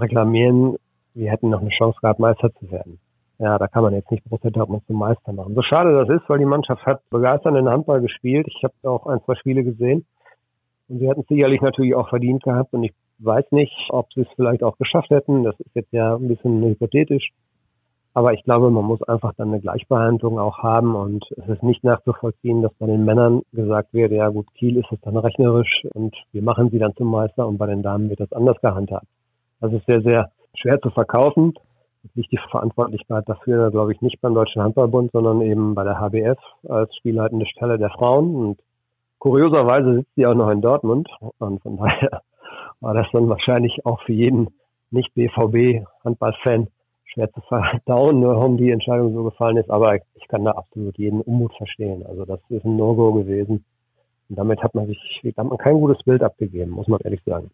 reklamieren, 0.00 0.74
wir 1.14 1.30
hätten 1.30 1.50
noch 1.50 1.60
eine 1.60 1.70
Chance 1.70 1.96
gehabt, 2.02 2.18
Meister 2.18 2.52
zu 2.54 2.68
werden. 2.68 2.98
Ja, 3.38 3.56
da 3.56 3.68
kann 3.68 3.84
man 3.84 3.94
jetzt 3.94 4.10
nicht 4.10 4.24
Borussia 4.24 4.50
Dortmund 4.50 4.82
zum 4.88 4.96
Meister 4.96 5.32
machen. 5.32 5.54
So 5.54 5.62
schade 5.62 5.92
das 5.92 6.08
ist, 6.08 6.28
weil 6.28 6.40
die 6.40 6.44
Mannschaft 6.44 6.84
hat 6.86 7.08
begeisternden 7.08 7.68
Handball 7.68 8.00
gespielt. 8.00 8.48
Ich 8.48 8.64
habe 8.64 8.74
auch 8.82 9.06
ein, 9.06 9.20
zwei 9.26 9.36
Spiele 9.36 9.62
gesehen. 9.62 10.04
Und 10.88 10.98
sie 10.98 11.08
hätten 11.08 11.20
es 11.20 11.28
sicherlich 11.28 11.60
natürlich 11.60 11.94
auch 11.94 12.08
verdient 12.08 12.42
gehabt 12.42 12.72
und 12.72 12.82
ich 12.82 12.94
weiß 13.20 13.52
nicht, 13.52 13.72
ob 13.90 14.12
sie 14.12 14.22
es 14.22 14.28
vielleicht 14.34 14.64
auch 14.64 14.76
geschafft 14.76 15.10
hätten. 15.10 15.44
Das 15.44 15.54
ist 15.60 15.70
jetzt 15.76 15.92
ja 15.92 16.16
ein 16.16 16.26
bisschen 16.26 16.64
hypothetisch. 16.64 17.30
Aber 18.18 18.32
ich 18.32 18.42
glaube, 18.42 18.68
man 18.68 18.84
muss 18.84 19.00
einfach 19.04 19.32
dann 19.36 19.50
eine 19.50 19.60
Gleichbehandlung 19.60 20.40
auch 20.40 20.58
haben 20.58 20.96
und 20.96 21.24
es 21.36 21.48
ist 21.48 21.62
nicht 21.62 21.84
nachzuvollziehen, 21.84 22.62
dass 22.62 22.74
bei 22.74 22.86
den 22.86 23.04
Männern 23.04 23.42
gesagt 23.52 23.94
wird, 23.94 24.10
ja 24.10 24.28
gut, 24.28 24.52
Kiel 24.54 24.76
ist 24.76 24.90
es 24.90 25.00
dann 25.02 25.16
rechnerisch 25.16 25.86
und 25.94 26.16
wir 26.32 26.42
machen 26.42 26.68
sie 26.70 26.80
dann 26.80 26.96
zum 26.96 27.12
Meister 27.12 27.46
und 27.46 27.58
bei 27.58 27.66
den 27.66 27.80
Damen 27.80 28.10
wird 28.10 28.18
das 28.18 28.32
anders 28.32 28.60
gehandhabt. 28.60 29.06
Das 29.60 29.72
ist 29.72 29.86
sehr, 29.86 30.02
sehr 30.02 30.32
schwer 30.54 30.80
zu 30.80 30.90
verkaufen. 30.90 31.54
Es 32.02 32.12
liegt 32.16 32.32
die 32.32 32.40
Verantwortlichkeit 32.50 33.22
dafür, 33.28 33.70
glaube 33.70 33.92
ich, 33.92 34.00
nicht 34.00 34.20
beim 34.20 34.34
Deutschen 34.34 34.62
Handballbund, 34.62 35.12
sondern 35.12 35.40
eben 35.40 35.76
bei 35.76 35.84
der 35.84 36.00
HBF 36.00 36.38
als 36.68 36.96
spielleitende 36.96 37.46
Stelle 37.46 37.78
der 37.78 37.90
Frauen. 37.90 38.34
Und 38.34 38.58
kurioserweise 39.20 39.94
sitzt 39.94 40.14
sie 40.16 40.26
auch 40.26 40.34
noch 40.34 40.50
in 40.50 40.60
Dortmund. 40.60 41.08
Und 41.38 41.62
von 41.62 41.76
daher 41.76 42.22
war 42.80 42.94
das 42.94 43.06
dann 43.12 43.28
wahrscheinlich 43.28 43.86
auch 43.86 44.02
für 44.02 44.12
jeden 44.12 44.48
Nicht-BVB-Handballfan 44.90 46.66
schwer 47.12 47.30
zu 47.32 47.40
verdauen, 47.42 48.22
warum 48.22 48.56
die 48.56 48.70
Entscheidung 48.70 49.14
so 49.14 49.24
gefallen 49.24 49.56
ist. 49.56 49.70
Aber 49.70 49.96
ich 49.96 50.28
kann 50.28 50.44
da 50.44 50.52
absolut 50.52 50.96
jeden 50.98 51.20
Unmut 51.22 51.52
verstehen. 51.56 52.04
Also 52.06 52.24
das 52.24 52.40
ist 52.48 52.64
ein 52.64 52.76
No-Go 52.76 53.12
gewesen. 53.12 53.64
Und 54.28 54.38
damit 54.38 54.62
hat 54.62 54.74
man 54.74 54.86
sich, 54.86 54.98
hat 55.36 55.46
man 55.46 55.58
kein 55.58 55.74
gutes 55.74 56.02
Bild 56.04 56.22
abgegeben, 56.22 56.70
muss 56.70 56.88
man 56.88 57.00
ehrlich 57.00 57.22
sagen. 57.24 57.50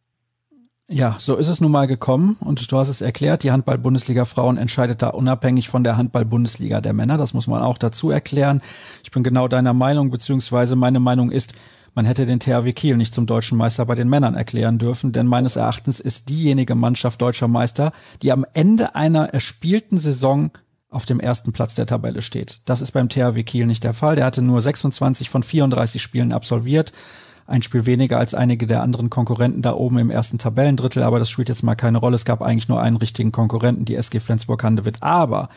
Ja, 0.86 1.16
so 1.18 1.36
ist 1.36 1.48
es 1.48 1.62
nun 1.62 1.72
mal 1.72 1.86
gekommen 1.86 2.36
und 2.40 2.70
du 2.70 2.76
hast 2.76 2.90
es 2.90 3.00
erklärt, 3.00 3.42
die 3.42 3.50
Handball-Bundesliga 3.50 4.26
Frauen 4.26 4.58
entscheidet 4.58 5.00
da 5.00 5.08
unabhängig 5.08 5.70
von 5.70 5.82
der 5.82 5.96
Handball-Bundesliga 5.96 6.82
der 6.82 6.92
Männer, 6.92 7.16
das 7.16 7.32
muss 7.32 7.46
man 7.46 7.62
auch 7.62 7.78
dazu 7.78 8.10
erklären. 8.10 8.60
Ich 9.02 9.10
bin 9.10 9.22
genau 9.22 9.48
deiner 9.48 9.72
Meinung, 9.72 10.10
beziehungsweise 10.10 10.76
meine 10.76 11.00
Meinung 11.00 11.30
ist, 11.30 11.54
man 11.94 12.06
hätte 12.06 12.26
den 12.26 12.40
THW 12.40 12.72
Kiel 12.72 12.96
nicht 12.96 13.14
zum 13.14 13.26
deutschen 13.26 13.56
Meister 13.56 13.86
bei 13.86 13.94
den 13.94 14.08
Männern 14.08 14.34
erklären 14.34 14.78
dürfen, 14.78 15.12
denn 15.12 15.26
meines 15.26 15.56
Erachtens 15.56 16.00
ist 16.00 16.28
diejenige 16.28 16.74
Mannschaft 16.74 17.22
deutscher 17.22 17.48
Meister, 17.48 17.92
die 18.22 18.32
am 18.32 18.44
Ende 18.52 18.94
einer 18.96 19.28
erspielten 19.28 19.98
Saison 19.98 20.50
auf 20.90 21.06
dem 21.06 21.20
ersten 21.20 21.52
Platz 21.52 21.74
der 21.74 21.86
Tabelle 21.86 22.22
steht. 22.22 22.60
Das 22.64 22.80
ist 22.80 22.92
beim 22.92 23.08
THW 23.08 23.42
Kiel 23.42 23.66
nicht 23.66 23.84
der 23.84 23.94
Fall. 23.94 24.16
Der 24.16 24.24
hatte 24.24 24.42
nur 24.42 24.60
26 24.60 25.28
von 25.28 25.42
34 25.42 26.00
Spielen 26.00 26.32
absolviert. 26.32 26.92
Ein 27.46 27.62
Spiel 27.62 27.84
weniger 27.84 28.18
als 28.18 28.34
einige 28.34 28.66
der 28.66 28.82
anderen 28.82 29.10
Konkurrenten 29.10 29.60
da 29.60 29.74
oben 29.74 29.98
im 29.98 30.10
ersten 30.10 30.38
Tabellendrittel, 30.38 31.02
aber 31.02 31.18
das 31.18 31.28
spielt 31.28 31.48
jetzt 31.48 31.62
mal 31.62 31.74
keine 31.74 31.98
Rolle. 31.98 32.14
Es 32.14 32.24
gab 32.24 32.42
eigentlich 32.42 32.68
nur 32.68 32.80
einen 32.80 32.96
richtigen 32.96 33.32
Konkurrenten, 33.32 33.84
die 33.84 33.96
SG 33.96 34.20
Flensburg-Handewitt. 34.20 35.02
Aber 35.02 35.48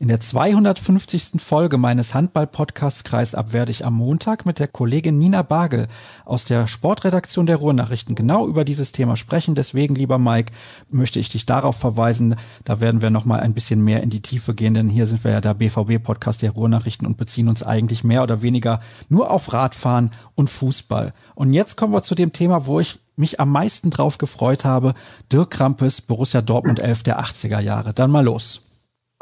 in 0.00 0.08
der 0.08 0.20
250. 0.20 1.40
Folge 1.40 1.78
meines 1.78 2.14
Handball-Podcasts 2.14 3.04
Kreisab 3.04 3.52
werde 3.52 3.70
ich 3.70 3.86
am 3.86 3.94
Montag 3.94 4.44
mit 4.44 4.58
der 4.58 4.66
Kollegin 4.66 5.18
Nina 5.18 5.42
Bagel 5.42 5.86
aus 6.24 6.44
der 6.44 6.66
Sportredaktion 6.66 7.46
der 7.46 7.56
Ruhrnachrichten 7.56 8.14
genau 8.14 8.48
über 8.48 8.64
dieses 8.64 8.90
Thema 8.90 9.16
sprechen. 9.16 9.54
Deswegen, 9.54 9.94
lieber 9.94 10.18
Mike, 10.18 10.52
möchte 10.90 11.20
ich 11.20 11.28
dich 11.28 11.46
darauf 11.46 11.76
verweisen. 11.76 12.34
Da 12.64 12.80
werden 12.80 13.02
wir 13.02 13.10
noch 13.10 13.24
mal 13.24 13.40
ein 13.40 13.54
bisschen 13.54 13.84
mehr 13.84 14.02
in 14.02 14.10
die 14.10 14.22
Tiefe 14.22 14.54
gehen, 14.54 14.74
denn 14.74 14.88
hier 14.88 15.06
sind 15.06 15.22
wir 15.22 15.30
ja 15.30 15.40
der 15.40 15.54
BVB-Podcast 15.54 16.42
der 16.42 16.50
Ruhrnachrichten 16.50 17.06
und 17.06 17.16
beziehen 17.16 17.48
uns 17.48 17.62
eigentlich 17.62 18.02
mehr 18.02 18.24
oder 18.24 18.42
weniger 18.42 18.80
nur 19.08 19.30
auf 19.30 19.52
Radfahren 19.52 20.10
und 20.34 20.50
Fußball. 20.50 21.14
Und 21.36 21.52
jetzt 21.52 21.76
kommen 21.76 21.92
wir 21.92 22.02
zu 22.02 22.16
dem 22.16 22.32
Thema, 22.32 22.66
wo 22.66 22.80
ich 22.80 22.98
mich 23.16 23.38
am 23.38 23.50
meisten 23.50 23.90
drauf 23.90 24.18
gefreut 24.18 24.64
habe. 24.64 24.94
Dirk 25.32 25.52
Krampes, 25.52 26.00
Borussia 26.00 26.42
Dortmund 26.42 26.80
11 26.80 27.04
der 27.04 27.20
80er 27.20 27.60
Jahre. 27.60 27.94
Dann 27.94 28.10
mal 28.10 28.24
los. 28.24 28.63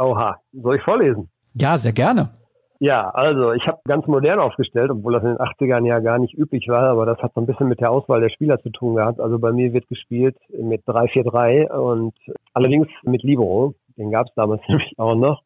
Oha, 0.03 0.37
soll 0.53 0.77
ich 0.77 0.83
vorlesen? 0.83 1.29
Ja, 1.55 1.77
sehr 1.77 1.93
gerne. 1.93 2.31
Ja, 2.81 3.11
also 3.11 3.53
ich 3.53 3.65
habe 3.69 3.79
ganz 3.87 4.07
modern 4.09 4.41
aufgestellt, 4.41 4.91
obwohl 4.91 5.13
das 5.13 5.23
in 5.23 5.29
den 5.29 5.39
80ern 5.39 5.87
ja 5.87 6.01
gar 6.01 6.19
nicht 6.19 6.35
üblich 6.35 6.67
war, 6.69 6.91
aber 6.91 7.07
das 7.07 7.19
hat 7.19 7.33
so 7.35 7.41
ein 7.41 7.47
bisschen 7.47 7.69
mit 7.69 7.81
der 7.81 7.93
Auswahl 7.93 8.21
der 8.21 8.31
Spieler 8.31 8.61
zu 8.61 8.71
tun 8.71 8.97
gehabt. 8.97 9.21
Also 9.21 9.39
bei 9.39 9.53
mir 9.53 9.73
wird 9.73 9.87
gespielt 9.87 10.37
mit 10.49 10.85
3-4-3 10.87 11.71
und 11.71 12.15
allerdings 12.55 12.89
mit 13.05 13.23
Libero, 13.23 13.75
den 13.97 14.11
gab 14.11 14.27
es 14.27 14.35
damals 14.35 14.63
nämlich 14.69 14.93
auch 14.99 15.15
noch. 15.15 15.43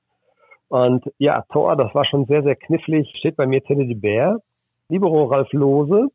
Und 0.69 1.05
ja, 1.19 1.45
Tor, 1.53 1.77
das 1.77 1.95
war 1.95 2.07
schon 2.07 2.25
sehr, 2.25 2.43
sehr 2.43 2.57
knifflig, 2.57 3.13
steht 3.19 3.37
bei 3.37 3.47
mir 3.47 3.63
Teddy 3.63 3.95
Bär, 3.95 4.41
Libero 4.89 5.25
Ralf 5.25 5.53
Lose, 5.53 6.09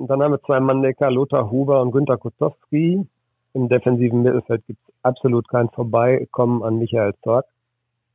und 0.00 0.08
dann 0.08 0.22
haben 0.22 0.32
wir 0.32 0.40
zwei 0.40 0.60
Manndecker, 0.60 1.10
Lothar 1.10 1.50
Huber 1.50 1.82
und 1.82 1.92
Günter 1.92 2.16
Kutowski. 2.16 3.06
Im 3.52 3.68
defensiven 3.68 4.22
Mittelfeld 4.22 4.66
gibt 4.66 4.80
es 4.88 4.89
absolut 5.02 5.48
kein 5.48 5.68
Vorbeikommen 5.70 6.62
an 6.62 6.78
Michael 6.78 7.14
Zorg. 7.22 7.46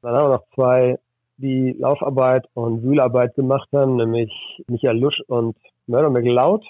Dann 0.01 0.13
haben 0.13 0.29
wir 0.29 0.35
noch 0.37 0.45
zwei, 0.53 0.99
die 1.37 1.75
Laufarbeit 1.79 2.47
und 2.53 2.83
Wühlarbeit 2.83 3.35
gemacht 3.35 3.69
haben, 3.73 3.95
nämlich 3.95 4.31
Michael 4.67 4.97
Lusch 4.97 5.21
und 5.27 5.57
Mörder 5.87 6.09
McLeod. 6.09 6.65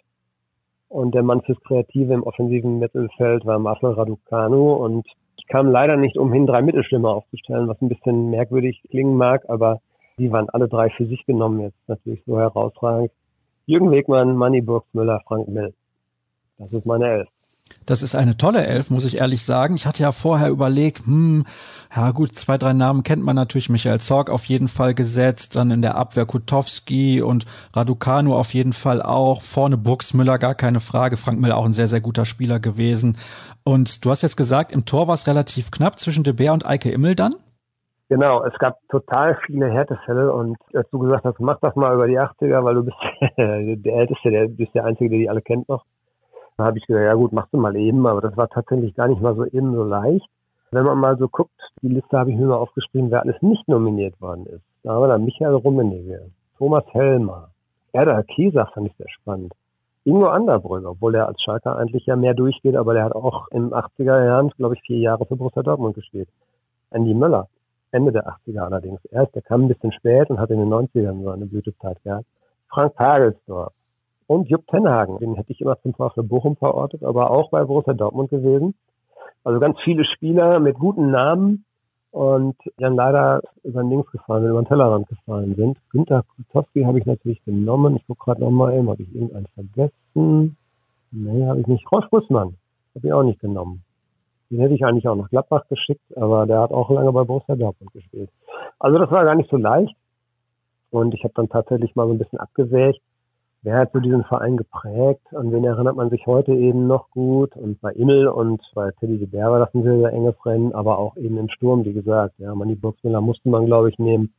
Und 0.87 1.13
der 1.13 1.23
Mann 1.23 1.41
fürs 1.41 1.61
Kreative 1.63 2.13
im 2.13 2.23
offensiven 2.23 2.79
Mittelfeld 2.79 3.45
war 3.45 3.59
Marcel 3.59 3.91
Raducanu. 3.91 4.73
Und 4.73 5.05
ich 5.37 5.47
kam 5.47 5.69
leider 5.69 5.97
nicht 5.97 6.17
umhin, 6.17 6.47
drei 6.47 6.61
Mittelstürmer 6.61 7.09
aufzustellen, 7.09 7.67
was 7.67 7.81
ein 7.81 7.89
bisschen 7.89 8.29
merkwürdig 8.29 8.81
klingen 8.89 9.17
mag, 9.17 9.49
aber 9.49 9.81
die 10.17 10.31
waren 10.31 10.49
alle 10.49 10.67
drei 10.67 10.89
für 10.91 11.05
sich 11.05 11.25
genommen 11.25 11.59
jetzt 11.59 11.77
natürlich 11.87 12.23
so 12.25 12.39
herausragend. 12.39 13.11
Jürgen 13.65 13.91
Wegmann, 13.91 14.37
Manny 14.37 14.61
Burgsmüller, 14.61 15.21
Frank 15.27 15.47
Mill. 15.47 15.73
Das 16.57 16.71
ist 16.71 16.85
meine 16.85 17.07
Elf. 17.07 17.27
Das 17.85 18.01
ist 18.01 18.15
eine 18.15 18.35
tolle 18.35 18.65
Elf, 18.65 18.89
muss 18.89 19.05
ich 19.05 19.19
ehrlich 19.19 19.45
sagen. 19.45 19.75
Ich 19.75 19.85
hatte 19.85 20.01
ja 20.01 20.11
vorher 20.11 20.49
überlegt, 20.49 21.05
hm, 21.05 21.45
ja 21.95 22.11
gut, 22.11 22.33
zwei, 22.33 22.57
drei 22.57 22.73
Namen 22.73 23.03
kennt 23.03 23.23
man 23.23 23.35
natürlich. 23.35 23.69
Michael 23.69 23.99
Zorg 23.99 24.31
auf 24.31 24.45
jeden 24.45 24.67
Fall 24.67 24.95
gesetzt, 24.95 25.55
dann 25.55 25.69
in 25.69 25.83
der 25.83 25.95
Abwehr 25.95 26.25
Kutowski 26.25 27.21
und 27.21 27.45
Raducanu 27.75 28.33
auf 28.33 28.53
jeden 28.55 28.73
Fall 28.73 29.03
auch. 29.03 29.41
Vorne 29.43 29.77
Buxmüller, 29.77 30.39
gar 30.39 30.55
keine 30.55 30.79
Frage. 30.79 31.15
Frank 31.15 31.39
Müller 31.39 31.57
auch 31.57 31.65
ein 31.65 31.73
sehr, 31.73 31.87
sehr 31.87 32.01
guter 32.01 32.25
Spieler 32.25 32.59
gewesen. 32.59 33.17
Und 33.63 34.03
du 34.03 34.09
hast 34.09 34.23
jetzt 34.23 34.37
gesagt, 34.37 34.71
im 34.71 34.85
Tor 34.85 35.07
war 35.07 35.13
es 35.13 35.27
relativ 35.27 35.69
knapp 35.69 35.99
zwischen 35.99 36.23
De 36.23 36.33
Beer 36.33 36.53
und 36.53 36.65
Eike 36.65 36.89
Immel 36.89 37.15
dann? 37.15 37.35
Genau, 38.09 38.43
es 38.45 38.53
gab 38.59 38.77
total 38.89 39.37
viele 39.45 39.71
Härtefälle 39.71 40.31
und 40.31 40.57
als 40.75 40.87
du 40.91 40.99
gesagt 40.99 41.25
hast, 41.25 41.39
mach 41.39 41.59
das 41.59 41.75
mal 41.75 41.95
über 41.95 42.07
die 42.07 42.19
80er, 42.19 42.63
weil 42.63 42.75
du 42.75 42.83
bist 42.83 42.97
der 43.37 43.95
Älteste, 43.95 44.29
der 44.29 44.47
bist 44.47 44.75
der 44.75 44.85
Einzige, 44.85 45.09
der 45.09 45.19
die 45.19 45.29
alle 45.29 45.41
kennt 45.41 45.67
noch. 45.69 45.85
Da 46.57 46.65
habe 46.65 46.77
ich 46.77 46.85
gesagt, 46.85 47.05
ja 47.05 47.13
gut, 47.13 47.33
machst 47.33 47.53
du 47.53 47.57
mal 47.57 47.75
eben, 47.75 48.07
aber 48.07 48.21
das 48.21 48.37
war 48.37 48.47
tatsächlich 48.49 48.95
gar 48.95 49.07
nicht 49.07 49.21
mal 49.21 49.35
so 49.35 49.45
eben 49.45 49.73
so 49.73 49.83
leicht. 49.83 50.27
Wenn 50.71 50.85
man 50.85 50.97
mal 50.99 51.17
so 51.17 51.27
guckt, 51.27 51.51
die 51.81 51.89
Liste 51.89 52.17
habe 52.17 52.31
ich 52.31 52.37
mir 52.37 52.47
mal 52.47 52.55
aufgeschrieben, 52.55 53.11
wer 53.11 53.21
alles 53.21 53.41
nicht 53.41 53.67
nominiert 53.67 54.19
worden 54.21 54.45
ist. 54.47 54.63
Da 54.83 54.93
haben 54.93 55.03
wir 55.03 55.07
dann 55.07 55.25
Michael 55.25 55.55
Rummenigge, 55.55 56.31
Thomas 56.57 56.85
Helmer, 56.91 57.49
Erda 57.95 58.23
Kieser 58.23 58.69
fand 58.73 58.87
ich 58.87 58.97
sehr 58.97 59.09
spannend. 59.09 59.53
Ingo 60.03 60.27
Anderbrügge, 60.27 60.89
obwohl 60.89 61.13
der 61.13 61.27
als 61.27 61.41
Schalker 61.41 61.77
eigentlich 61.77 62.05
ja 62.05 62.15
mehr 62.15 62.33
durchgeht, 62.33 62.75
aber 62.75 62.93
der 62.93 63.05
hat 63.05 63.15
auch 63.15 63.47
in 63.51 63.69
den 63.69 63.73
80er 63.73 64.25
Jahren, 64.25 64.49
glaube 64.49 64.75
ich, 64.75 64.81
vier 64.81 64.99
Jahre 64.99 65.25
für 65.25 65.35
Borussia 65.35 65.63
Dortmund 65.63 65.95
gespielt. 65.95 66.29
Andy 66.91 67.13
Möller, 67.13 67.47
Ende 67.91 68.11
der 68.11 68.27
80er 68.27 68.59
allerdings 68.59 69.03
erst, 69.05 69.33
der 69.33 69.41
kam 69.41 69.63
ein 69.63 69.67
bisschen 69.69 69.93
spät 69.93 70.29
und 70.29 70.39
hat 70.39 70.51
in 70.51 70.59
den 70.59 70.69
90ern 70.69 71.23
so 71.23 71.29
eine 71.29 71.45
Blütezeit 71.45 72.03
gehabt. 72.03 72.25
Frank 72.69 72.93
Pagelsdorf, 72.95 73.73
und 74.27 74.49
Jupp 74.49 74.65
Tenhagen, 74.67 75.19
den 75.19 75.35
hätte 75.35 75.51
ich 75.51 75.61
immer 75.61 75.79
zum 75.81 75.93
VfL 75.93 76.23
Bochum 76.23 76.55
verortet, 76.55 77.03
aber 77.03 77.31
auch 77.31 77.49
bei 77.49 77.63
Borussia 77.63 77.93
Dortmund 77.93 78.29
gewesen. 78.29 78.73
Also 79.43 79.59
ganz 79.59 79.77
viele 79.83 80.03
Spieler 80.05 80.59
mit 80.59 80.77
guten 80.77 81.11
Namen 81.11 81.65
und 82.11 82.55
die 82.65 82.71
dann 82.77 82.95
leider 82.95 83.41
über 83.63 83.83
den 83.83 83.91
Links 83.91 84.11
gefallen, 84.11 84.49
über 84.49 84.61
den 84.61 84.67
Tellerrand 84.67 85.07
gefallen 85.07 85.53
sind. 85.55 85.77
Günter 85.91 86.23
Kutowski 86.35 86.83
habe 86.83 86.97
ich 86.97 87.05
natürlich 87.05 87.43
genommen. 87.45 87.97
Ich 87.97 88.07
gucke 88.07 88.23
gerade 88.25 88.41
nochmal 88.41 88.73
eben, 88.73 88.89
habe 88.89 89.03
ich 89.03 89.13
irgendeinen 89.13 89.47
vergessen? 89.53 90.57
Nee, 91.11 91.45
habe 91.45 91.61
ich 91.61 91.67
nicht. 91.67 91.85
Rolf 91.91 92.09
Bussmann 92.09 92.55
habe 92.95 93.07
ich 93.07 93.13
auch 93.13 93.23
nicht 93.23 93.39
genommen. 93.39 93.83
Den 94.49 94.59
hätte 94.59 94.73
ich 94.73 94.85
eigentlich 94.85 95.07
auch 95.07 95.15
nach 95.15 95.29
Gladbach 95.29 95.67
geschickt, 95.67 96.15
aber 96.15 96.45
der 96.45 96.61
hat 96.61 96.71
auch 96.71 96.89
lange 96.89 97.11
bei 97.11 97.23
Borussia 97.23 97.55
Dortmund 97.55 97.93
gespielt. 97.93 98.29
Also 98.79 98.97
das 98.97 99.11
war 99.11 99.25
gar 99.25 99.35
nicht 99.35 99.49
so 99.49 99.57
leicht. 99.57 99.95
Und 100.89 101.13
ich 101.13 101.23
habe 101.23 101.33
dann 101.35 101.49
tatsächlich 101.49 101.95
mal 101.95 102.07
so 102.07 102.13
ein 102.13 102.17
bisschen 102.17 102.39
abgewägt 102.39 103.01
wer 103.65 103.77
hat 103.79 103.91
so 103.93 103.99
diesen 103.99 104.23
Verein 104.23 104.57
geprägt? 104.57 105.25
An 105.33 105.51
wen 105.51 105.65
erinnert 105.65 105.95
man 105.95 106.11
sich 106.11 106.25
heute 106.27 106.53
eben 106.53 106.87
noch 106.87 107.09
gut? 107.09 107.55
Und 107.57 107.81
bei 107.81 107.91
Immel 107.93 108.27
und 108.27 108.61
bei 108.75 108.91
Teddy 108.99 109.17
de 109.17 109.27
Berber, 109.27 109.59
das 109.59 109.71
sind 109.71 109.83
sehr, 109.83 109.97
sehr 109.97 110.13
enge 110.13 110.35
Rennen, 110.45 110.73
aber 110.73 110.99
auch 110.99 111.17
eben 111.17 111.37
im 111.37 111.49
Sturm, 111.49 111.83
wie 111.83 111.93
gesagt. 111.93 112.35
Ja, 112.37 112.53
Manny 112.53 112.75
Burgsmüller 112.75 113.21
musste 113.21 113.49
man, 113.49 113.65
glaube 113.65 113.89
ich, 113.89 113.97
nehmen. 113.97 114.33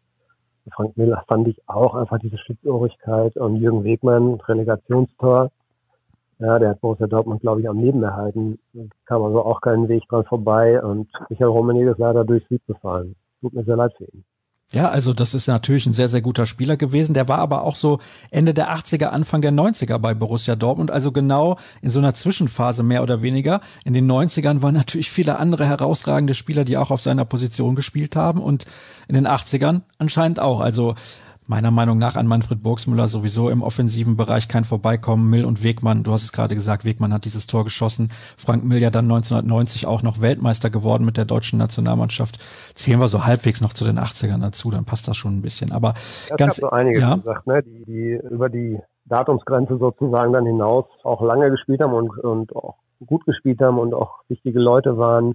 Frank 0.72 0.96
Miller 0.96 1.22
fand 1.28 1.48
ich 1.48 1.60
auch 1.68 1.94
einfach 1.94 2.18
diese 2.18 2.38
Schlitzohrigkeit 2.38 3.36
und 3.36 3.56
Jürgen 3.56 3.84
Wegmann, 3.84 4.34
Relegationstor. 4.34 5.50
Ja, 6.38 6.58
der 6.58 6.70
hat 6.70 6.80
Borussia 6.80 7.06
Dortmund, 7.06 7.40
glaube 7.40 7.60
ich, 7.60 7.68
am 7.68 7.78
Leben 7.78 8.02
erhalten. 8.02 8.58
Kam 9.06 9.22
also 9.22 9.44
auch 9.44 9.60
keinen 9.60 9.88
Weg 9.88 10.04
dran 10.08 10.24
vorbei 10.24 10.82
und 10.82 11.08
Michael 11.30 11.50
Rummenigge 11.50 11.90
ist 11.90 11.98
leider 11.98 12.24
durchs 12.24 12.48
Sieg 12.48 12.64
gefallen. 12.66 13.16
Tut 13.40 13.54
mir 13.54 13.64
sehr 13.64 13.76
leid 13.76 13.92
für 13.96 14.04
ihn. 14.04 14.24
Ja, 14.76 14.90
also 14.90 15.14
das 15.14 15.32
ist 15.32 15.46
natürlich 15.46 15.86
ein 15.86 15.94
sehr, 15.94 16.08
sehr 16.08 16.20
guter 16.20 16.44
Spieler 16.44 16.76
gewesen. 16.76 17.14
Der 17.14 17.28
war 17.28 17.38
aber 17.38 17.62
auch 17.62 17.76
so 17.76 17.98
Ende 18.30 18.52
der 18.52 18.76
80er, 18.76 19.06
Anfang 19.06 19.40
der 19.40 19.50
90er 19.50 19.96
bei 19.96 20.12
Borussia 20.12 20.54
Dortmund. 20.54 20.90
Also 20.90 21.12
genau 21.12 21.56
in 21.80 21.88
so 21.90 21.98
einer 21.98 22.12
Zwischenphase 22.12 22.82
mehr 22.82 23.02
oder 23.02 23.22
weniger. 23.22 23.62
In 23.86 23.94
den 23.94 24.06
90ern 24.06 24.60
waren 24.60 24.74
natürlich 24.74 25.10
viele 25.10 25.38
andere 25.38 25.64
herausragende 25.64 26.34
Spieler, 26.34 26.64
die 26.64 26.76
auch 26.76 26.90
auf 26.90 27.00
seiner 27.00 27.24
Position 27.24 27.74
gespielt 27.74 28.16
haben. 28.16 28.42
Und 28.42 28.66
in 29.08 29.14
den 29.14 29.26
80ern 29.26 29.80
anscheinend 29.96 30.40
auch. 30.40 30.60
Also 30.60 30.94
meiner 31.46 31.70
Meinung 31.70 31.98
nach 31.98 32.16
an 32.16 32.26
Manfred 32.26 32.62
Burgsmüller 32.62 33.06
sowieso 33.06 33.50
im 33.50 33.62
offensiven 33.62 34.16
Bereich 34.16 34.48
kein 34.48 34.64
Vorbeikommen. 34.64 35.30
Mill 35.30 35.44
und 35.44 35.62
Wegmann, 35.62 36.02
du 36.02 36.12
hast 36.12 36.24
es 36.24 36.32
gerade 36.32 36.54
gesagt, 36.54 36.84
Wegmann 36.84 37.12
hat 37.12 37.24
dieses 37.24 37.46
Tor 37.46 37.64
geschossen. 37.64 38.10
Frank 38.36 38.64
Mill 38.64 38.78
ja 38.78 38.90
dann 38.90 39.04
1990 39.06 39.86
auch 39.86 40.02
noch 40.02 40.20
Weltmeister 40.20 40.70
geworden 40.70 41.04
mit 41.04 41.16
der 41.16 41.24
deutschen 41.24 41.58
Nationalmannschaft. 41.58 42.38
Zählen 42.74 43.00
wir 43.00 43.08
so 43.08 43.24
halbwegs 43.26 43.60
noch 43.60 43.72
zu 43.72 43.84
den 43.84 43.98
80ern 43.98 44.40
dazu, 44.40 44.70
dann 44.70 44.84
passt 44.84 45.06
das 45.08 45.16
schon 45.16 45.36
ein 45.36 45.42
bisschen. 45.42 45.72
Aber 45.72 45.92
das 45.92 46.36
ganz 46.36 46.56
so 46.56 46.70
einige 46.70 47.00
ja. 47.00 47.16
gesagt, 47.16 47.46
ne, 47.46 47.62
die, 47.62 47.84
die 47.84 48.20
über 48.30 48.48
die 48.48 48.78
Datumsgrenze 49.04 49.78
sozusagen 49.78 50.32
dann 50.32 50.46
hinaus 50.46 50.86
auch 51.04 51.22
lange 51.22 51.50
gespielt 51.50 51.80
haben 51.80 51.92
und, 51.92 52.10
und 52.18 52.54
auch 52.56 52.76
gut 53.06 53.24
gespielt 53.24 53.60
haben 53.60 53.78
und 53.78 53.94
auch 53.94 54.20
wichtige 54.28 54.58
Leute 54.58 54.98
waren. 54.98 55.34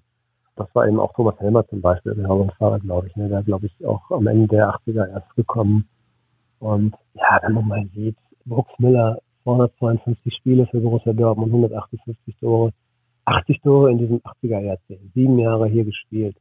Das 0.55 0.67
war 0.73 0.87
eben 0.87 0.99
auch 0.99 1.13
Thomas 1.13 1.39
Helmer 1.39 1.65
zum 1.67 1.81
Beispiel, 1.81 2.13
genau, 2.13 2.41
und 2.41 2.53
Fahrer, 2.53 2.79
glaube 2.79 3.07
ich. 3.07 3.15
Ne? 3.15 3.29
Der, 3.29 3.41
glaube 3.43 3.67
ich, 3.67 3.85
auch 3.85 4.11
am 4.11 4.27
Ende 4.27 4.47
der 4.47 4.75
80er 4.75 5.09
erst 5.09 5.35
gekommen. 5.35 5.87
Und 6.61 6.93
ja, 7.15 7.39
wenn 7.41 7.53
man 7.53 7.67
mal 7.67 7.85
sieht, 7.95 8.15
Brooks 8.45 8.71
Miller 8.77 9.17
252 9.43 10.33
Spiele 10.35 10.67
für 10.67 10.79
Borussia 10.79 11.11
Dortmund, 11.11 11.51
158 11.51 12.35
Tore, 12.39 12.71
80 13.25 13.61
Tore 13.61 13.91
in 13.91 13.97
diesem 13.97 14.17
80er 14.19 14.59
Jahrzehnt, 14.59 15.01
sieben 15.15 15.39
Jahre 15.39 15.67
hier 15.67 15.83
gespielt. 15.83 16.37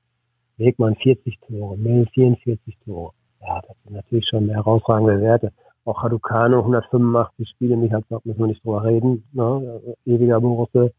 Wegmann 0.58 0.94
40 0.96 1.38
Tore, 1.48 1.78
Mill 1.78 2.06
44 2.12 2.76
Tore. 2.84 3.12
Ja, 3.40 3.62
das 3.66 3.74
sind 3.82 3.94
natürlich 3.94 4.28
schon 4.28 4.50
herausragende 4.50 5.22
Werte. 5.22 5.52
Auch 5.86 6.02
Hadukano 6.02 6.58
185 6.58 7.48
Spiele, 7.48 7.78
Michael 7.78 8.04
Zock 8.10 8.26
müssen 8.26 8.40
wir 8.40 8.48
nicht 8.48 8.62
drüber 8.62 8.84
reden, 8.84 9.24
ne? 9.32 9.80
ewiger 10.04 10.38
Borussia. 10.38 10.90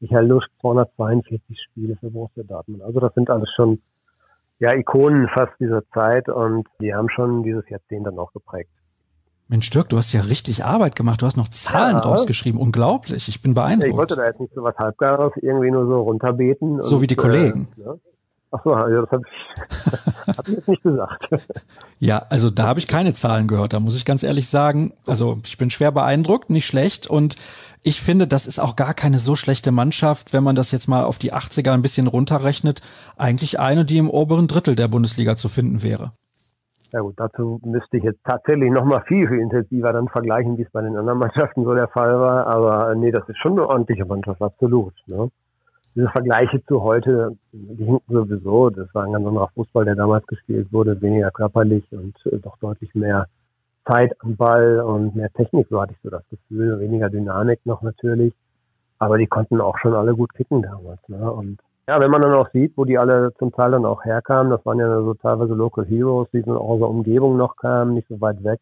Michael 0.00 0.26
Lusch 0.26 0.46
242 0.62 1.60
Spiele 1.60 1.96
für 1.96 2.10
Borussia 2.10 2.42
Dortmund. 2.44 2.82
Also 2.82 2.98
das 2.98 3.12
sind 3.12 3.28
alles 3.28 3.50
schon 3.54 3.78
ja, 4.58 4.72
Ikonen 4.72 5.28
fast 5.28 5.52
dieser 5.60 5.82
Zeit 5.90 6.28
und 6.28 6.66
die 6.80 6.94
haben 6.94 7.08
schon 7.10 7.42
dieses 7.42 7.68
Jahrzehnt 7.68 8.06
dann 8.06 8.18
auch 8.18 8.32
geprägt. 8.32 8.70
Mensch, 9.48 9.68
Dirk, 9.70 9.90
du 9.90 9.98
hast 9.98 10.12
ja 10.12 10.22
richtig 10.22 10.64
Arbeit 10.64 10.96
gemacht. 10.96 11.20
Du 11.20 11.26
hast 11.26 11.36
noch 11.36 11.48
Zahlen 11.48 11.96
ja. 11.96 12.00
rausgeschrieben. 12.00 12.58
Unglaublich. 12.58 13.28
Ich 13.28 13.42
bin 13.42 13.52
beeindruckt. 13.52 13.90
Ich 13.90 13.96
wollte 13.96 14.16
da 14.16 14.24
jetzt 14.24 14.40
nicht 14.40 14.54
so 14.54 14.62
was 14.62 14.74
Halbgares 14.76 15.32
irgendwie 15.36 15.70
nur 15.70 15.86
so 15.86 16.00
runterbeten. 16.00 16.82
So 16.82 16.96
und, 16.96 17.02
wie 17.02 17.06
die 17.06 17.14
Kollegen. 17.14 17.68
Äh, 17.76 17.82
ja. 17.82 17.94
Ach 18.54 18.60
so, 18.62 18.70
ja, 18.70 19.00
das 19.00 19.10
habe 19.10 19.22
ich, 19.26 20.28
hab 20.38 20.48
ich 20.48 20.54
jetzt 20.54 20.68
nicht 20.68 20.82
gesagt. 20.84 21.28
Ja, 21.98 22.22
also 22.28 22.50
da 22.50 22.64
habe 22.68 22.78
ich 22.78 22.86
keine 22.86 23.12
Zahlen 23.12 23.48
gehört. 23.48 23.72
Da 23.72 23.80
muss 23.80 23.96
ich 23.96 24.04
ganz 24.04 24.22
ehrlich 24.22 24.48
sagen, 24.48 24.92
also 25.08 25.38
ich 25.44 25.58
bin 25.58 25.70
schwer 25.70 25.90
beeindruckt, 25.90 26.50
nicht 26.50 26.66
schlecht. 26.66 27.08
Und 27.08 27.34
ich 27.82 28.00
finde, 28.00 28.28
das 28.28 28.46
ist 28.46 28.60
auch 28.60 28.76
gar 28.76 28.94
keine 28.94 29.18
so 29.18 29.34
schlechte 29.34 29.72
Mannschaft, 29.72 30.32
wenn 30.32 30.44
man 30.44 30.54
das 30.54 30.70
jetzt 30.70 30.86
mal 30.86 31.02
auf 31.02 31.18
die 31.18 31.32
80er 31.32 31.72
ein 31.72 31.82
bisschen 31.82 32.06
runterrechnet. 32.06 32.80
Eigentlich 33.16 33.58
eine, 33.58 33.84
die 33.84 33.98
im 33.98 34.08
oberen 34.08 34.46
Drittel 34.46 34.76
der 34.76 34.86
Bundesliga 34.86 35.34
zu 35.34 35.48
finden 35.48 35.82
wäre. 35.82 36.12
Ja 36.92 37.00
gut, 37.00 37.14
dazu 37.16 37.60
müsste 37.64 37.96
ich 37.96 38.04
jetzt 38.04 38.22
tatsächlich 38.24 38.70
nochmal 38.70 39.02
viel, 39.08 39.26
viel 39.26 39.40
intensiver 39.40 39.92
dann 39.92 40.06
vergleichen, 40.06 40.56
wie 40.58 40.62
es 40.62 40.70
bei 40.70 40.80
den 40.80 40.96
anderen 40.96 41.18
Mannschaften 41.18 41.64
so 41.64 41.74
der 41.74 41.88
Fall 41.88 42.20
war. 42.20 42.46
Aber 42.46 42.94
nee, 42.94 43.10
das 43.10 43.28
ist 43.28 43.38
schon 43.38 43.52
eine 43.52 43.66
ordentliche 43.68 44.04
Mannschaft, 44.04 44.40
absolut. 44.40 44.94
Ne? 45.08 45.28
Diese 45.94 46.08
Vergleiche 46.08 46.64
zu 46.66 46.82
heute, 46.82 47.36
die 47.52 47.84
hinken 47.84 48.14
sowieso. 48.14 48.70
Das 48.70 48.92
war 48.94 49.04
ein 49.04 49.12
ganz 49.12 49.26
anderer 49.26 49.48
Fußball, 49.54 49.84
der 49.84 49.94
damals 49.94 50.26
gespielt 50.26 50.72
wurde, 50.72 51.00
weniger 51.00 51.30
körperlich 51.30 51.84
und 51.92 52.14
äh, 52.26 52.38
doch 52.38 52.56
deutlich 52.58 52.94
mehr 52.94 53.26
Zeit 53.86 54.12
am 54.20 54.36
Ball 54.36 54.80
und 54.80 55.14
mehr 55.14 55.30
Technik, 55.32 55.66
so 55.68 55.80
hatte 55.80 55.92
ich 55.92 55.98
so 56.02 56.10
das 56.10 56.22
Gefühl, 56.30 56.80
weniger 56.80 57.10
Dynamik 57.10 57.60
noch 57.64 57.82
natürlich. 57.82 58.34
Aber 58.98 59.18
die 59.18 59.26
konnten 59.26 59.60
auch 59.60 59.76
schon 59.78 59.94
alle 59.94 60.14
gut 60.14 60.32
kicken 60.34 60.62
damals. 60.62 61.00
Ne? 61.08 61.30
Und 61.30 61.58
ja, 61.86 62.00
wenn 62.00 62.10
man 62.10 62.22
dann 62.22 62.32
auch 62.32 62.50
sieht, 62.52 62.72
wo 62.76 62.84
die 62.84 62.96
alle 62.96 63.34
zum 63.38 63.52
Teil 63.52 63.72
dann 63.72 63.84
auch 63.84 64.04
herkamen, 64.04 64.50
das 64.50 64.64
waren 64.64 64.78
ja 64.78 65.02
so 65.02 65.14
teilweise 65.14 65.52
Local 65.52 65.84
Heroes, 65.84 66.28
die 66.32 66.42
dann 66.42 66.56
auch 66.56 66.70
aus 66.70 66.78
der 66.78 66.88
Umgebung 66.88 67.36
noch 67.36 67.56
kamen, 67.56 67.94
nicht 67.94 68.08
so 68.08 68.20
weit 68.20 68.42
weg. 68.42 68.60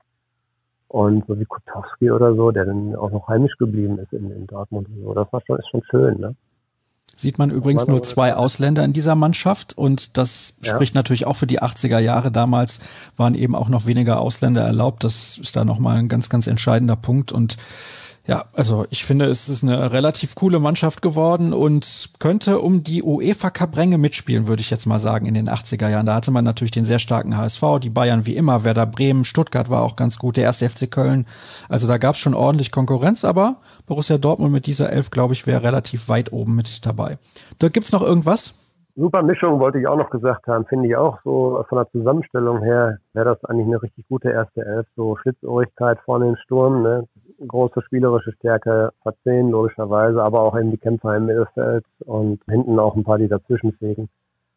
Und 0.89 1.25
so 1.27 1.39
wie 1.39 1.45
Kutowski 1.45 2.11
oder 2.11 2.35
so, 2.35 2.51
der 2.51 2.67
dann 2.67 2.97
auch 2.97 3.11
noch 3.11 3.29
heimisch 3.29 3.57
geblieben 3.57 3.99
ist 3.99 4.13
in, 4.13 4.31
in 4.31 4.47
Dortmund 4.47 4.89
und 4.89 5.03
so. 5.03 5.15
Das 5.15 5.33
war 5.33 5.41
schon, 5.47 5.59
ist 5.59 5.71
schon 5.71 5.83
schön, 5.85 6.21
ne? 6.21 6.35
Sieht 7.17 7.39
man 7.39 7.51
übrigens 7.51 7.87
nur 7.87 8.03
zwei 8.03 8.35
Ausländer 8.35 8.85
in 8.85 8.93
dieser 8.93 9.15
Mannschaft 9.15 9.77
und 9.77 10.17
das 10.17 10.55
ja. 10.63 10.75
spricht 10.75 10.95
natürlich 10.95 11.27
auch 11.27 11.37
für 11.37 11.47
die 11.47 11.61
80er 11.61 11.99
Jahre. 11.99 12.33
Damals 12.33 12.81
waren 13.17 13.35
eben 13.35 13.55
auch 13.55 13.69
noch 13.69 13.87
weniger 13.87 14.21
Ausländer 14.21 14.63
erlaubt. 14.63 15.05
Das 15.05 15.39
ist 15.39 15.55
da 15.55 15.65
nochmal 15.65 15.99
ein 15.99 16.09
ganz, 16.09 16.29
ganz 16.31 16.47
entscheidender 16.47 16.97
Punkt 16.97 17.31
und 17.31 17.59
ja, 18.25 18.45
also 18.55 18.87
ich 18.91 19.05
finde, 19.05 19.25
es 19.25 19.49
ist 19.49 19.65
eine 19.65 19.91
relativ 19.91 20.37
coole 20.37 20.61
Mannschaft 20.61 21.03
geworden 21.03 21.53
und 21.53 22.11
könnte 22.21 22.61
um 22.61 22.85
die 22.85 23.03
UEFA 23.03 23.51
Cup 23.51 23.77
Ränge 23.77 23.99
mitspielen, 23.99 24.47
würde 24.47 24.61
ich 24.61 24.71
jetzt 24.71 24.87
mal 24.87 25.01
sagen, 25.01 25.27
in 25.27 25.35
den 25.35 25.49
80er 25.49 25.89
Jahren. 25.89 26.07
Da 26.07 26.15
hatte 26.15 26.31
man 26.31 26.45
natürlich 26.45 26.71
den 26.71 26.85
sehr 26.85 27.01
starken 27.01 27.37
HSV, 27.37 27.81
die 27.83 27.91
Bayern 27.91 28.25
wie 28.25 28.37
immer, 28.37 28.63
Werder 28.63 28.87
Bremen, 28.87 29.25
Stuttgart 29.25 29.71
war 29.71 29.83
auch 29.83 29.97
ganz 29.97 30.19
gut, 30.19 30.37
der 30.37 30.45
erste 30.45 30.69
FC 30.69 30.89
Köln. 30.89 31.27
Also 31.69 31.89
da 31.89 31.99
gab 31.99 32.15
es 32.15 32.21
schon 32.21 32.35
ordentlich 32.35 32.71
Konkurrenz, 32.71 33.25
aber 33.25 33.57
Borussia 33.87 34.19
Dortmund 34.19 34.53
mit 34.53 34.67
dieser 34.67 34.91
Elf, 34.91 35.11
glaube 35.11 35.35
ich, 35.35 35.49
wäre 35.49 35.65
relativ 35.65 36.09
weit 36.09 36.33
oben 36.33 36.55
mit 36.55 36.87
dabei. 36.87 37.19
Da 37.59 37.71
gibt's 37.71 37.91
noch 37.91 38.03
irgendwas? 38.03 38.55
Super 38.95 39.23
Mischung, 39.23 39.59
wollte 39.59 39.79
ich 39.79 39.87
auch 39.89 39.97
noch 39.97 40.11
gesagt 40.11 40.47
haben, 40.47 40.67
finde 40.67 40.87
ich 40.87 40.97
auch 40.97 41.19
so 41.25 41.65
von 41.69 41.79
der 41.79 41.91
Zusammenstellung 41.91 42.63
her 42.63 42.99
wäre 43.15 43.25
das 43.25 43.45
eigentlich 43.47 43.67
eine 43.67 43.83
richtig 43.83 44.07
gute 44.07 44.31
erste 44.31 44.61
Elf. 44.67 44.87
So 44.97 45.17
Schlitzohrigkeit 45.17 45.99
vorne 46.05 46.29
im 46.29 46.37
Sturm, 46.37 46.83
ne? 46.83 47.09
Große 47.47 47.83
spielerische 47.83 48.33
Stärke 48.33 48.93
verzehn, 49.03 49.51
logischerweise, 49.51 50.23
aber 50.23 50.41
auch 50.41 50.59
eben 50.59 50.71
die 50.71 50.79
Kämpfer 50.79 51.17
im 51.17 51.27
Mittelfeld 51.27 51.85
und 52.01 52.41
hinten 52.49 52.79
auch 52.79 52.97
ein 52.97 53.05
paar, 53.05 53.19
die 53.19 53.29
dazwischen 53.29 53.73
fegen. 53.73 54.09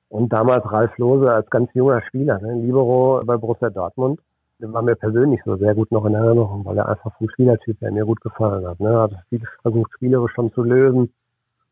Und 0.10 0.32
damals 0.32 0.72
Ralf 0.72 0.98
Lose 0.98 1.32
als 1.32 1.50
ganz 1.50 1.74
junger 1.74 2.02
Spieler, 2.04 2.40
ne? 2.40 2.54
Libero 2.54 3.22
bei 3.26 3.38
Borussia 3.38 3.70
Dortmund. 3.70 4.20
Der 4.60 4.72
war 4.72 4.82
mir 4.82 4.96
persönlich 4.96 5.42
so 5.44 5.58
sehr 5.58 5.76
gut 5.76 5.92
noch 5.92 6.06
in 6.06 6.14
Erinnerung, 6.14 6.64
weil 6.64 6.78
er 6.78 6.88
einfach 6.88 7.16
vom 7.18 7.30
Spielertyp 7.30 7.82
her 7.82 7.92
mir 7.92 8.06
gut 8.06 8.22
gefallen 8.22 8.66
hat. 8.66 8.80
Ne? 8.80 8.98
Hat 8.98 9.12
vieles 9.28 9.50
versucht, 9.62 9.92
spielerisch 9.94 10.32
schon 10.34 10.54
zu 10.54 10.64
lösen 10.64 11.14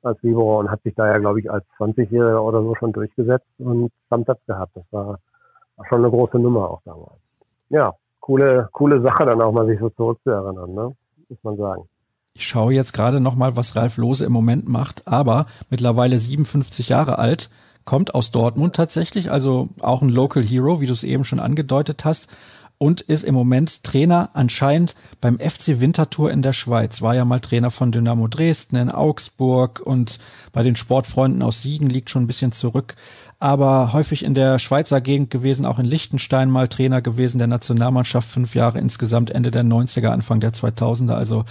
als 0.02 0.22
Libero 0.22 0.60
und 0.60 0.70
hat 0.70 0.82
sich 0.84 0.94
da 0.96 1.08
ja, 1.08 1.18
glaube 1.18 1.40
ich, 1.40 1.50
als 1.50 1.64
20-Jähriger 1.80 2.40
oder 2.40 2.62
so 2.62 2.76
schon 2.76 2.92
durchgesetzt 2.92 3.48
und 3.60 3.92
Stammplatz 4.08 4.40
gehabt. 4.46 4.76
Das 4.76 4.84
war, 4.92 5.20
war 5.78 5.86
schon 5.88 6.00
eine 6.00 6.10
große 6.10 6.38
Nummer 6.38 6.70
auch 6.70 6.82
damals. 6.84 7.22
Ja, 7.70 7.94
coole, 8.20 8.68
coole 8.74 9.02
Sache 9.02 9.26
dann 9.26 9.42
auch 9.42 9.54
mal 9.54 9.66
sich 9.66 9.80
so 9.80 9.90
zurückzuerinnern, 9.90 10.74
ne? 10.74 10.94
Muss 11.34 11.44
man 11.44 11.58
sagen. 11.58 11.84
Ich 12.36 12.48
schaue 12.48 12.74
jetzt 12.74 12.94
gerade 12.94 13.20
noch 13.20 13.36
mal, 13.36 13.56
was 13.56 13.76
Ralf 13.76 13.98
Lose 13.98 14.26
im 14.26 14.32
Moment 14.32 14.68
macht, 14.68 15.08
aber 15.08 15.46
mittlerweile 15.70 16.18
57 16.18 16.90
Jahre 16.90 17.20
alt, 17.20 17.50
kommt 17.86 18.16
aus 18.16 18.32
Dortmund 18.32 18.76
tatsächlich, 18.76 19.30
also 19.30 19.70
auch 19.82 20.02
ein 20.02 20.10
Local 20.10 20.42
Hero, 20.42 20.82
wie 20.82 20.88
du 20.88 20.94
es 20.94 21.04
eben 21.04 21.26
schon 21.26 21.40
angedeutet 21.40 22.06
hast 22.06 22.30
und 22.78 23.02
ist 23.02 23.24
im 23.24 23.36
Moment 23.36 23.84
Trainer 23.84 24.30
anscheinend 24.34 24.96
beim 25.22 25.38
FC 25.38 25.80
Winterthur 25.80 26.32
in 26.32 26.42
der 26.42 26.54
Schweiz. 26.54 27.02
War 27.02 27.16
ja 27.16 27.24
mal 27.24 27.40
Trainer 27.40 27.72
von 27.72 27.92
Dynamo 27.92 28.28
Dresden 28.28 28.76
in 28.76 28.90
Augsburg 28.90 29.80
und 29.80 30.20
bei 30.52 30.64
den 30.64 30.76
Sportfreunden 30.76 31.44
aus 31.44 31.62
Siegen 31.62 31.90
liegt 31.90 32.10
schon 32.10 32.24
ein 32.24 32.28
bisschen 32.28 32.52
zurück 32.52 32.96
aber 33.44 33.92
häufig 33.92 34.24
in 34.24 34.36
der 34.36 34.58
Schweizer 34.58 35.02
Gegend 35.02 35.30
gewesen, 35.30 35.66
auch 35.66 35.78
in 35.78 35.84
Liechtenstein 35.84 36.50
mal 36.50 36.70
Trainer 36.70 37.02
gewesen, 37.02 37.40
der 37.40 37.48
Nationalmannschaft 37.48 38.30
fünf 38.30 38.56
Jahre 38.56 38.80
insgesamt, 38.80 39.32
Ende 39.32 39.52
der 39.52 39.66
90er, 39.66 40.08
Anfang 40.08 40.40
der 40.40 40.54
2000er. 40.54 41.16
Also 41.16 41.44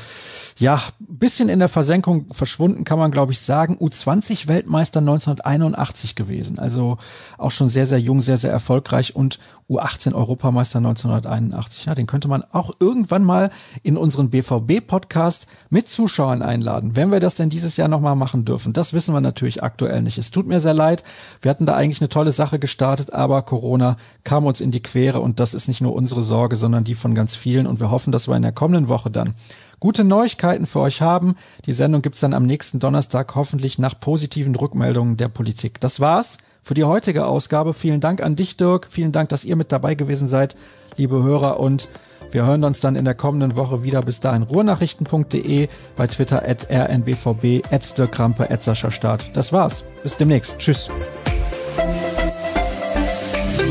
ja, 0.59 0.81
bisschen 0.99 1.51
in 1.51 1.59
der 1.59 1.69
Versenkung 1.69 2.33
verschwunden, 2.33 2.85
kann 2.85 2.99
man 2.99 3.11
glaube 3.11 3.33
ich 3.33 3.41
sagen. 3.41 3.77
U20 3.77 4.49
Weltmeister 4.49 5.01
1981 5.01 6.15
gewesen, 6.15 6.59
also 6.59 6.97
auch 7.37 7.51
schon 7.51 7.69
sehr, 7.69 7.85
sehr 7.85 8.01
jung, 8.01 8.23
sehr, 8.23 8.39
sehr 8.39 8.51
erfolgreich 8.51 9.15
und 9.15 9.39
U18 9.69 10.15
Europameister 10.15 10.79
1981. 10.79 11.87
Ja, 11.87 11.95
den 11.95 12.07
könnte 12.07 12.29
man 12.29 12.43
auch 12.53 12.73
irgendwann 12.79 13.25
mal 13.25 13.51
in 13.83 13.97
unseren 13.97 14.31
BVB-Podcast 14.31 15.47
mit 15.71 15.89
Zuschauern 15.89 16.43
einladen, 16.43 16.97
wenn 16.97 17.11
wir 17.11 17.21
das 17.21 17.35
denn 17.35 17.51
dieses 17.51 17.77
Jahr 17.77 17.89
nochmal 17.89 18.17
machen 18.17 18.45
dürfen. 18.45 18.73
Das 18.73 18.93
wissen 18.93 19.15
wir 19.15 19.21
natürlich 19.21 19.63
aktuell 19.63 20.03
nicht. 20.03 20.19
Es 20.19 20.31
tut 20.31 20.47
mir 20.47 20.61
sehr 20.61 20.75
leid. 20.75 21.05
Wir 21.41 21.51
hatten 21.51 21.67
da 21.67 21.82
eigentlich 21.83 22.01
eine 22.01 22.09
tolle 22.09 22.33
Sache 22.33 22.59
gestartet, 22.59 23.13
aber 23.13 23.43
Corona 23.43 23.97
kam 24.25 24.47
uns 24.47 24.61
in 24.61 24.71
die 24.71 24.83
Quere 24.83 25.21
und 25.21 25.41
das 25.41 25.53
ist 25.53 25.69
nicht 25.69 25.81
nur 25.81 25.95
unsere 25.95 26.23
Sorge, 26.23 26.57
sondern 26.57 26.85
die 26.85 26.95
von 26.95 27.15
ganz 27.15 27.35
vielen 27.35 27.67
und 27.67 27.81
wir 27.81 27.91
hoffen, 27.91 28.13
dass 28.13 28.29
wir 28.29 28.37
in 28.37 28.43
der 28.43 28.53
kommenden 28.53 28.89
Woche 28.89 29.11
dann 29.11 29.35
gute 29.81 30.05
Neuigkeiten 30.05 30.67
für 30.67 30.81
euch 30.81 31.03
haben. 31.03 31.35
Die 31.67 31.73
Sendung 31.73 32.03
gibt's 32.03 32.21
dann 32.21 32.35
am 32.35 32.47
nächsten 32.47 32.79
Donnerstag 32.79 33.35
hoffentlich 33.35 33.79
nach 33.79 33.99
positiven 33.99 34.55
Rückmeldungen 34.55 35.17
der 35.17 35.29
Politik. 35.29 35.81
Das 35.81 35.99
war's 35.99 36.39
für 36.63 36.75
die 36.75 36.85
heutige 36.85 37.27
Ausgabe. 37.27 37.75
Vielen 37.75 38.01
Dank 38.01 38.23
an 38.23 38.37
dich, 38.37 38.57
Dirk. 38.57 38.87
Vielen 38.89 39.11
Dank, 39.11 39.29
dass 39.31 39.45
ihr 39.45 39.57
mit 39.57 39.73
dabei 39.73 39.97
gewesen 39.97 40.29
seid, 40.29 40.55
liebe 40.97 41.23
Hörer 41.23 41.59
und 41.59 41.89
wir 42.31 42.47
hören 42.47 42.65
uns 42.65 42.81
dann 42.81 42.97
in 42.97 43.05
der 43.05 43.15
kommenden 43.15 43.57
Woche 43.57 43.83
wieder. 43.83 44.01
Bis 44.01 44.21
dahin 44.21 44.43
ruhrnachrichten.de, 44.43 45.69
bei 45.97 46.07
Twitter 46.07 46.43
at 46.49 46.67
rnbvb, 46.71 47.63
at 47.71 47.99
Dirk 47.99 48.13
Krampe, 48.13 48.51
at 48.51 48.63
Sascha 48.63 48.91
Start. 48.91 49.31
Das 49.35 49.53
war's. 49.53 49.85
Bis 50.03 50.17
demnächst. 50.17 50.59
Tschüss. 50.59 50.91